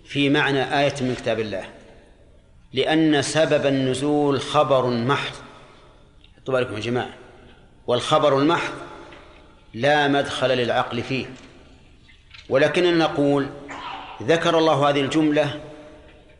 في 0.06 0.30
معنى 0.30 0.80
آية 0.80 0.95
من 1.01 1.16
كتاب 1.18 1.39
الله. 1.39 1.66
لأن 2.74 3.22
سبب 3.22 3.66
النزول 3.66 4.41
خبر 4.41 4.89
محض. 4.89 5.36
حطوا 6.38 6.53
بالكم 6.53 6.76
يا 6.76 6.80
جماعة. 6.80 7.14
والخبر 7.88 8.39
المحض 8.39 8.74
لا 9.76 10.07
مدخل 10.07 10.47
للعقل 10.47 11.03
فيه. 11.03 11.26
ولكننا 12.49 12.91
نقول 12.91 13.47
ذكر 14.23 14.57
الله 14.57 14.89
هذه 14.89 15.01
الجملة 15.01 15.61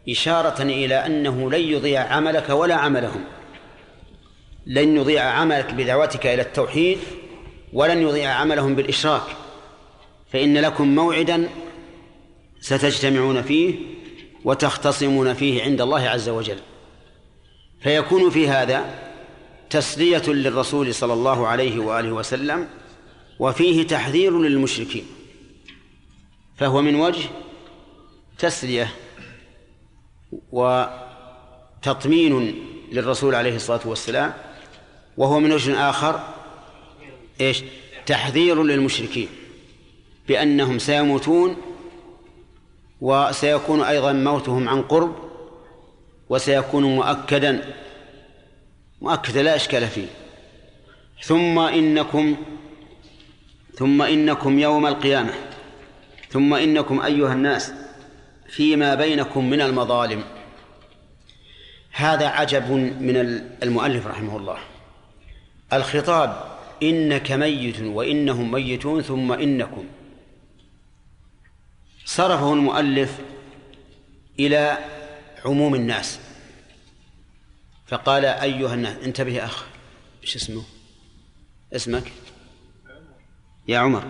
إشارة 0.10 0.62
إلى 0.62 0.96
أنه 1.06 1.52
لن 1.52 1.62
يضيع 1.62 2.02
عملك 2.02 2.50
ولا 2.50 2.76
عملهم. 2.76 3.24
لن 4.66 4.98
يضيع 4.98 5.24
عملك 5.24 5.74
بدعوتك 5.74 6.26
إلى 6.26 6.42
التوحيد 6.42 6.98
ولن 7.74 8.02
يضيع 8.02 8.30
عملهم 8.30 8.76
بالإشراك. 8.76 9.36
فإن 10.34 10.58
لكم 10.58 10.96
موعدا 10.96 11.50
ستجتمعون 12.60 13.42
فيه 13.42 13.76
وتختصمون 14.46 15.34
فيه 15.34 15.64
عند 15.64 15.82
الله 15.82 16.10
عز 16.10 16.30
وجل. 16.30 16.60
فيكون 17.82 18.30
في 18.30 18.50
هذا 18.50 18.86
تسلية 19.70 20.24
للرسول 20.28 20.94
صلى 20.94 21.14
الله 21.14 21.48
عليه 21.48 21.80
وآله 21.80 22.12
وسلم 22.12 22.68
وفيه 23.40 23.88
تحذير 23.88 24.40
للمشركين. 24.40 25.06
فهو 26.58 26.82
من 26.82 26.96
وجه 26.96 27.24
تسلية 28.38 28.94
وتطمين 30.52 32.56
للرسول 32.92 33.36
عليه 33.36 33.56
الصلاة 33.56 33.80
والسلام 33.86 34.34
وهو 35.18 35.40
من 35.40 35.52
وجه 35.52 35.90
آخر 35.90 36.20
إيش؟ 37.42 37.64
تحذير 38.06 38.64
للمشركين 38.64 39.28
بأنهم 40.28 40.80
سيموتون 40.80 41.58
وسيكون 43.02 43.82
أيضا 43.82 44.14
موتهم 44.14 44.70
عن 44.70 44.82
قرب 44.82 45.16
وسيكون 46.30 46.84
مؤكدا 46.84 47.74
مؤكدا 49.02 49.44
لا 49.44 49.56
إشكال 49.56 49.88
فيه. 49.88 50.08
ثم 51.24 51.60
إنكم 51.60 52.36
ثم 53.78 54.02
إنكم 54.02 54.60
يوم 54.60 54.88
القيامة. 54.88 55.34
ثم 56.30 56.54
إنكم 56.54 57.02
أيها 57.02 57.34
الناس 57.34 57.74
فيما 58.50 58.96
بينكم 58.96 59.50
من 59.50 59.62
المظالم. 59.62 60.24
هذا 61.92 62.28
عجب 62.28 62.72
من 63.02 63.18
المؤلف 63.64 64.08
رحمه 64.08 64.38
الله. 64.38 64.58
الخطاب 65.74 66.58
إنك 66.84 67.32
ميت 67.32 67.80
وإنهم 67.82 68.52
ميتون 68.52 69.02
ثم 69.02 69.32
إنكم. 69.32 69.86
صرفه 72.06 72.54
المؤلف 72.54 73.20
إلى 74.40 74.78
عموم 75.46 75.76
الناس. 75.76 76.20
فقال 77.88 78.26
أيها 78.26 78.74
الناس 78.74 78.98
انتبه 79.04 79.32
يا 79.32 79.46
أخ 79.46 79.66
إيش 80.24 80.36
اسمه؟ 80.36 80.64
اسمك؟ 81.74 82.12
يا 83.68 83.80
عمر. 83.80 84.04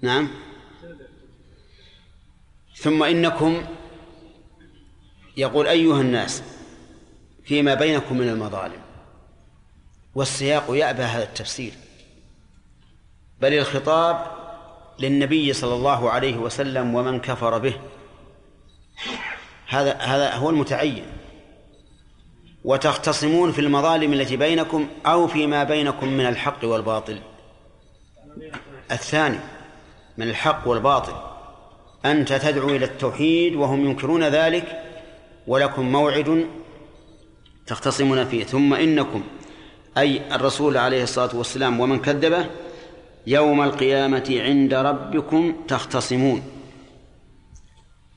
نعم. 0.00 0.28
ثم 2.74 3.02
إنكم 3.02 3.62
يقول 5.36 5.66
أيها 5.66 6.00
الناس 6.00 6.42
فيما 7.44 7.74
بينكم 7.74 8.18
من 8.18 8.28
المظالم 8.28 8.80
والسياق 10.14 10.64
يأبى 10.70 11.02
هذا 11.02 11.22
التفسير. 11.22 11.72
بل 13.40 13.54
الخطاب 13.54 14.26
للنبي 14.98 15.52
صلى 15.52 15.74
الله 15.74 16.10
عليه 16.10 16.36
وسلم 16.36 16.94
ومن 16.94 17.20
كفر 17.20 17.58
به. 17.58 17.80
هذا 19.68 19.96
هذا 19.96 20.34
هو 20.34 20.50
المتعين. 20.50 21.04
وتختصمون 22.64 23.52
في 23.52 23.60
المظالم 23.60 24.12
التي 24.12 24.36
بينكم 24.36 24.88
أو 25.06 25.26
فيما 25.26 25.64
بينكم 25.64 26.08
من 26.08 26.26
الحق 26.26 26.64
والباطل. 26.64 27.20
الثاني 28.90 29.38
من 30.18 30.28
الحق 30.28 30.68
والباطل 30.68 31.12
أنت 32.04 32.32
تدعو 32.32 32.68
إلى 32.68 32.84
التوحيد 32.84 33.54
وهم 33.54 33.84
ينكرون 33.84 34.24
ذلك 34.24 34.82
ولكم 35.46 35.92
موعد 35.92 36.46
تختصمون 37.66 38.24
فيه. 38.24 38.44
ثم 38.44 38.74
إنكم 38.74 39.22
أي 39.98 40.34
الرسول 40.34 40.76
عليه 40.76 41.02
الصلاة 41.02 41.36
والسلام 41.36 41.80
ومن 41.80 41.98
كذبه 41.98 42.46
يوم 43.26 43.62
القيامة 43.62 44.36
عند 44.40 44.74
ربكم 44.74 45.56
تختصمون. 45.68 46.42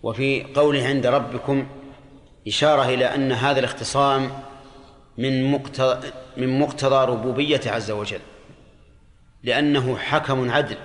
وفي 0.04 0.44
قوله 0.44 0.88
عند 0.88 1.06
ربكم 1.06 1.68
إشارة 2.48 2.84
إلى 2.84 3.06
أن 3.16 3.32
هذا 3.32 3.60
الاختصام 3.60 4.32
من 5.18 5.52
مقتضى 5.52 6.08
من 6.38 6.60
مقتضى 6.60 7.12
ربوبية 7.12 7.62
عز 7.66 7.92
وجل. 7.92 8.20
لأنه 9.44 9.98
حكم 9.98 10.52
عدل. 10.52 10.78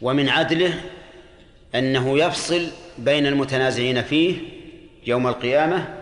ومن 0.00 0.28
عدله 0.28 0.80
أنه 1.74 2.18
يفصل 2.18 2.70
بين 2.98 3.26
المتنازعين 3.26 4.02
فيه 4.02 4.38
يوم 5.06 5.26
القيامة 5.26 5.98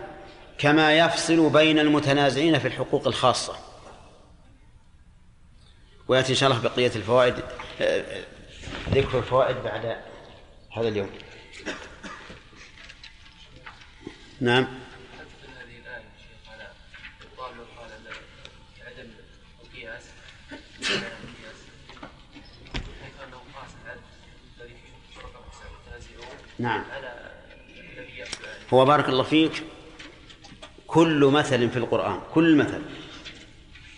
كما 0.57 0.97
يفصل 0.97 1.49
بين 1.49 1.79
المتنازعين 1.79 2.59
في 2.59 2.67
الحقوق 2.67 3.07
الخاصة. 3.07 3.55
ويأتي 6.07 6.29
إن 6.29 6.37
شاء 6.37 6.51
الله 6.51 6.61
بقية 6.61 6.91
الفوائد 6.95 7.35
ذكر 8.89 9.17
الفوائد 9.17 9.55
بعد 9.63 9.97
هذا 10.77 10.87
اليوم. 10.87 11.09
نعم. 14.41 14.67
نعم. 26.59 26.83
هو 28.73 28.85
بارك 28.85 29.09
الله 29.09 29.23
فيك. 29.23 29.63
كل 30.87 31.25
مثل 31.25 31.69
في 31.69 31.77
القرآن 31.77 32.21
كل 32.33 32.55
مثل. 32.55 32.81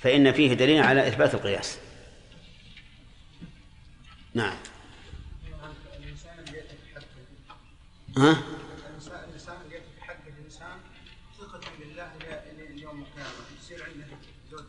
فإن 0.01 0.31
فيه 0.31 0.53
دليل 0.53 0.83
على 0.83 1.07
إثبات 1.07 1.33
القياس. 1.33 1.79
نعم. 4.33 4.55
ها؟ 8.17 8.37
الانسان 9.29 9.55
اللي 9.61 9.77
في 9.79 10.01
حق 10.01 10.15
الانسان 10.27 10.77
ثقة 11.39 11.61
بالله 11.79 12.11
يوم 12.81 12.99
القيامة 13.01 13.29
يصير 13.61 13.83
عنده 13.83 14.05
زود 14.51 14.65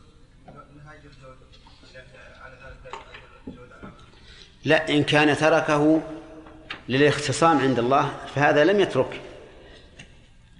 نهاية 0.83 0.99
الزود 1.05 1.37
على 2.41 2.57
ذلك 2.65 2.95
لا 4.65 4.89
إن 4.89 5.03
كان 5.03 5.37
تركه 5.37 6.01
للاختصام 6.91 7.59
عند 7.59 7.79
الله 7.79 8.11
فهذا 8.35 8.63
لم 8.63 8.79
يترك. 8.79 9.21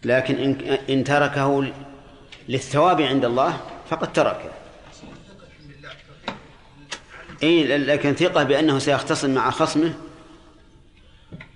لكن 0.03 0.35
إن 0.35 0.77
إن 0.89 1.03
تركه 1.03 1.71
للثواب 2.49 3.01
عند 3.01 3.25
الله 3.25 3.57
فقد 3.89 4.13
تركه 4.13 4.51
إيه 7.43 7.77
لكن 7.77 8.15
ثقة 8.15 8.43
بأنه 8.43 8.79
سيختصم 8.79 9.33
مع 9.33 9.51
خصمه. 9.51 9.93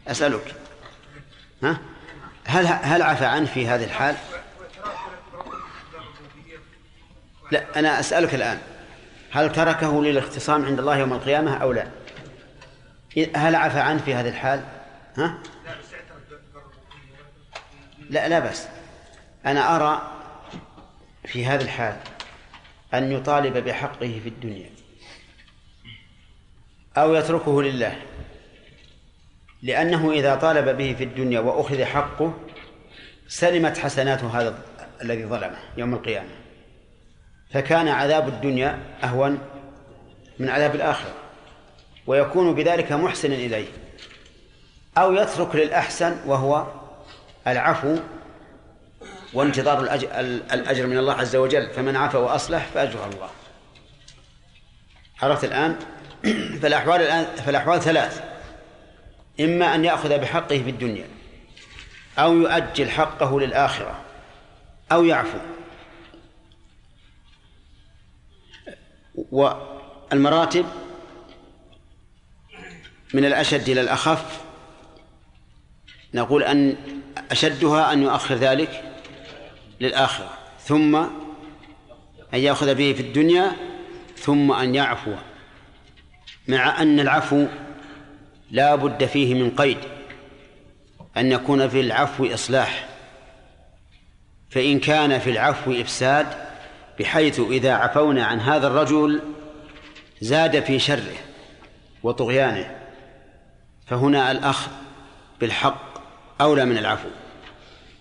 أسألك. 0.07 0.55
ها؟ 1.63 1.77
هل 2.45 2.67
هل 2.67 3.01
عفى 3.01 3.25
عنه 3.25 3.45
في 3.45 3.67
هذه 3.67 3.83
الحال؟ 3.83 4.15
لا 7.51 7.79
أنا 7.79 7.99
أسألك 7.99 8.35
الآن. 8.35 8.59
هل 9.31 9.51
تركه 9.51 10.03
للاختصام 10.03 10.65
عند 10.65 10.79
الله 10.79 10.97
يوم 10.97 11.13
القيامة 11.13 11.57
أو 11.57 11.71
لا؟ 11.71 11.87
هل 13.35 13.55
عفى 13.55 13.79
عنه 13.79 13.99
في 13.99 14.13
هذه 14.13 14.29
الحال؟ 14.29 14.63
ها؟ 15.17 15.37
لا 18.09 18.27
لا 18.27 18.39
بس 18.39 18.67
أنا 19.45 19.75
أرى 19.75 20.11
في 21.25 21.45
هذا 21.45 21.63
الحال 21.63 21.95
أن 22.93 23.11
يطالب 23.11 23.57
بحقه 23.57 24.19
في 24.23 24.29
الدنيا 24.29 24.69
أو 26.97 27.15
يتركه 27.15 27.63
لله 27.63 28.01
لأنه 29.61 30.11
إذا 30.11 30.35
طالب 30.35 30.77
به 30.77 30.95
في 30.97 31.03
الدنيا 31.03 31.39
وأخذ 31.39 31.83
حقه 31.83 32.33
سلمت 33.27 33.77
حسنات 33.77 34.23
هذا 34.23 34.59
الذي 35.01 35.25
ظلمه 35.25 35.57
يوم 35.77 35.93
القيامة 35.93 36.29
فكان 37.51 37.87
عذاب 37.87 38.27
الدنيا 38.27 38.79
أهون 39.03 39.39
من 40.39 40.49
عذاب 40.49 40.75
الآخرة. 40.75 41.24
ويكون 42.07 42.55
بذلك 42.55 42.91
محسنا 42.91 43.35
إليه. 43.35 43.67
أو 44.97 45.13
يترك 45.13 45.55
للأحسن 45.55 46.17
وهو 46.25 46.67
العفو 47.47 47.97
وانتظار 49.33 49.81
الأجر 50.53 50.87
من 50.87 50.97
الله 50.97 51.13
عز 51.13 51.35
وجل. 51.35 51.69
فمن 51.69 51.95
عفا 51.95 52.19
وأصلح 52.19 52.65
فأجر 52.65 53.05
الله. 53.05 53.29
عرفت 55.21 55.43
الآن؟ 55.43 55.75
فالأحوال 56.61 57.01
الآن 57.01 57.25
فالأحوال 57.35 57.81
ثلاث. 57.81 58.23
إما 59.39 59.75
أن 59.75 59.85
يأخذ 59.85 60.17
بحقه 60.19 60.63
في 60.63 60.69
الدنيا 60.69 61.07
أو 62.19 62.33
يؤجل 62.33 62.89
حقه 62.89 63.39
للآخرة 63.39 64.01
أو 64.91 65.05
يعفو. 65.05 65.37
والمراتب 69.31 70.65
من 73.15 73.25
الأشد 73.25 73.69
إلى 73.69 73.81
الأخف. 73.81 74.41
نقول 76.13 76.43
أن 76.43 76.75
أشدها 77.31 77.93
أن 77.93 78.03
يؤخر 78.03 78.35
ذلك 78.35 78.83
للآخرة 79.81 80.29
ثم 80.59 80.95
أن 82.33 82.39
يأخذ 82.39 82.75
به 82.75 82.93
في 82.93 83.01
الدنيا 83.01 83.51
ثم 84.17 84.51
أن 84.51 84.75
يعفو 84.75 85.13
مع 86.47 86.81
أن 86.81 86.99
العفو 86.99 87.45
لا 88.51 88.75
بد 88.75 89.05
فيه 89.05 89.33
من 89.33 89.51
قيد 89.51 89.77
أن 91.17 91.31
يكون 91.31 91.67
في 91.67 91.79
العفو 91.79 92.33
إصلاح. 92.33 92.87
فإن 94.49 94.79
كان 94.79 95.19
في 95.19 95.29
العفو 95.29 95.71
إفساد 95.71 96.27
بحيث 96.99 97.39
إذا 97.39 97.73
عفونا 97.73 98.25
عن 98.25 98.39
هذا 98.39 98.67
الرجل 98.67 99.21
زاد 100.21 100.63
في 100.63 100.79
شره 100.79 101.15
وطغيانه. 102.03 102.84
فهنا 103.85 104.31
الأخذ 104.31 104.71
بالحق 105.39 105.95
أولى 106.41 106.65
من 106.65 106.77
العفو. 106.77 107.09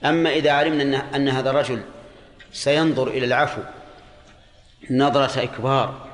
أما 0.04 0.30
إذا 0.30 0.52
علمنا 0.52 1.16
أن 1.16 1.28
هذا 1.28 1.50
الرجل 1.50 1.82
سينظر 2.52 3.08
إلى 3.08 3.26
العفو 3.26 3.62
نظرة 4.90 5.42
إكبار 5.42 6.08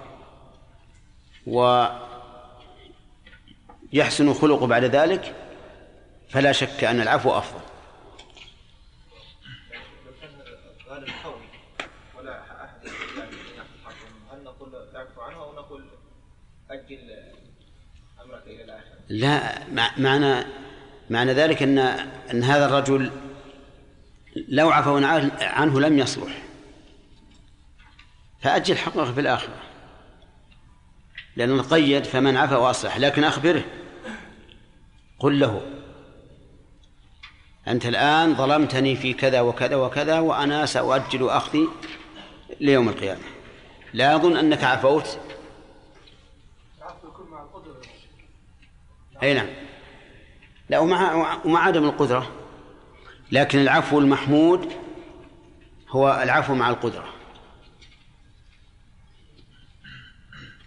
ويحسن 3.93 4.35
خلقه 4.35 4.67
بعد 4.67 4.85
ذلك 4.85 5.35
فلا 6.29 6.53
شك 6.53 6.85
أن 6.85 7.01
العفو 7.01 7.39
أفضل. 7.39 7.61
لا 19.11 19.59
معنى 19.99 20.45
معنى 21.11 21.33
ذلك 21.33 21.63
ان 21.63 21.79
أن 22.33 22.43
هذا 22.43 22.67
الرجل 22.67 23.11
لو 24.49 24.71
عفوا 24.71 25.01
عنه 25.41 25.81
لم 25.81 25.99
يصلح. 25.99 26.43
فأجل 28.43 28.77
حقه 28.77 29.13
في 29.13 29.21
الآخرة. 29.21 29.55
لأنه 31.37 31.63
قيد 31.63 32.05
فمن 32.05 32.37
عفا 32.37 32.57
وأصلح. 32.57 32.99
لكن 32.99 33.25
أخبره. 33.25 33.63
قل 35.19 35.41
له 35.41 35.63
أنت 37.69 37.87
الآن 37.87 38.35
ظلمتني 38.35 38.97
في 38.97 39.13
كذا 39.13 39.41
وكذا 39.41 39.77
وكذا 39.77 40.19
وأنا 40.21 40.67
سأؤجل 40.67 41.29
أخذي 41.29 41.69
ليوم 42.61 42.89
القيامة. 42.89 43.21
لا 43.95 44.15
أظن 44.15 44.37
أنك 44.37 44.65
عفوت 44.65 45.19
أي 49.23 49.35
نعم. 49.35 49.49
لا 50.69 50.79
ومع 50.79 51.15
ومع 51.45 51.67
عدم 51.67 51.85
القدرة. 51.85 52.31
لكن 53.33 53.59
العفو 53.59 53.99
المحمود 53.99 54.73
هو 55.89 56.21
العفو 56.23 56.55
مع 56.55 56.71
القدرة. 56.71 57.05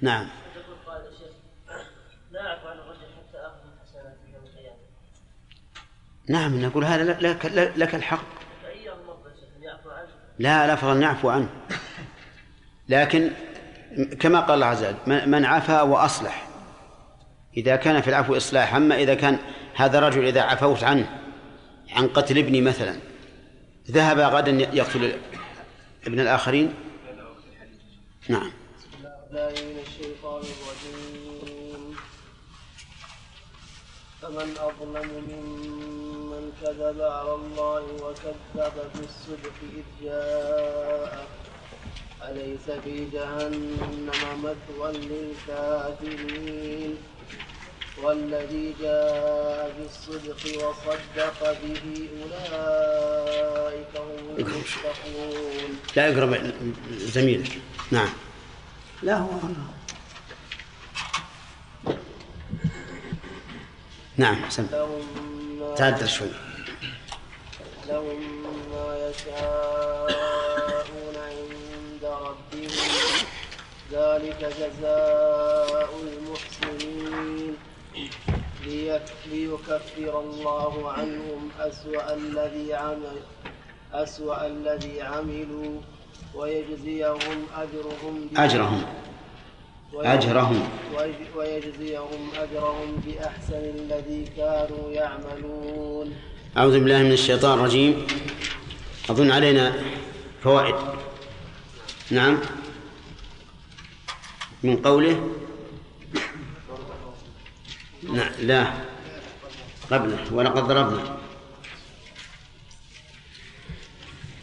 نعم. 0.01 0.27
نعم 6.29 6.61
نقول 6.61 6.83
هذا 6.83 7.03
لك, 7.03 7.45
لك 7.77 7.95
الحق. 7.95 8.23
لا 10.39 10.73
لفظا 10.73 10.93
نعفو 10.93 11.29
عنه. 11.29 11.49
لكن 12.89 13.31
كما 14.19 14.39
قال 14.39 14.53
الله 14.53 14.65
عز 14.65 14.83
وجل 14.83 15.29
من 15.29 15.45
عفا 15.45 15.81
وأصلح. 15.81 16.52
إذا 17.57 17.75
كان 17.75 18.01
في 18.01 18.07
العفو 18.07 18.37
إصلاح. 18.37 18.75
أما 18.75 18.95
إذا 18.95 19.13
كان 19.13 19.39
هذا 19.75 19.97
الرجل 19.97 20.25
إذا 20.25 20.41
عفوت 20.41 20.83
عنه 20.83 21.19
عن 21.91 22.07
قتل 22.07 22.37
ابني 22.37 22.61
مثلا 22.61 22.95
ذهب 23.91 24.19
غدا 24.19 24.51
يقتل 24.51 25.13
ابن 26.07 26.19
الآخرين؟ 26.19 26.73
نعم. 28.29 28.51
فمن 34.21 34.55
أظلم 34.59 35.09
ممن 35.29 36.51
كذب 36.61 37.01
على 37.01 37.33
الله 37.33 37.83
وكذب 38.03 38.73
بالصدق 38.95 39.57
إذ 39.73 40.05
جاء 40.05 41.27
أليس 42.29 42.71
في 42.83 43.05
جهنم 43.13 44.43
مثوى 44.43 44.91
للكافرين؟ 44.91 46.97
والذي 48.01 48.73
جاء 48.81 49.71
بالصدق 49.77 50.41
وصدق 50.57 51.39
به 51.63 52.09
أولئك 52.23 53.93
هم 53.97 54.35
المتقون. 54.37 55.71
لا 55.95 56.07
يقرب 56.07 56.53
زميلك 56.91 57.51
نعم. 57.91 58.09
لا 59.03 59.17
هو 59.17 59.29
نعم 64.17 64.35
حسن 64.35 64.67
تعدل 65.77 66.09
شوي. 66.09 66.27
لهم 67.87 68.21
ما 68.71 69.09
يشاءون 69.09 71.15
عند 71.27 72.03
ربهم. 72.03 72.69
ذلك 73.91 74.39
جزاء 74.59 75.89
المحسنين. 76.03 77.42
ليكفر 79.31 80.19
الله 80.19 80.91
عنهم 80.91 81.49
أسوأ 81.59 82.13
الذي 82.13 82.73
عمل 82.73 83.17
أسوأ 83.93 84.47
الذي 84.47 85.01
عملوا 85.01 85.81
ويجزيهم 86.35 87.37
أجرهم 87.55 88.29
أجرهم. 88.37 88.83
أجرهم. 89.95 90.67
ويجزيهم 91.37 92.29
أجرهم 92.37 93.01
بأحسن 93.05 93.63
الذي 93.75 94.25
كانوا 94.37 94.91
يعملون. 94.91 96.13
أعوذ 96.57 96.79
بالله 96.79 97.03
من 97.03 97.11
الشيطان 97.11 97.59
الرجيم. 97.59 98.07
أظن 99.09 99.31
علينا 99.31 99.73
فوائد. 100.43 100.75
نعم. 102.11 102.37
من 104.63 104.77
قوله 104.77 105.42
نعم 108.09 108.31
لا. 108.39 108.73
قبله 109.91 110.33
ولقد 110.33 110.63
ضربنا. 110.63 111.17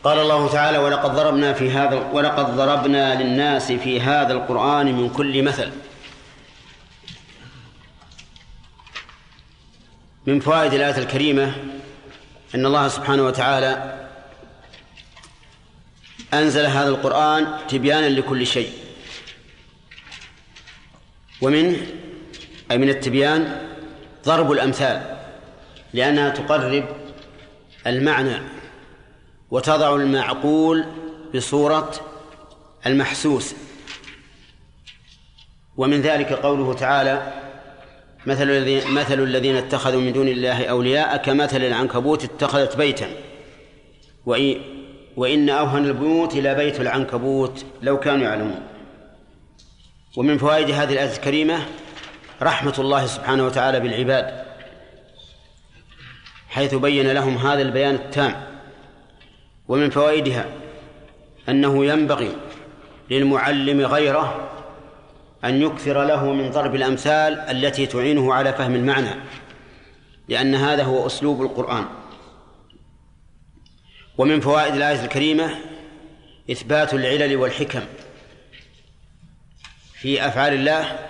قال 0.05 0.19
الله 0.19 0.49
تعالى 0.53 0.78
ولقد 0.78 1.11
ضربنا 1.11 1.53
في 1.53 1.70
هذا 1.70 1.97
ولقد 1.97 2.57
ضربنا 2.57 3.23
للناس 3.23 3.73
في 3.73 4.01
هذا 4.01 4.32
القرآن 4.32 4.87
من 4.87 5.11
كل 5.11 5.43
مثل. 5.43 5.70
من 10.27 10.41
فوائد 10.41 10.73
الآية 10.74 10.99
الكريمة 10.99 11.55
أن 12.55 12.66
الله 12.66 12.89
سبحانه 12.89 13.23
وتعالى 13.23 14.07
أنزل 16.35 16.66
هذا 16.66 16.89
القرآن 16.89 17.66
تبيانا 17.69 18.09
لكل 18.09 18.47
شيء. 18.47 18.73
ومنه 21.41 21.99
أي 22.70 22.78
من 22.78 22.88
التبيان 22.88 23.56
ضرب 24.24 24.52
الأمثال 24.52 25.16
لأنها 25.92 26.30
تقرب 26.30 26.84
المعنى 27.86 28.36
وتضع 29.51 29.97
المعقول 29.97 30.84
بصورة 31.34 31.90
المحسوس. 32.86 33.55
ومن 35.76 36.01
ذلك 36.01 36.32
قوله 36.32 36.74
تعالى 36.74 37.32
مثل 38.26 38.51
الذين 38.51 38.94
مثل 38.94 39.20
الذين 39.20 39.56
اتخذوا 39.56 40.01
من 40.01 40.12
دون 40.12 40.28
الله 40.28 40.64
أولياء 40.64 41.16
كمثل 41.16 41.64
العنكبوت 41.64 42.24
اتخذت 42.24 42.76
بيتا. 42.76 43.09
وإن, 45.16 45.48
أوهن 45.48 45.84
البيوت 45.84 46.34
إلى 46.34 46.55
بيت 46.55 46.80
العنكبوت 46.80 47.64
لو 47.82 48.01
كانوا 48.01 48.24
يعلمون. 48.24 48.60
ومن 50.16 50.38
فوائد 50.38 50.70
هذه 50.70 50.92
الآية 50.92 51.12
الكريمة 51.12 51.66
رحمة 52.42 52.74
الله 52.78 53.06
سبحانه 53.06 53.46
وتعالى 53.46 53.80
بالعباد 53.80 54.44
حيث 56.48 56.74
بين 56.74 57.12
لهم 57.12 57.36
هذا 57.36 57.62
البيان 57.62 57.94
التام 57.94 58.46
ومن 59.68 59.90
فوائدها 59.90 60.46
أنه 61.48 61.84
ينبغي 61.84 62.36
للمعلم 63.10 63.80
غيره 63.80 64.50
أن 65.44 65.62
يكثر 65.62 66.04
له 66.04 66.32
من 66.32 66.50
ضرب 66.50 66.74
الأمثال 66.74 67.38
التي 67.38 67.86
تعينه 67.86 68.34
على 68.34 68.52
فهم 68.52 68.74
المعنى 68.74 69.14
لأن 70.28 70.54
هذا 70.54 70.84
هو 70.84 71.06
أسلوب 71.06 71.42
القرآن. 71.42 71.84
ومن 74.18 74.40
فوائد 74.40 74.74
الآية 74.74 75.04
الكريمة 75.04 75.50
إثبات 76.50 76.94
العلل 76.94 77.36
والحكم 77.36 77.82
في 79.94 80.26
أفعال 80.26 80.52
الله 80.52 81.10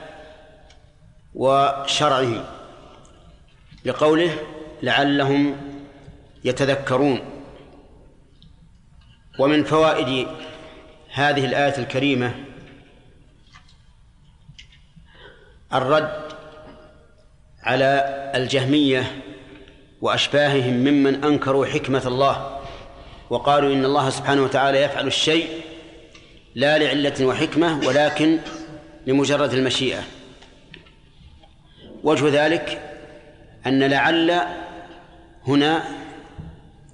وشرعه 1.34 2.44
لقوله 3.84 4.30
لعلهم 4.82 5.56
يتذكرون. 6.44 7.20
ومن 9.38 9.64
فوائد 9.64 10.28
هذه 11.12 11.44
الآية 11.44 11.78
الكريمة 11.78 12.34
الرد 15.72 16.22
على 17.62 18.32
الجهمية 18.34 19.22
وأشباههم 20.00 20.74
ممن 20.74 21.24
أنكروا 21.24 21.66
حكمة 21.66 22.02
الله 22.06 22.60
وقالوا 23.30 23.74
إن 23.74 23.84
الله 23.84 24.10
سبحانه 24.10 24.42
وتعالى 24.42 24.82
يفعل 24.82 25.06
الشيء 25.06 25.48
لا 26.54 26.78
لعلة 26.78 27.26
وحكمة 27.26 27.80
ولكن 27.86 28.38
لمجرد 29.06 29.52
المشيئة. 29.52 30.02
وجه 32.04 32.44
ذلك 32.44 32.96
أن 33.66 33.82
لعل 33.82 34.40
هنا 35.46 35.82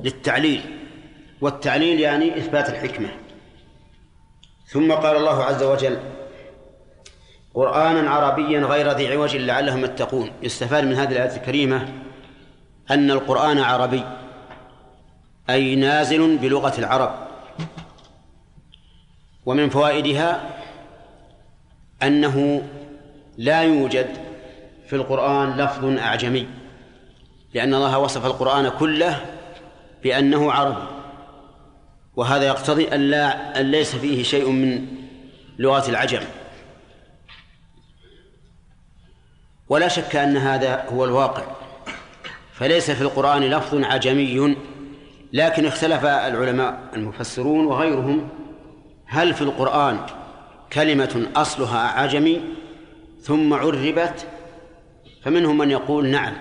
للتعليل 0.01 0.61
والتعليل 1.41 2.01
يعني 2.01 2.39
إثبات 2.39 2.69
الحكمة. 2.69 3.09
ثم 4.67 4.93
قال 4.93 5.17
الله 5.17 5.45
عز 5.45 5.63
وجل 5.63 5.99
قرآنا 7.55 8.11
عربيا 8.11 8.61
غير 8.61 8.93
ذي 8.93 9.13
عوج 9.13 9.37
لعلهم 9.37 9.85
يتقون. 9.85 10.31
يستفاد 10.43 10.85
من 10.85 10.95
هذه 10.95 11.13
الآية 11.13 11.37
الكريمة 11.37 11.89
أن 12.91 13.11
القرآن 13.11 13.59
عربي 13.59 14.05
أي 15.51 15.77
نازل 15.77 16.39
بلغة 16.39 16.79
العرب. 16.79 17.27
ومن 19.47 19.69
فوائدها 19.69 20.51
أنه 22.03 22.63
لا 23.39 23.63
يوجد 23.63 24.26
في 24.87 24.97
القرآن 24.97 25.57
لفظ 25.57 25.85
أعجمي 25.85 26.47
لأن 27.55 27.75
الله 27.75 27.99
وصف 27.99 28.27
القرآن 28.27 28.69
كله 28.69 29.25
بأنه 30.03 30.53
عربي. 30.53 30.87
وهذا 32.17 32.47
يقتضي 32.47 32.95
أن, 32.95 33.01
لا 33.01 33.61
أن 33.61 33.71
ليس 33.71 33.97
فيه 33.97 34.23
شيء 34.23 34.51
من 34.51 34.87
لغة 35.59 35.91
العجم. 35.91 36.23
ولا 39.69 39.89
شك 39.89 40.17
أن 40.17 40.37
هذا 40.37 40.85
هو 40.89 41.05
الواقع. 41.05 41.43
فليس 42.53 42.91
في 42.91 43.03
القرآن 43.03 43.43
لفظ 43.43 43.85
عجمي 43.85 44.57
لكن 45.33 45.67
اختلف 45.67 46.05
العلماء 46.05 46.79
المفسرون 46.95 47.67
وغيرهم 47.67 48.29
هل 49.07 49.35
في 49.35 49.43
القرآن 49.43 49.99
كلمة 50.73 51.27
أصلها 51.37 51.79
عجمي 51.79 52.41
ثم 53.21 53.55
عربت 53.55 54.27
فمنهم 55.27 55.59
من 55.59 55.71
يقول 55.71 56.09
نعم 56.09 56.33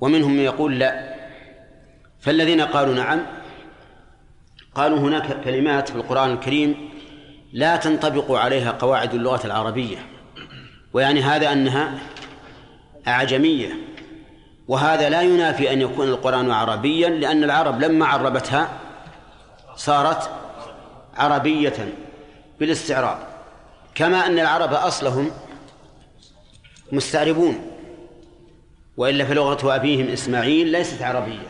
ومنهم 0.00 0.32
من 0.32 0.40
يقول 0.40 0.78
لا 0.78 1.14
فالذين 2.20 2.60
قالوا 2.60 2.94
نعم 2.94 3.20
قالوا 4.74 4.98
هناك 4.98 5.40
كلمات 5.44 5.88
في 5.88 5.96
القرآن 5.96 6.30
الكريم 6.30 6.90
لا 7.52 7.76
تنطبق 7.76 8.32
عليها 8.32 8.70
قواعد 8.70 9.14
اللغة 9.14 9.46
العربية 9.46 9.96
ويعني 10.92 11.22
هذا 11.22 11.52
أنها 11.52 11.98
أعجمية 13.08 13.68
وهذا 14.68 15.08
لا 15.08 15.22
ينافي 15.22 15.72
أن 15.72 15.80
يكون 15.80 16.08
القرآن 16.08 16.50
عربيا 16.50 17.08
لأن 17.08 17.44
العرب 17.44 17.80
لما 17.80 18.06
عربتها 18.06 18.68
صارت 19.76 20.30
عربية 21.16 21.94
بالإستعراب 22.60 23.18
كما 23.94 24.26
أن 24.26 24.38
العرب 24.38 24.72
أصلهم 24.72 25.30
مستعربون. 26.92 27.70
وإلا 28.96 29.24
فلغة 29.24 29.76
أبيهم 29.76 30.08
إسماعيل 30.08 30.66
ليست 30.66 31.02
عربية. 31.02 31.48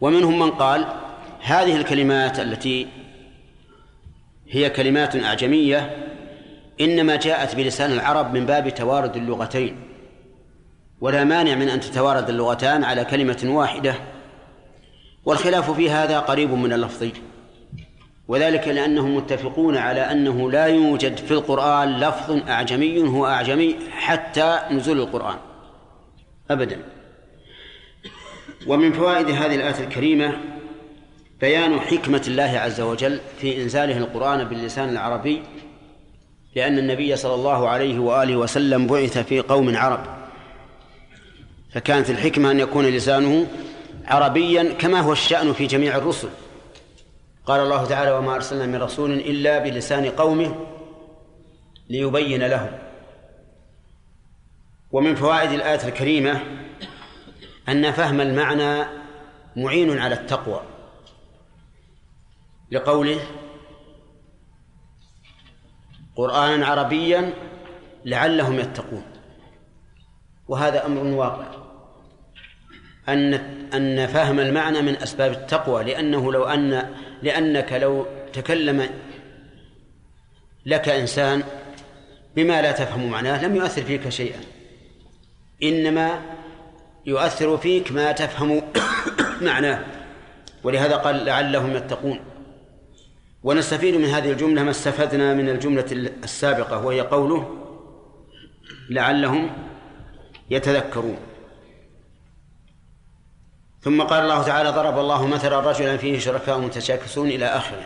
ومنهم 0.00 0.38
من 0.38 0.50
قال 0.50 0.86
هذه 1.40 1.76
الكلمات 1.76 2.40
التي 2.40 2.88
هي 4.48 4.70
كلمات 4.70 5.16
أعجمية 5.16 6.08
إنما 6.80 7.16
جاءت 7.16 7.54
بلسان 7.54 7.92
العرب 7.92 8.34
من 8.34 8.46
باب 8.46 8.74
توارد 8.74 9.16
اللغتين. 9.16 9.76
ولا 11.00 11.24
مانع 11.24 11.54
من 11.54 11.68
أن 11.68 11.80
تتوارد 11.80 12.28
اللغتان 12.28 12.84
على 12.84 13.04
كلمة 13.04 13.42
واحدة 13.44 13.94
والخلاف 15.24 15.70
في 15.70 15.90
هذا 15.90 16.18
قريب 16.18 16.50
من 16.50 16.72
اللفظي 16.72 17.12
وذلك 18.32 18.68
لأنهم 18.68 19.16
متفقون 19.16 19.76
على 19.76 20.00
أنه 20.00 20.50
لا 20.50 20.66
يوجد 20.66 21.16
في 21.16 21.30
القرآن 21.30 22.00
لفظ 22.00 22.48
أعجمي 22.48 23.08
هو 23.08 23.26
أعجمي 23.26 23.76
حتى 23.90 24.58
نزول 24.70 25.00
القرآن. 25.00 25.36
أبدا. 26.50 26.78
ومن 28.66 28.92
فوائد 28.92 29.30
هذه 29.30 29.54
الآية 29.54 29.80
الكريمة 29.80 30.36
بيان 31.40 31.80
حكمة 31.80 32.22
الله 32.28 32.58
عز 32.58 32.80
وجل 32.80 33.20
في 33.38 33.62
إنزاله 33.62 33.98
القرآن 33.98 34.44
باللسان 34.44 34.88
العربي 34.88 35.42
لأن 36.56 36.78
النبي 36.78 37.16
صلى 37.16 37.34
الله 37.34 37.68
عليه 37.68 37.98
وآله 37.98 38.36
وسلم 38.36 38.86
بعث 38.86 39.18
في 39.18 39.40
قوم 39.40 39.76
عرب. 39.76 40.04
فكانت 41.74 42.10
الحكمة 42.10 42.50
أن 42.50 42.60
يكون 42.60 42.86
لسانه 42.86 43.46
عربيا 44.06 44.74
كما 44.78 45.00
هو 45.00 45.12
الشأن 45.12 45.52
في 45.52 45.66
جميع 45.66 45.96
الرسل. 45.96 46.28
قال 47.46 47.60
الله 47.60 47.84
تعالى 47.84 48.12
وما 48.12 48.34
أرسلنا 48.34 48.66
من 48.66 48.82
رسول 48.82 49.12
إلا 49.12 49.58
بلسان 49.58 50.10
قومه 50.10 50.66
ليبين 51.90 52.42
لهم. 52.42 52.78
ومن 54.92 55.14
فوائد 55.14 55.52
الآية 55.52 55.88
الكريمة 55.88 56.40
أن 57.68 57.92
فهم 57.92 58.20
المعنى 58.20 58.84
معين 59.56 59.98
على 59.98 60.14
التقوى. 60.14 60.60
لقوله 62.70 63.20
قرآنا 66.16 66.66
عربيا 66.66 67.32
لعلهم 68.04 68.58
يتقون. 68.58 69.04
وهذا 70.48 70.86
أمر 70.86 71.04
واقع. 71.04 71.46
أن 73.08 73.34
أن 73.74 74.06
فهم 74.06 74.40
المعنى 74.40 74.82
من 74.82 74.96
أسباب 74.96 75.32
التقوى 75.32 75.84
لأنه 75.84 76.32
لو 76.32 76.44
أن 76.44 76.94
لأنك 77.22 77.72
لو 77.72 78.06
تكلم 78.32 78.88
لك 80.66 80.88
إنسان 80.88 81.42
بما 82.36 82.62
لا 82.62 82.72
تفهم 82.72 83.10
معناه 83.10 83.44
لم 83.44 83.56
يؤثر 83.56 83.82
فيك 83.82 84.08
شيئا. 84.08 84.40
إنما 85.62 86.20
يؤثر 87.06 87.56
فيك 87.56 87.92
ما 87.92 88.12
تفهم 88.12 88.62
معناه. 89.48 89.84
ولهذا 90.64 90.96
قال 90.96 91.24
لعلهم 91.24 91.76
يتقون. 91.76 92.20
ونستفيد 93.42 93.94
من 93.94 94.04
هذه 94.04 94.30
الجملة 94.30 94.62
ما 94.62 94.70
استفدنا 94.70 95.34
من 95.34 95.48
الجملة 95.48 95.86
السابقة 96.24 96.84
وهي 96.86 97.00
قوله 97.00 97.58
لعلهم 98.90 99.50
يتذكرون. 100.50 101.31
ثم 103.82 104.02
قال 104.02 104.22
الله 104.22 104.42
تعالى 104.42 104.70
ضرب 104.70 104.98
الله 104.98 105.26
مثلا 105.26 105.60
رجلا 105.60 105.96
فيه 105.96 106.18
شركاء 106.18 106.58
متشاكسون 106.58 107.28
إلى 107.28 107.46
آخره. 107.46 107.82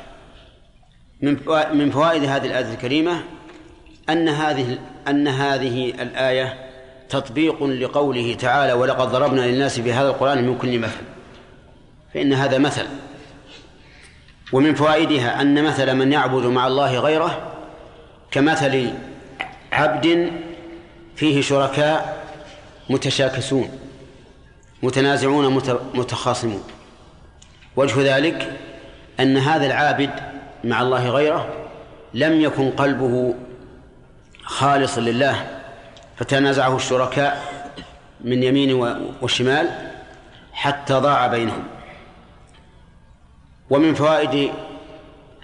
من 1.73 1.90
فوائد 1.90 2.24
هذه 2.24 2.47
الآية 2.47 2.73
الكريمة 2.73 3.23
أن 4.09 4.28
هذه 4.28 4.78
أن 5.09 5.28
هذه 5.28 5.90
الآية 5.90 6.70
تطبيق 7.09 7.64
لقوله 7.64 8.35
تعالى 8.35 8.73
ولقد 8.73 9.09
ضربنا 9.09 9.40
للناس 9.40 9.81
في 9.81 9.93
هذا 9.93 10.09
القرآن 10.09 10.47
من 10.47 10.59
كل 10.59 10.78
مثل. 10.78 11.01
فإن 12.14 12.32
هذا 12.32 12.59
مثل. 12.59 12.86
ومن 14.52 14.74
فوائدها 14.74 15.40
أن 15.40 15.64
مثل 15.64 15.94
من 15.94 16.12
يعبد 16.12 16.47
مع 16.47 16.66
الله 16.66 16.98
غيره 16.98 17.52
كمثل 18.31 18.93
عبد 19.73 20.32
فيه 21.16 21.40
شركاء 21.40 22.24
متشاكسون. 22.90 23.85
متنازعون 24.86 25.62
متخاصمون. 25.94 26.64
وجه 27.76 28.16
ذلك 28.16 28.60
أن 29.20 29.36
هذا 29.36 29.66
العابد 29.66 30.10
مع 30.64 30.82
الله 30.82 31.08
غيره 31.08 31.68
لم 32.14 32.40
يكن 32.40 32.70
قلبه 32.70 33.34
خالصا 34.42 35.00
لله 35.00 35.62
فتنازعه 36.16 36.76
الشركاء 36.76 37.42
من 38.20 38.42
يمين 38.42 38.72
وشمال 39.22 39.90
حتى 40.52 40.94
ضاع 40.94 41.26
بينهم. 41.26 41.64
ومن 43.70 43.94
فوائد 43.94 44.52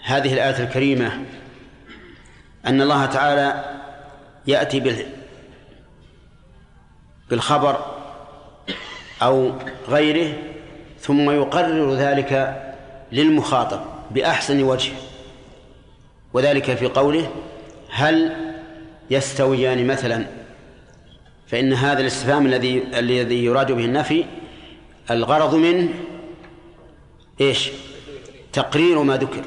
هذه 0.04 0.32
الآية 0.32 0.64
الكريمة 0.64 1.24
أن 2.66 2.80
الله 2.80 3.06
تعالى 3.06 3.64
يأتي 4.46 5.06
بالخبر 7.30 7.91
أو 9.22 9.52
غيره 9.88 10.34
ثم 11.00 11.30
يقرر 11.30 11.94
ذلك 11.94 12.62
للمخاطب 13.12 13.80
بأحسن 14.10 14.62
وجه. 14.62 14.92
وذلك 16.32 16.74
في 16.74 16.86
قوله 16.86 17.30
هل 17.90 18.36
يستويان 19.10 19.86
مثلا؟ 19.86 20.26
فإن 21.46 21.72
هذا 21.72 22.00
الاستفهام 22.00 22.46
الذي 22.46 22.82
الذي 22.98 23.44
يراد 23.44 23.72
به 23.72 23.84
النفي 23.84 24.24
الغرض 25.10 25.54
منه 25.54 25.88
إيش؟ 27.40 27.70
تقرير 28.52 29.02
ما 29.02 29.16
ذكر 29.16 29.42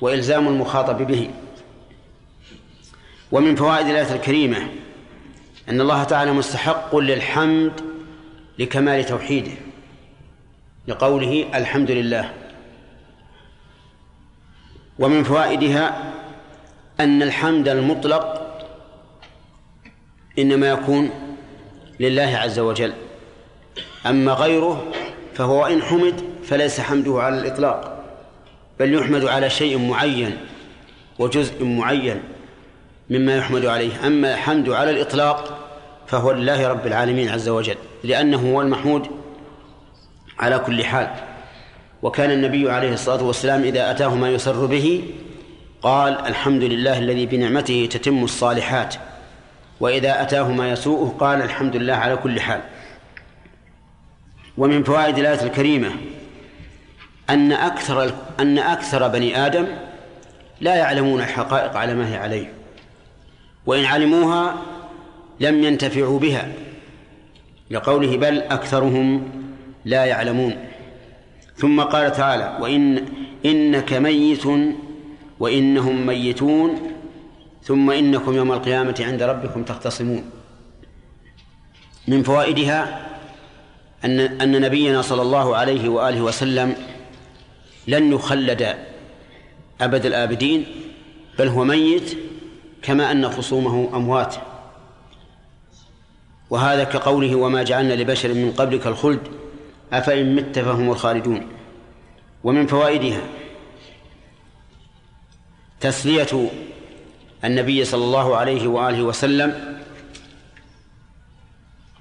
وإلزام 0.00 0.48
المخاطب 0.48 1.06
به. 1.06 1.30
ومن 3.32 3.56
فوائد 3.56 3.86
الآية 3.86 4.14
الكريمة 4.14 4.68
أن 5.68 5.80
الله 5.80 6.04
تعالى 6.04 6.32
مستحق 6.32 6.96
للحمد 6.96 7.95
لكمال 8.58 9.04
توحيده 9.04 9.52
لقوله 10.88 11.46
الحمد 11.54 11.90
لله. 11.90 12.32
ومن 14.98 15.24
فوائدها 15.24 16.12
أن 17.00 17.22
الحمد 17.22 17.68
المطلق 17.68 18.42
إنما 20.38 20.70
يكون 20.70 21.10
لله 22.00 22.36
عز 22.36 22.58
وجل. 22.58 22.92
أما 24.06 24.32
غيره 24.32 24.92
فهو 25.34 25.66
إن 25.66 25.82
حمد 25.82 26.24
فليس 26.44 26.80
حمده 26.80 27.22
على 27.22 27.38
الإطلاق 27.38 28.04
بل 28.80 28.94
يحمد 28.94 29.24
على 29.24 29.50
شيء 29.50 29.78
معين 29.78 30.36
وجزء 31.18 31.64
معين 31.64 32.22
مما 33.10 33.36
يحمد 33.36 33.66
عليه. 33.66 34.06
أما 34.06 34.34
الحمد 34.34 34.68
على 34.68 34.90
الإطلاق 34.90 35.65
فهو 36.06 36.32
لله 36.32 36.68
رب 36.68 36.86
العالمين 36.86 37.28
عز 37.28 37.48
وجل 37.48 37.76
لأنه 38.04 38.52
هو 38.52 38.62
المحمود 38.62 39.06
على 40.38 40.58
كل 40.58 40.84
حال. 40.84 41.10
وكان 42.02 42.30
النبي 42.30 42.70
عليه 42.70 42.92
الصلاة 42.92 43.22
والسلام 43.22 43.62
إذا 43.62 43.90
أتاه 43.90 44.14
ما 44.14 44.30
يسر 44.30 44.66
به 44.66 45.04
قال 45.82 46.26
الحمد 46.26 46.62
لله 46.62 46.98
الذي 46.98 47.26
بنعمته 47.26 47.88
تتم 47.90 48.24
الصالحات. 48.24 48.94
وإذا 49.80 50.22
أتاه 50.22 50.52
ما 50.52 50.70
يسوءه 50.70 51.16
قال 51.18 51.42
الحمد 51.42 51.76
لله 51.76 51.94
على 51.94 52.16
كل 52.16 52.40
حال. 52.40 52.60
ومن 54.58 54.84
فوائد 54.84 55.18
الآية 55.18 55.42
الكريمة 55.42 55.90
أن 57.30 57.52
أكثر 57.52 58.14
أن 58.40 58.58
أكثر 58.58 59.08
بني 59.08 59.46
آدم 59.46 59.66
لا 60.60 60.74
يعلمون 60.74 61.20
الحقائق 61.20 61.76
على 61.76 61.94
ما 61.94 62.12
هي 62.12 62.16
عليه. 62.16 62.52
وإن 63.66 63.84
علموها 63.84 64.54
لم 65.40 65.64
ينتفعوا 65.64 66.18
بها 66.18 66.52
لقوله 67.70 68.16
بل 68.16 68.40
أكثرهم 68.40 69.28
لا 69.84 70.04
يعلمون. 70.04 70.56
ثم 71.56 71.80
قال 71.80 72.12
تعالى 72.12 72.58
وإن 72.60 73.04
إنك 73.46 73.92
ميت 73.92 74.46
وإنهم 75.40 76.06
ميتون 76.06 76.92
ثم 77.62 77.90
إنكم 77.90 78.36
يوم 78.36 78.52
القيامة 78.52 78.94
عند 79.00 79.22
ربكم 79.22 79.62
تختصمون. 79.62 80.30
من 82.08 82.22
فوائدها 82.22 83.06
أن 84.04 84.20
أن 84.20 84.60
نبينا 84.60 85.02
صلى 85.02 85.22
الله 85.22 85.56
عليه 85.56 85.88
وآله 85.88 86.22
وسلم 86.22 86.76
لن 87.88 88.12
يخلد 88.12 88.76
أبد 89.80 90.06
الآبدين 90.06 90.66
بل 91.38 91.48
هو 91.48 91.64
ميت 91.64 92.18
كما 92.82 93.12
أن 93.12 93.28
خصومه 93.28 93.88
أموات. 93.94 94.34
وهذا 96.50 96.84
كقوله 96.84 97.34
وما 97.36 97.62
جعلنا 97.62 97.94
لبشر 97.94 98.34
من 98.34 98.52
قبلك 98.52 98.86
الخلد 98.86 99.20
أفإن 99.92 100.34
مت 100.34 100.58
فهم 100.58 100.90
الخالدون. 100.90 101.46
ومن 102.44 102.66
فوائدها 102.66 103.20
تسلية 105.80 106.50
النبي 107.44 107.84
صلى 107.84 108.04
الله 108.04 108.36
عليه 108.36 108.68
وآله 108.68 109.02
وسلم 109.02 109.78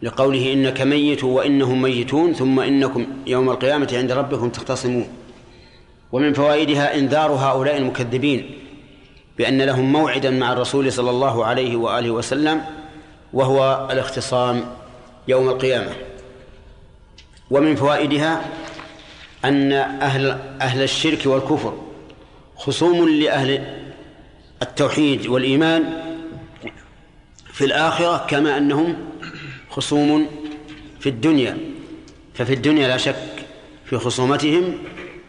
لقوله 0.02 0.54
إنك 0.54 0.82
ميت 0.82 1.24
وإنهم 1.24 1.82
ميتون 1.82 2.34
ثم 2.34 2.60
إنكم 2.60 3.08
يوم 3.28 3.50
القيامة 3.50 3.90
عند 3.94 4.12
ربكم 4.12 4.50
تختصمون. 4.50 5.08
ومن 6.12 6.34
فوائدها 6.34 6.98
إنذار 7.00 7.32
هؤلاء 7.32 7.78
المكذبين 7.78 8.50
بأن 9.38 9.62
لهم 9.62 9.92
موعدا 9.92 10.30
مع 10.30 10.54
الرسول 10.54 10.92
صلى 10.92 11.10
الله 11.10 11.46
عليه 11.46 11.76
وآله 11.76 12.12
وسلم 12.12 12.62
وهو 13.36 13.88
الاختصام 13.92 14.66
يوم 15.28 15.50
القيامة. 15.50 15.92
ومن 17.52 17.76
فوائدها 17.76 18.46
أن 19.46 19.72
أهل 19.74 20.40
أهل 20.62 20.84
الشرك 20.84 21.26
والكفر 21.26 21.78
خصوم 22.58 23.10
لأهل 23.10 23.82
التوحيد 24.62 25.28
والإيمان 25.28 25.84
في 27.54 27.66
الآخرة 27.66 28.26
كما 28.28 28.58
أنهم 28.58 28.96
خصوم 29.70 30.28
في 31.00 31.10
الدنيا. 31.10 31.58
ففي 32.34 32.54
الدنيا 32.54 32.88
لا 32.88 32.98
شك 32.98 33.46
في 33.86 33.98
خصومتهم 33.98 34.78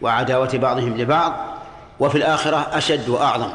وعداوة 0.01 0.57
بعضهم 0.57 0.97
لبعض 0.97 1.57
وفي 1.99 2.17
الآخرة 2.17 2.57
أشد 2.57 3.09
وأعظم. 3.09 3.51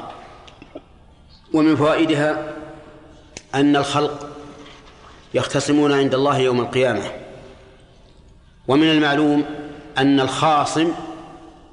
ومن 1.53 1.77
فوائدها 1.77 2.53
أن 3.55 3.77
الخلق 3.77 4.32
يختصمون 5.35 5.93
عند 5.93 6.15
الله 6.15 6.39
يوم 6.39 6.61
القيامة. 6.61 7.03
ومن 8.69 8.91
المعلوم 8.91 9.45
أن 9.99 10.21
الخاصم 10.21 10.93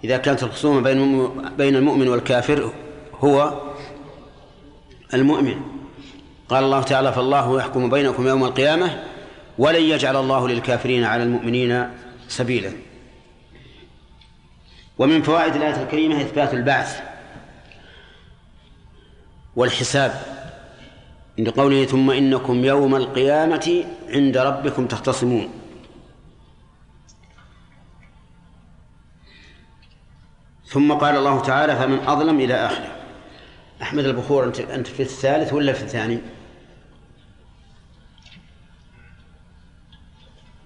إذا 0.04 0.18
كانت 0.18 0.44
الخصومة 0.44 0.82
بين 1.58 1.76
المؤمن 1.76 2.08
والكافر 2.08 2.74
هو 3.20 3.62
المؤمن. 5.14 5.62
قال 6.50 6.64
الله 6.64 6.82
تعالى 6.82 7.14
فالله 7.14 7.58
يحكم 7.58 7.90
بينكم 7.90 8.28
يوم 8.28 8.44
القيامة 8.44 9.04
ولن 9.58 9.82
يجعل 9.82 10.16
الله 10.16 10.48
للكافرين 10.48 11.04
على 11.04 11.24
المؤمنين 11.24 11.90
سبيلا. 12.28 12.72
ومن 14.98 15.22
فوائد 15.22 15.56
الآية 15.56 15.84
الكريمة 15.84 16.22
إثبات 16.22 16.54
البعث 16.54 17.02
والحساب. 19.56 20.39
عند 21.40 21.50
قوله 21.50 21.86
ثم 21.86 22.12
إنكم 22.12 22.66
يوم 22.66 22.96
القيامة 22.96 23.84
عند 24.10 24.38
ربكم 24.38 24.88
تختصمون 24.88 25.50
ثم 30.66 30.94
قال 30.94 31.16
الله 31.16 31.42
تعالى 31.42 31.76
فمن 31.76 32.00
أظلم 32.00 32.40
إلى 32.40 32.54
آخره 32.54 32.96
أحمد 33.82 34.06
البخور 34.06 34.44
أنت 34.44 34.60
أنت 34.60 34.88
في 34.88 35.04
الثالث 35.04 35.54
ولا 35.54 35.74
في 35.74 35.84
الثاني؟ 35.84 36.20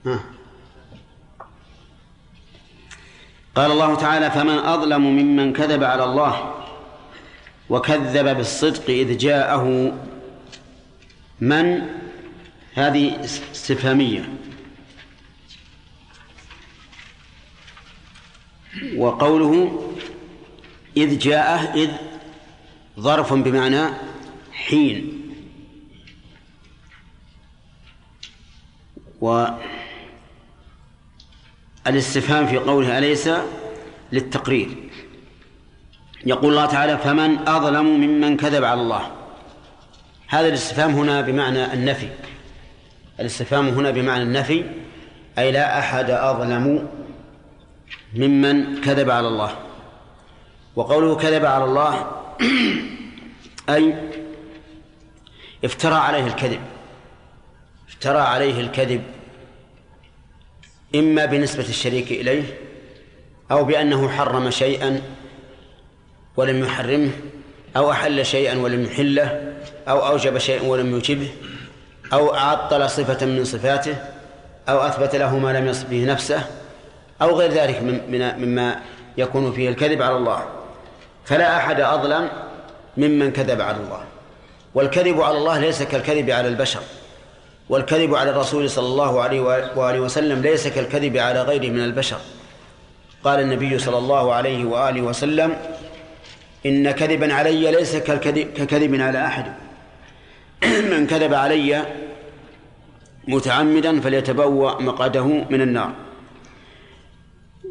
ها. 0.06 0.20
قال 3.56 3.72
الله 3.72 3.96
تعالى 3.96 4.32
فمن 4.32 4.58
أظلم 4.58 5.02
ممن 5.02 5.54
كذب 5.54 5.84
على 5.84 6.04
الله 6.04 6.54
وكذب 7.70 8.38
بالصدق 8.38 8.90
إذ 8.90 9.18
جاءه 9.18 9.94
من 11.44 11.90
هذه 12.74 13.24
استفهامية؟ 13.24 14.30
وقوله 18.96 19.84
إذ 20.98 21.20
جاءه 21.20 21.74
إذ 21.74 21.92
ظرف 23.00 23.34
بمعنى 23.34 23.94
حين. 24.52 25.20
والاستفهام 31.86 32.48
في 32.48 32.58
قوله 32.58 32.98
أليس 32.98 33.30
للتقرير؟ 34.12 34.90
يقول 36.26 36.52
الله 36.52 36.66
تعالى 36.66 36.98
فمن 36.98 37.48
أظلم 37.48 37.86
ممن 37.86 38.38
كذب 38.38 38.64
على 38.64 38.82
الله. 38.82 39.23
هذا 40.28 40.48
الاستفهام 40.48 40.92
هنا 40.92 41.22
بمعنى 41.22 41.74
النفي. 41.74 42.10
الاستفهام 43.20 43.68
هنا 43.68 43.92
بمعنى 43.92 44.24
النفي 44.24 44.66
أي 45.38 45.52
لا 45.52 45.80
أحد 45.80 46.10
أظلم 46.10 46.90
ممن 48.14 48.82
كذب 48.82 49.10
على 49.10 49.28
الله. 49.28 49.56
وقوله 50.76 51.16
كذب 51.16 51.46
على 51.46 51.64
الله 51.64 52.12
أي 53.70 53.96
افترى 55.66 55.96
عليه 55.96 56.28
الكذب. 56.28 56.60
افترى 57.90 58.20
عليه 58.20 58.60
الكذب 58.60 59.04
إما 60.96 61.26
بنسبة 61.26 61.70
الشريك 61.70 62.12
إليه 62.12 62.58
أو 63.52 63.64
بأنه 63.64 64.10
حرم 64.10 64.50
شيئا 64.50 65.02
ولم 66.38 66.64
يحرمه. 66.64 67.12
أو 67.78 67.92
أحل 67.92 68.26
شيئا 68.26 68.58
ولم 68.60 68.84
يحله 68.84 69.54
أو 69.88 70.08
أوجب 70.08 70.38
شيئا 70.38 70.64
ولم 70.64 70.92
يوجبه 70.92 71.30
أو 72.14 72.34
عطل 72.34 72.90
صفة 72.90 73.26
من 73.26 73.44
صفاته 73.46 73.96
أو 74.70 74.78
أثبت 74.80 75.16
له 75.16 75.38
ما 75.38 75.54
لم 75.54 75.68
يصف 75.68 75.90
به 75.90 76.06
نفسه 76.06 76.44
أو 77.22 77.36
غير 77.36 77.52
ذلك 77.52 77.82
مما 78.38 78.80
يكون 79.18 79.52
فيه 79.52 79.70
الكذب 79.70 80.02
على 80.02 80.16
الله. 80.16 80.44
فلا 81.26 81.58
أحد 81.58 81.82
أظلم 81.82 82.30
ممن 82.98 83.32
كذب 83.32 83.62
على 83.62 83.78
الله. 83.78 84.04
والكذب 84.76 85.22
على 85.22 85.38
الله 85.38 85.60
ليس 85.60 85.84
كالكذب 85.84 86.30
على 86.30 86.48
البشر. 86.48 86.80
والكذب 87.70 88.16
على 88.16 88.30
الرسول 88.30 88.70
صلى 88.70 88.86
الله 88.86 89.22
عليه 89.22 89.40
وآله 89.76 90.00
وسلم 90.00 90.42
ليس 90.42 90.68
كالكذب 90.68 91.18
على 91.18 91.42
غيره 91.42 91.72
من 91.72 91.84
البشر. 91.84 92.18
قال 93.24 93.40
النبي 93.40 93.80
صلى 93.80 93.98
الله 93.98 94.34
عليه 94.34 94.66
وآله 94.66 95.02
وسلم 95.02 95.56
إن 96.66 96.92
كذبا 96.92 97.34
علي 97.34 97.72
ليس 97.72 97.96
كالكذب 97.96 98.54
ككذب 98.54 99.02
على 99.02 99.26
أحد. 99.26 99.54
من 100.92 101.08
كذب 101.08 101.34
علي 101.34 101.86
متعمدا 103.28 104.02
فليتبوأ 104.02 104.82
مقعده 104.82 105.26
من 105.26 105.62
النار. 105.62 105.94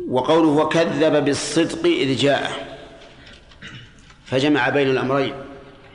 وقوله 0.09 0.49
وكذب 0.49 1.25
بالصدق 1.25 1.85
إذ 1.87 2.17
جاءه. 2.17 2.51
فجمع 4.25 4.69
بين 4.69 4.91
الأمرين. 4.91 5.35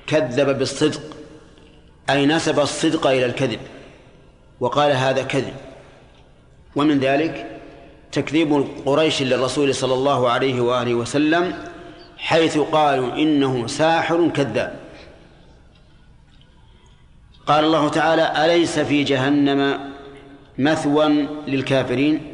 كذب 0.07 0.57
بالصدق 0.57 1.01
أي 2.09 2.25
نسب 2.25 2.59
الصدق 2.59 3.07
إلى 3.07 3.25
الكذب 3.25 3.59
وقال 4.59 4.91
هذا 4.91 5.23
كذب. 5.23 5.53
ومن 6.75 6.99
ذلك 6.99 7.59
تكذيب 8.11 8.67
قريش 8.85 9.21
للرسول 9.21 9.75
صلى 9.75 9.93
الله 9.93 10.29
عليه 10.29 10.61
وآله 10.61 10.93
وسلم 10.95 11.66
حيث 12.17 12.57
قالوا 12.57 13.15
إنه 13.15 13.67
ساحر 13.67 14.29
كذاب. 14.29 14.79
قال 17.47 17.65
الله 17.65 17.89
تعالى 17.89 18.45
أليس 18.45 18.79
في 18.79 19.03
جهنم 19.03 19.79
مثوى 20.57 21.07
للكافرين؟ 21.47 22.33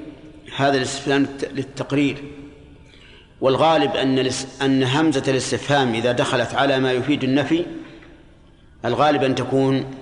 هذا 0.56 0.78
الاستفهام 0.78 1.28
للتقرير. 1.52 2.24
والغالب 3.42 3.96
أن 3.96 4.30
أن 4.62 4.84
همزة 4.84 5.24
الاستفهام 5.28 5.94
إذا 5.94 6.12
دخلت 6.12 6.54
على 6.54 6.80
ما 6.80 6.92
يفيد 6.92 7.24
النفي 7.24 7.66
الغالب 8.86 9.24
أن 9.24 9.36
تكون 9.36 9.96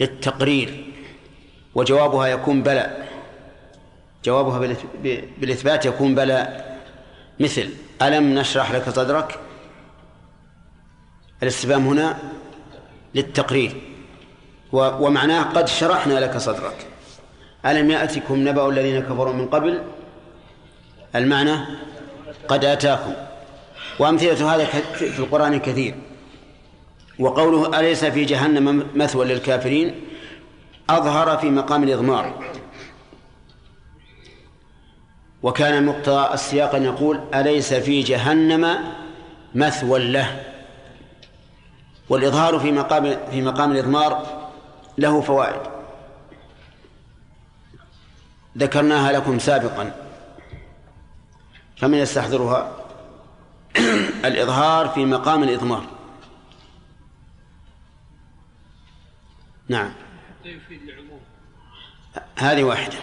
للتقرير. 0.00 0.84
وجوابها 1.74 2.26
يكون 2.26 2.62
بلى. 2.62 3.04
جوابها 4.24 4.76
بالإثبات 5.40 5.86
يكون 5.86 6.14
بلى. 6.14 6.64
مثل 7.40 7.68
ألم 8.02 8.38
نشرح 8.38 8.72
لك 8.72 8.90
صدرك؟ 8.90 9.38
الاستفهام 11.42 11.86
هنا 11.86 12.18
للتقرير. 13.14 13.72
ومعناه 14.72 15.42
قد 15.42 15.68
شرحنا 15.68 16.20
لك 16.20 16.36
صدرك. 16.36 16.86
ألم 17.66 17.90
يأتكم 17.90 18.48
نبأ 18.48 18.68
الذين 18.68 19.00
كفروا 19.02 19.32
من 19.32 19.46
قبل؟ 19.46 19.82
المعنى 21.14 21.56
قد 22.48 22.64
آتاكم. 22.64 23.12
وأمثلة 23.98 24.54
هذا 24.54 24.64
في 24.94 25.18
القرآن 25.18 25.60
كثير 25.60 25.94
وقوله 27.18 27.80
أليس 27.80 28.04
في 28.04 28.24
جهنم 28.24 28.86
مثوى 28.94 29.24
للكافرين؟ 29.24 29.94
أظهر 30.90 31.38
في 31.38 31.50
مقام 31.50 31.82
الإضمار 31.82 32.47
وكان 35.42 35.86
مقتضى 35.86 36.34
السياق 36.34 36.74
أن 36.74 36.84
يقول 36.84 37.20
أليس 37.34 37.74
في 37.74 38.02
جهنم 38.02 38.78
مثوى 39.54 39.98
له؟ 39.98 40.44
والإظهار 42.08 42.58
في 42.58 42.72
مقام 42.72 43.16
في 43.30 43.42
مقام 43.42 43.72
الإضمار 43.72 44.48
له 44.98 45.20
فوائد. 45.20 45.60
ذكرناها 48.58 49.12
لكم 49.12 49.38
سابقا. 49.38 49.94
فمن 51.76 51.98
يستحضرها؟ 51.98 52.76
الإظهار 54.28 54.88
في 54.88 55.04
مقام 55.04 55.42
الإضمار. 55.42 55.84
نعم. 59.68 59.92
هذه 62.38 62.62
واحدة. 62.62 62.96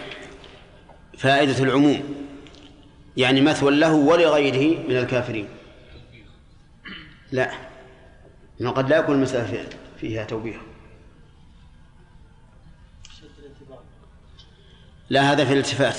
فائدة 1.18 1.62
العموم. 1.64 2.25
يعني 3.16 3.40
مثوى 3.40 3.76
له 3.76 3.94
ولغيره 3.94 4.78
من 4.88 4.96
الكافرين. 4.96 5.48
لا. 7.32 7.52
إنه 8.60 8.70
قد 8.70 8.88
لا 8.88 8.96
يكون 8.96 9.14
المسألة 9.14 9.68
فيها 10.00 10.24
توبيخ. 10.24 10.56
لا 15.10 15.32
هذا 15.32 15.44
في 15.44 15.52
الالتفات. 15.52 15.96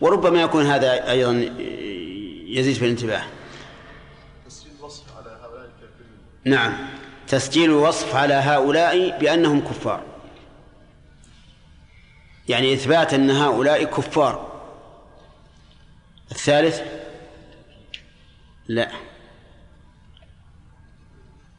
وربما 0.00 0.42
يكون 0.42 0.66
هذا 0.66 1.10
أيضا 1.10 1.32
يزيد 2.46 2.74
في 2.76 2.84
الانتباه. 2.84 3.22
تسجيل 4.46 4.72
الوصف 4.78 5.16
على 5.16 5.30
هؤلاء 5.30 5.64
الكافرين. 5.64 6.18
نعم. 6.44 6.88
تسجيل 7.28 7.70
الوصف 7.70 8.14
على 8.14 8.34
هؤلاء 8.34 9.18
بأنهم 9.18 9.60
كفار. 9.60 10.02
يعني 12.48 12.74
إثبات 12.74 13.14
أن 13.14 13.30
هؤلاء 13.30 13.84
كفار. 13.84 14.55
الثالث؟ 16.30 16.80
لا. 18.68 18.90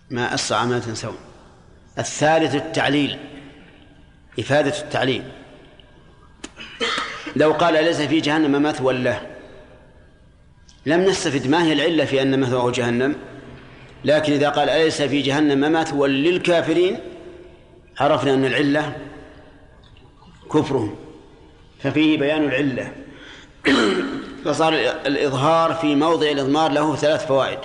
ما 0.09 0.33
أسرع 0.33 0.65
ما 0.65 0.79
تنسون. 0.79 1.17
الثالث 1.97 2.55
التعليل 2.55 3.19
إفادة 4.39 4.79
التعليل. 4.79 5.23
لو 7.35 7.51
قال 7.51 7.73
ليس 7.73 8.01
في 8.01 8.19
جهنم 8.19 8.63
مثوى 8.63 8.93
له؟ 8.93 9.27
لم 10.85 11.03
نستفد 11.03 11.47
ما 11.47 11.63
هي 11.63 11.73
العلة 11.73 12.05
في 12.05 12.21
أن 12.21 12.39
مثواه 12.39 12.71
جهنم 12.71 13.15
لكن 14.05 14.33
إذا 14.33 14.49
قال 14.49 14.69
أليس 14.69 15.01
في 15.01 15.21
جهنم 15.21 15.73
مثوى 15.73 16.07
للكافرين 16.09 16.99
عرفنا 17.99 18.33
أن 18.33 18.45
العلة 18.45 18.95
كفرهم 20.53 20.95
ففيه 21.79 22.17
بيان 22.17 22.43
العلة. 22.43 22.91
فصار 24.47 24.73
الإظهار 25.05 25.73
في 25.73 25.95
موضع 25.95 26.31
الإضمار 26.31 26.71
له 26.71 26.95
ثلاث 26.95 27.27
فوائد. 27.27 27.59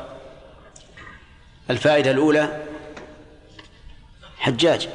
الفائدة 1.71 2.11
الأولى 2.11 2.63
حجاج. 4.37 4.89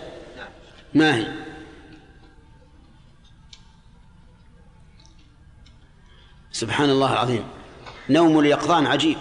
ما 0.94 1.16
هي؟ 1.16 1.28
سبحان 6.52 6.90
الله 6.90 7.14
العظيم. 7.14 7.44
نوم 8.10 8.40
اليقظان 8.40 8.88
عجيب. 8.88 9.18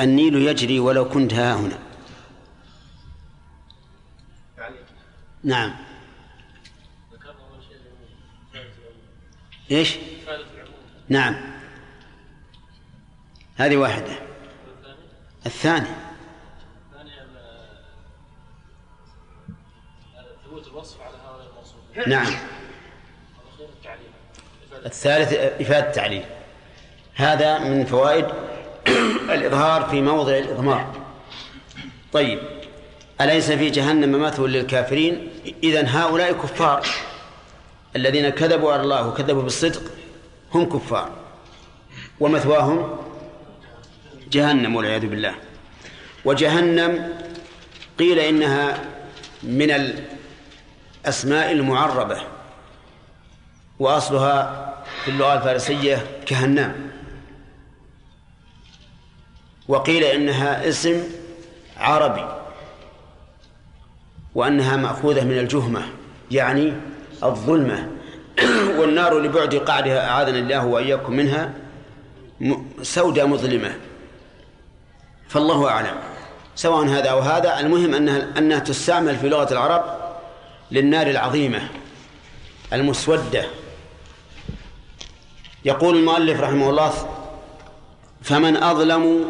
النيل 0.00 0.34
يجري 0.34 0.80
ولو 0.80 1.08
كنت 1.08 1.34
ها 1.34 1.54
هنا. 1.54 1.89
نعم. 5.44 5.74
إيش؟ 9.70 9.96
نعم. 11.08 11.36
هذه 13.56 13.76
واحدة. 13.76 14.12
الثاني 15.46 15.88
ثبوت 20.44 20.66
الوصف 20.66 21.00
على 21.00 21.16
هؤلاء 21.16 22.08
نعم. 22.08 22.34
الثالث 24.86 25.32
إفادة 25.32 25.88
التعليل. 25.88 26.24
هذا 27.14 27.58
من 27.58 27.84
فوائد 27.84 28.26
الإظهار 29.30 29.88
في 29.90 30.00
موضع 30.00 30.38
الإضمار. 30.38 31.02
طيب. 32.12 32.40
أليس 33.20 33.50
في 33.52 33.70
جهنم 33.70 34.22
مثوى 34.22 34.48
للكافرين؟ 34.48 35.29
إذن 35.62 35.88
هؤلاء 35.88 36.32
كفار 36.32 36.86
الذين 37.96 38.28
كذبوا 38.28 38.72
على 38.72 38.82
الله 38.82 39.08
وكذبوا 39.08 39.42
بالصدق 39.42 39.82
هم 40.54 40.68
كفار. 40.68 41.10
ومثواهم 42.20 42.98
جهنم 44.30 44.76
والعياذ 44.76 45.06
بالله. 45.06 45.34
وجهنم 46.24 47.14
قيل 47.98 48.18
إنها 48.18 48.78
من 49.42 49.70
الأسماء 51.04 51.52
المعربة. 51.52 52.22
وأصلها 53.78 54.66
في 55.04 55.10
اللغة 55.10 55.34
الفارسية 55.34 56.06
كهنام 56.26 56.90
وقيل 59.68 60.04
إنها 60.04 60.68
اسم 60.68 61.02
عربي. 61.76 62.39
وأنها 64.34 64.76
مأخوذة 64.76 65.24
من 65.24 65.38
الجهمة 65.38 65.82
يعني 66.30 66.72
الظلمة. 67.22 67.88
والنار 68.78 69.18
لبعد 69.18 69.54
قعدها 69.54 70.08
أعاذنا 70.08 70.38
الله 70.38 70.66
وإياكم 70.66 71.12
منها 71.12 71.52
سوداء 72.82 73.26
مظلمة. 73.26 73.74
فالله 75.28 75.68
أعلم. 75.68 75.94
سواء 76.54 76.84
هذا 76.86 77.08
أو 77.08 77.18
هذا 77.18 77.60
المهم 77.60 77.94
أنها 77.94 78.38
أنها 78.38 78.58
تستعمل 78.58 79.16
في 79.16 79.28
لغة 79.28 79.52
العرب 79.52 79.84
للنار 80.70 81.06
العظيمة 81.06 81.60
المسودة. 82.72 83.44
يقول 85.64 85.96
المؤلف 85.96 86.40
رحمه 86.40 86.70
الله 86.70 86.92
فمن 88.22 88.56
أظلم 88.56 89.24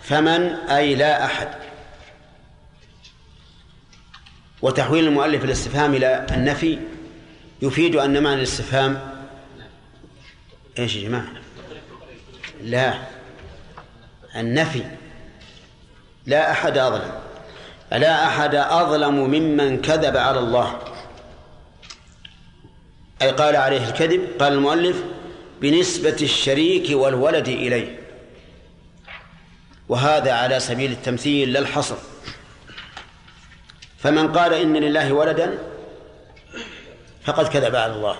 فمن 0.00 0.40
أي 0.70 0.94
لا 0.94 1.24
أحد. 1.24 1.48
وتحويل 4.62 5.06
المؤلف 5.06 5.44
الاستفهام 5.44 5.94
إلى 5.94 6.26
النفي 6.30 6.78
يفيد 7.62 7.96
أن 7.96 8.22
معنى 8.22 8.36
الاستفهام 8.36 9.10
إيش 10.78 10.96
يا 10.96 11.08
جماعة؟ 11.08 11.28
لا. 12.62 12.94
النفي. 14.36 14.82
لا 16.26 16.50
أحد 16.50 16.78
أظلم. 16.78 17.12
لا 17.92 18.26
أحد 18.26 18.54
أظلم 18.54 19.14
ممن 19.14 19.80
كذب 19.80 20.16
على 20.16 20.38
الله. 20.38 20.78
أي 23.22 23.30
قال 23.30 23.56
عليه 23.56 23.88
الكذب 23.88 24.28
قال 24.40 24.52
المؤلف 24.52 25.02
بنسبة 25.60 26.16
الشريك 26.22 26.90
والولد 26.90 27.48
إليه. 27.48 28.00
وهذا 29.88 30.32
على 30.32 30.60
سبيل 30.60 30.92
التمثيل 30.92 31.52
لا 31.52 31.58
الحصر 31.58 31.96
فمن 34.02 34.32
قال 34.32 34.54
إن 34.54 34.76
لله 34.76 35.12
ولدا 35.12 35.58
فقد 37.24 37.48
كذب 37.48 37.76
على 37.76 37.92
الله. 37.92 38.16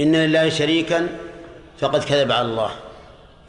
إن 0.00 0.16
لله 0.16 0.48
شريكا 0.48 1.08
فقد 1.80 2.04
كذب 2.04 2.32
على 2.32 2.46
الله. 2.46 2.70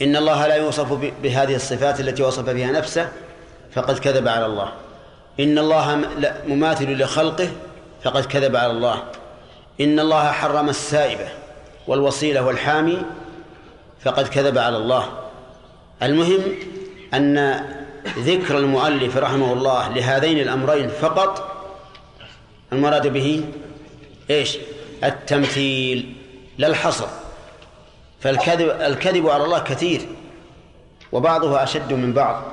إن 0.02 0.16
الله 0.16 0.48
لا 0.48 0.56
يوصف 0.56 0.94
بهذه 1.24 1.56
الصفات 1.56 2.00
التي 2.00 2.24
وصف 2.24 2.50
بها 2.50 2.72
نفسه 2.72 3.12
فقد 3.72 4.00
كذب 4.00 4.28
على 4.28 4.46
الله. 4.46 4.72
إن 5.40 5.58
الله 5.58 6.02
مماثل 6.48 7.02
لخلقه 7.02 7.50
فقد 8.04 8.26
كذب 8.26 8.56
على 8.56 8.72
الله. 8.72 9.04
إن 9.82 10.00
الله 10.00 10.32
حرم 10.32 10.70
السائبة 10.70 11.28
والوصيلة 11.88 12.46
والحامي 12.46 13.02
فقد 14.02 14.28
كذب 14.28 14.58
على 14.58 14.78
الله. 14.78 15.10
المهم 16.04 16.42
أن 17.14 17.38
ذكر 18.18 18.58
المؤلف 18.58 19.18
رحمه 19.18 19.54
الله 19.54 19.90
لهذين 19.90 20.40
الأمرين 20.40 20.90
فقط. 20.90 21.54
المراد 22.74 23.08
به 23.08 23.46
إيش؟ 24.30 24.58
التمثيل 25.04 26.16
لا 26.58 26.68
الحصر. 26.68 27.08
فالكذب 28.20 28.70
الكذب 28.70 29.30
على 29.30 29.44
الله 29.44 29.60
كثير 29.60 30.02
وبعضه 31.12 31.64
أشد 31.64 31.94
من 31.94 32.14
بعض. 32.14 32.44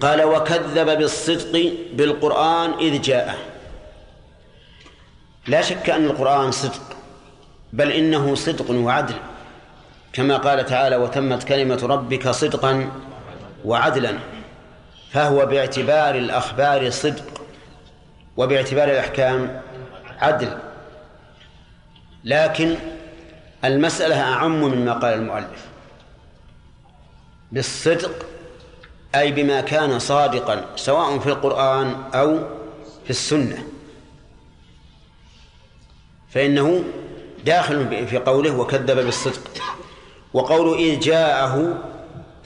قال 0.00 0.22
وكذب 0.22 0.98
بالصدق 0.98 1.72
بالقرآن 1.92 2.72
إذ 2.80 3.02
جاءه. 3.02 3.34
لا 5.46 5.62
شك 5.62 5.90
أن 5.90 6.04
القرآن 6.04 6.50
صدق 6.50 6.82
بل 7.72 7.92
إنه 7.92 8.34
صدق 8.34 8.70
وعدل 8.70 9.14
كما 10.12 10.36
قال 10.36 10.66
تعالى 10.66 10.96
وتمت 10.96 11.44
كلمة 11.44 11.86
ربك 11.86 12.28
صدقا 12.28 12.90
وعدلا 13.66 14.18
فهو 15.10 15.46
باعتبار 15.46 16.14
الأخبار 16.14 16.90
صدق 16.90 17.42
وباعتبار 18.36 18.88
الأحكام 18.88 19.62
عدل. 20.18 20.58
لكن 22.24 22.74
المسألة 23.64 24.20
أعم 24.20 24.60
مما 24.60 24.92
قال 24.92 25.14
المؤلف. 25.14 25.66
بالصدق 27.52 28.26
أي 29.14 29.32
بما 29.32 29.60
كان 29.60 29.98
صادقا 29.98 30.64
سواء 30.76 31.18
في 31.18 31.26
القرآن 31.26 31.96
أو 32.14 32.38
في 33.04 33.10
السنة. 33.10 33.66
فإنه 36.28 36.84
داخل 37.44 38.06
في 38.06 38.18
قوله 38.18 38.56
وكذب 38.56 38.96
بالصدق. 38.96 39.50
وقوله 40.34 40.74
إذ 40.78 41.00
جاءه 41.00 41.82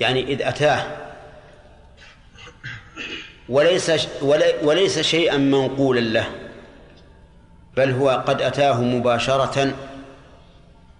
يعني 0.00 0.32
إذ 0.32 0.42
أتاه. 0.42 1.09
وليس 3.50 3.92
وليس 4.62 4.98
شيئا 4.98 5.36
منقولا 5.36 6.00
له 6.00 6.30
بل 7.76 7.90
هو 7.90 8.24
قد 8.26 8.42
أتاه 8.42 8.82
مباشرة 8.82 9.74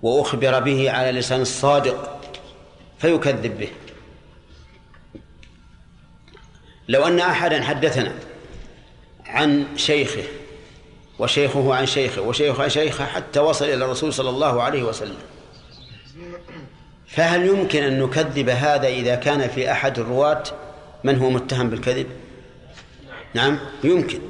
وأخبر 0.03 0.61
به 0.61 0.91
على 0.91 1.19
لسان 1.19 1.41
الصادق 1.41 2.21
فيكذب 2.99 3.59
به. 3.59 3.69
لو 6.89 7.07
أن 7.07 7.21
أحدا 7.21 7.63
حدثنا 7.63 8.13
عن 9.27 9.67
شيخه 9.77 10.23
وشيخه 11.19 11.75
عن 11.75 11.87
شيخه 11.87 12.23
وشيخه 12.23 12.63
عن 12.63 12.69
شيخه 12.69 13.07
حتى 13.07 13.41
وصل 13.41 13.65
إلى 13.65 13.85
الرسول 13.85 14.13
صلى 14.13 14.31
الله 14.31 14.63
عليه 14.63 14.83
وسلم 14.83 15.19
فهل 17.07 17.47
يمكن 17.47 17.83
أن 17.83 18.03
نكذب 18.03 18.49
هذا 18.49 18.89
إذا 18.89 19.15
كان 19.15 19.49
في 19.49 19.73
أحد 19.73 19.99
الرواة 19.99 20.43
من 21.05 21.19
هو 21.19 21.31
متهم 21.31 21.71
بالكذب؟ 21.71 22.07
نعم 23.35 23.59
يمكن. 23.85 24.21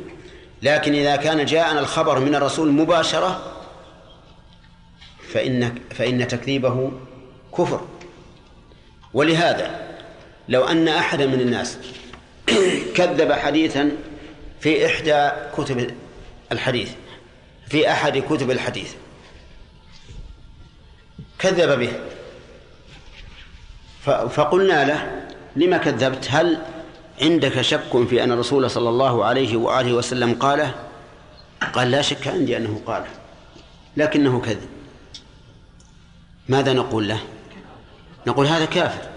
لكن 0.62 0.94
إذا 0.94 1.16
كان 1.16 1.44
جاءنا 1.44 1.81
الخبر 1.81 2.18
من 2.18 2.35
الرسول 2.35 2.72
مباشرة 2.72 3.56
فإن 5.32 5.74
فإن 5.90 6.28
تكذيبه 6.28 6.93
كفر. 7.59 7.86
ولهذا 9.14 9.90
لو 10.48 10.64
أن 10.64 10.89
أحدا 10.89 11.27
من 11.27 11.40
الناس 11.40 11.78
كذب 12.97 13.32
حديثا 13.32 13.90
في 14.60 14.86
إحدى 14.86 15.31
كتب 15.56 15.94
الحديث 16.52 16.90
في 17.68 17.90
أحد 17.90 18.18
كتب 18.18 18.51
الحديث 18.51 18.94
كذب 21.39 21.78
به. 21.78 21.93
فقلنا 24.28 24.85
له 24.85 25.27
لما 25.56 25.77
كذبت؟ 25.77 26.28
هل 26.31 26.62
عندك 27.20 27.60
شك 27.60 28.06
في 28.09 28.24
أن 28.24 28.32
الرسول 28.32 28.70
صلى 28.70 28.88
الله 28.88 29.24
عليه 29.24 29.56
وآله 29.56 29.92
وسلم 29.92 30.34
قاله؟ 30.34 30.74
قال 31.72 31.90
لا 31.90 32.02
شك 32.02 32.28
عندي 32.28 32.56
أنه 32.56 32.80
قاله 32.86 33.06
لكنه 33.97 34.40
كذب. 34.40 34.68
ماذا 36.48 36.72
نقول 36.72 37.09
له؟ 37.09 37.20
نقول 38.26 38.47
هذا 38.47 38.64
كافر. 38.64 39.09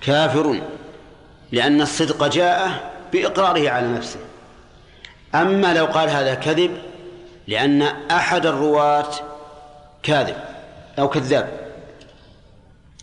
كافر 0.00 0.60
لأن 1.52 1.80
الصدق 1.80 2.26
جاء 2.26 2.92
بإقراره 3.12 3.70
على 3.70 3.88
نفسه. 3.88 4.20
أما 5.34 5.74
لو 5.74 5.86
قال 5.86 6.08
هذا 6.08 6.34
كذب 6.34 6.78
لأن 7.46 7.82
أحد 8.10 8.46
الرواة 8.46 9.10
كاذب 10.02 10.36
أو 10.98 11.08
كذاب. 11.08 11.66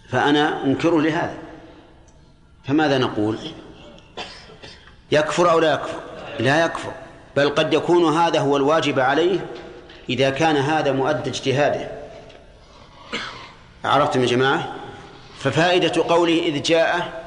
فأنا 0.10 0.64
أنكره 0.64 1.02
لهذا. 1.02 1.38
فماذا 2.64 2.98
نقول؟ 2.98 3.38
يكفر 5.14 5.52
أو 5.52 5.60
لا 5.60 5.74
يكفر؟ 5.74 6.00
لا 6.40 6.66
يكفر. 6.66 6.92
بل 7.36 7.50
قد 7.50 7.74
يكون 7.74 8.18
هذا 8.18 8.40
هو 8.40 8.58
الواجب 8.58 9.00
عليه 9.00 9.46
إذا 10.10 10.30
كان 10.30 10.56
هذا 10.56 10.92
مؤدى 10.92 11.30
اجتهاده. 11.30 11.92
عرفتم 13.86 14.22
يا 14.22 14.26
جماعة؟ 14.26 14.76
ففائدة 15.40 16.04
قوله 16.04 16.40
إذ 16.40 16.62
جاء 16.62 17.24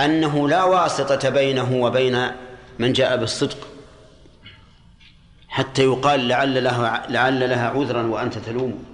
أنه 0.00 0.48
لا 0.48 0.64
واسطة 0.64 1.28
بينه 1.28 1.82
وبين 1.82 2.30
من 2.78 2.92
جاء 2.92 3.16
بالصدق 3.16 3.58
حتى 5.48 5.82
يقال 5.82 6.28
لعل 6.28 6.64
لها 6.64 7.06
لعل 7.08 7.50
لها 7.50 7.68
عذرا 7.68 8.02
وأنت 8.02 8.38
تلوم. 8.38 8.84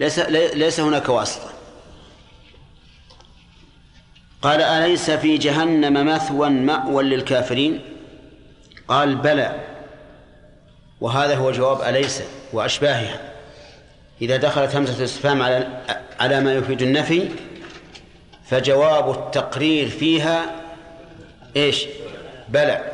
ليس 0.00 0.18
ليس 0.54 0.80
هناك 0.80 1.08
واسطة. 1.08 1.57
قال 4.42 4.62
أليس 4.62 5.10
في 5.10 5.38
جهنم 5.38 6.06
مثوى 6.06 6.48
مأوى 6.50 7.04
للكافرين؟ 7.04 7.80
قال 8.88 9.16
بلى. 9.16 9.60
وهذا 11.00 11.34
هو 11.36 11.52
جواب 11.52 11.82
أليس 11.82 12.22
وأشباهها. 12.52 13.32
إذا 14.22 14.36
دخلت 14.36 14.76
همزة 14.76 14.98
الاستفهام 14.98 15.42
على 15.42 15.82
على 16.20 16.40
ما 16.40 16.54
يفيد 16.54 16.82
النفي 16.82 17.28
فجواب 18.44 19.10
التقرير 19.10 19.88
فيها 19.88 20.64
إيش؟ 21.56 21.86
بلى. 22.48 22.92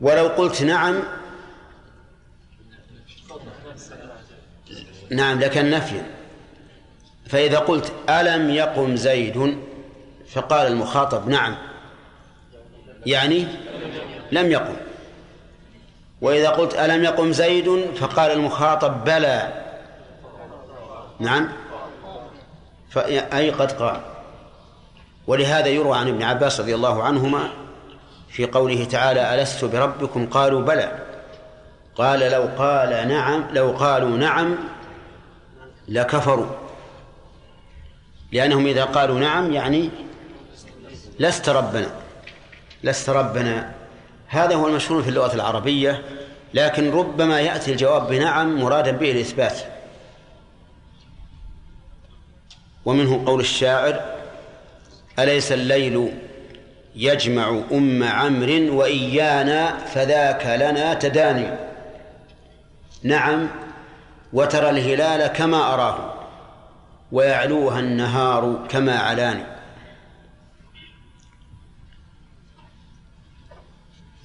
ولو 0.00 0.28
قلت 0.28 0.62
نعم 0.62 1.02
نعم 5.10 5.40
لكن 5.40 5.70
نفيا. 5.70 6.06
فإذا 7.28 7.58
قلت 7.58 7.92
ألم 8.08 8.50
يقم 8.50 8.96
زيد؟ 8.96 9.58
فقال 10.32 10.66
المخاطب 10.66 11.28
نعم. 11.28 11.56
يعني 13.06 13.46
لم 14.32 14.50
يقم. 14.50 14.76
وإذا 16.20 16.48
قلت 16.48 16.74
ألم 16.74 17.04
يقم 17.04 17.32
زيد 17.32 17.94
فقال 17.96 18.30
المخاطب 18.30 19.04
بلى. 19.04 19.52
نعم. 21.18 21.48
أي 23.06 23.50
قد 23.50 23.72
قام. 23.72 24.00
ولهذا 25.26 25.68
يروى 25.68 25.98
عن 25.98 26.08
ابن 26.08 26.22
عباس 26.22 26.60
رضي 26.60 26.74
الله 26.74 27.02
عنهما 27.02 27.48
في 28.28 28.46
قوله 28.46 28.84
تعالى 28.84 29.34
ألست 29.34 29.64
بربكم؟ 29.64 30.26
قالوا 30.26 30.62
بلى. 30.62 30.98
قال 31.96 32.20
لو 32.20 32.48
قال 32.58 33.08
نعم 33.08 33.44
لو 33.52 33.70
قالوا 33.70 34.16
نعم 34.16 34.56
لكفروا. 35.88 36.46
لأنهم 38.32 38.66
إذا 38.66 38.84
قالوا 38.84 39.18
نعم 39.20 39.52
يعني 39.52 39.90
لست 41.20 41.48
ربنا 41.48 41.90
لست 42.84 43.10
ربنا. 43.10 43.72
هذا 44.28 44.54
هو 44.54 44.66
المشهور 44.66 45.02
في 45.02 45.08
اللغة 45.08 45.34
العربية 45.34 46.02
لكن 46.54 46.90
ربما 46.90 47.40
يأتي 47.40 47.72
الجواب 47.72 48.08
بنعم 48.08 48.60
مرادا 48.60 48.90
به 48.90 49.10
الإثبات 49.10 49.58
ومنه 52.84 53.24
قول 53.26 53.40
الشاعر 53.40 54.00
أليس 55.18 55.52
الليل 55.52 56.12
يجمع 56.96 57.60
أم 57.72 58.02
عمرو 58.02 58.78
وإيانا 58.78 59.78
فذاك 59.78 60.46
لنا 60.46 60.94
تداني؟ 60.94 61.56
نعم 63.02 63.48
وترى 64.32 64.70
الهلال 64.70 65.26
كما 65.26 65.74
أراه 65.74 66.14
ويعلوها 67.12 67.80
النهار 67.80 68.66
كما 68.68 68.98
علاني. 68.98 69.49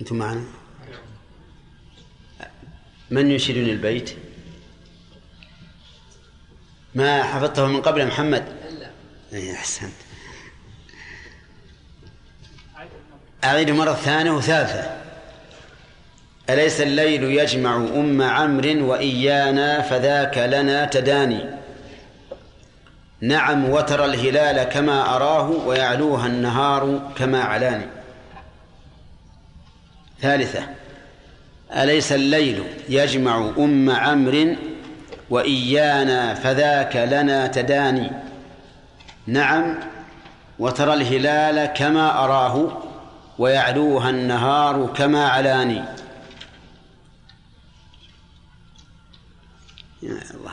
أنتم 0.01 0.15
معنا؟ 0.15 0.43
من 3.11 3.31
يشيرني 3.31 3.71
البيت؟ 3.71 4.15
ما 6.95 7.23
حفظته 7.23 7.67
من 7.67 7.81
قبل 7.81 8.07
محمد؟ 8.07 8.45
لا 8.79 9.37
إيه، 9.37 9.53
أحسنت. 9.53 9.93
أعيد 13.43 13.69
مرة 13.69 13.93
ثانية 13.93 14.31
وثالثة. 14.31 15.01
أليس 16.49 16.81
الليل 16.81 17.23
يجمع 17.23 17.75
أم 17.75 18.21
عمرو 18.21 18.91
وإيانا 18.91 19.81
فذاك 19.81 20.37
لنا 20.37 20.85
تداني؟ 20.85 21.45
نعم 23.21 23.69
وترى 23.69 24.05
الهلال 24.05 24.63
كما 24.63 25.15
أراه 25.15 25.49
ويعلوها 25.49 26.27
النهار 26.27 27.13
كما 27.17 27.43
علاني. 27.43 27.94
ثالثة. 30.25 30.67
أليس 31.71 32.11
الليل 32.11 32.63
يجمع 32.89 33.51
أم 33.57 33.89
عمرو 33.89 34.55
وإيانا 35.29 36.33
فذاك 36.33 36.95
لنا 36.95 37.47
تداني؟ 37.47 38.11
نعم 39.27 39.79
وترى 40.59 40.93
الهلال 40.93 41.65
كما 41.65 42.23
أراه 42.23 42.81
ويعلوها 43.39 44.09
النهار 44.09 44.93
كما 44.97 45.27
علاني. 45.27 45.83
يا 50.03 50.21
الله 50.33 50.51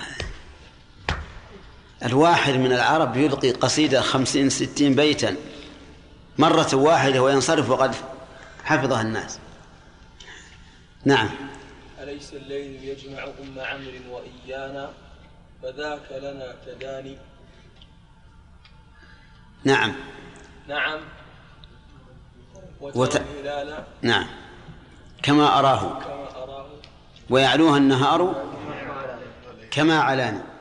الواحد 2.05 2.55
من 2.55 2.73
العرب 2.73 3.17
يلقي 3.17 3.51
قصيدة 3.51 4.01
خمسين 4.01 4.51
ستين 4.51 4.95
بيتا. 4.95 5.37
مرة 6.39 6.75
واحدة 6.75 7.23
وينصرف 7.23 7.71
وقد 7.71 7.95
حفظها 8.65 9.03
الناس. 9.03 9.39
نعم. 11.05 11.29
أليس 12.01 12.35
الليل 12.35 12.85
يجمع 12.85 13.25
أم 13.25 13.61
عمرو 13.61 14.17
وإيانا؟ 14.17 14.93
فذاك 15.63 16.13
لنا 16.13 16.55
تداني 16.67 17.19
نعم. 19.65 19.93
نعم. 20.69 21.01
وت... 22.81 23.23
نعم. 24.03 24.27
كما 25.23 25.59
أراه. 25.59 26.01
كما 26.01 26.43
أراه. 26.43 26.67
ويعلوها 27.31 27.79
النهار 27.79 28.45
كما 29.71 30.01
علاني 30.01 30.52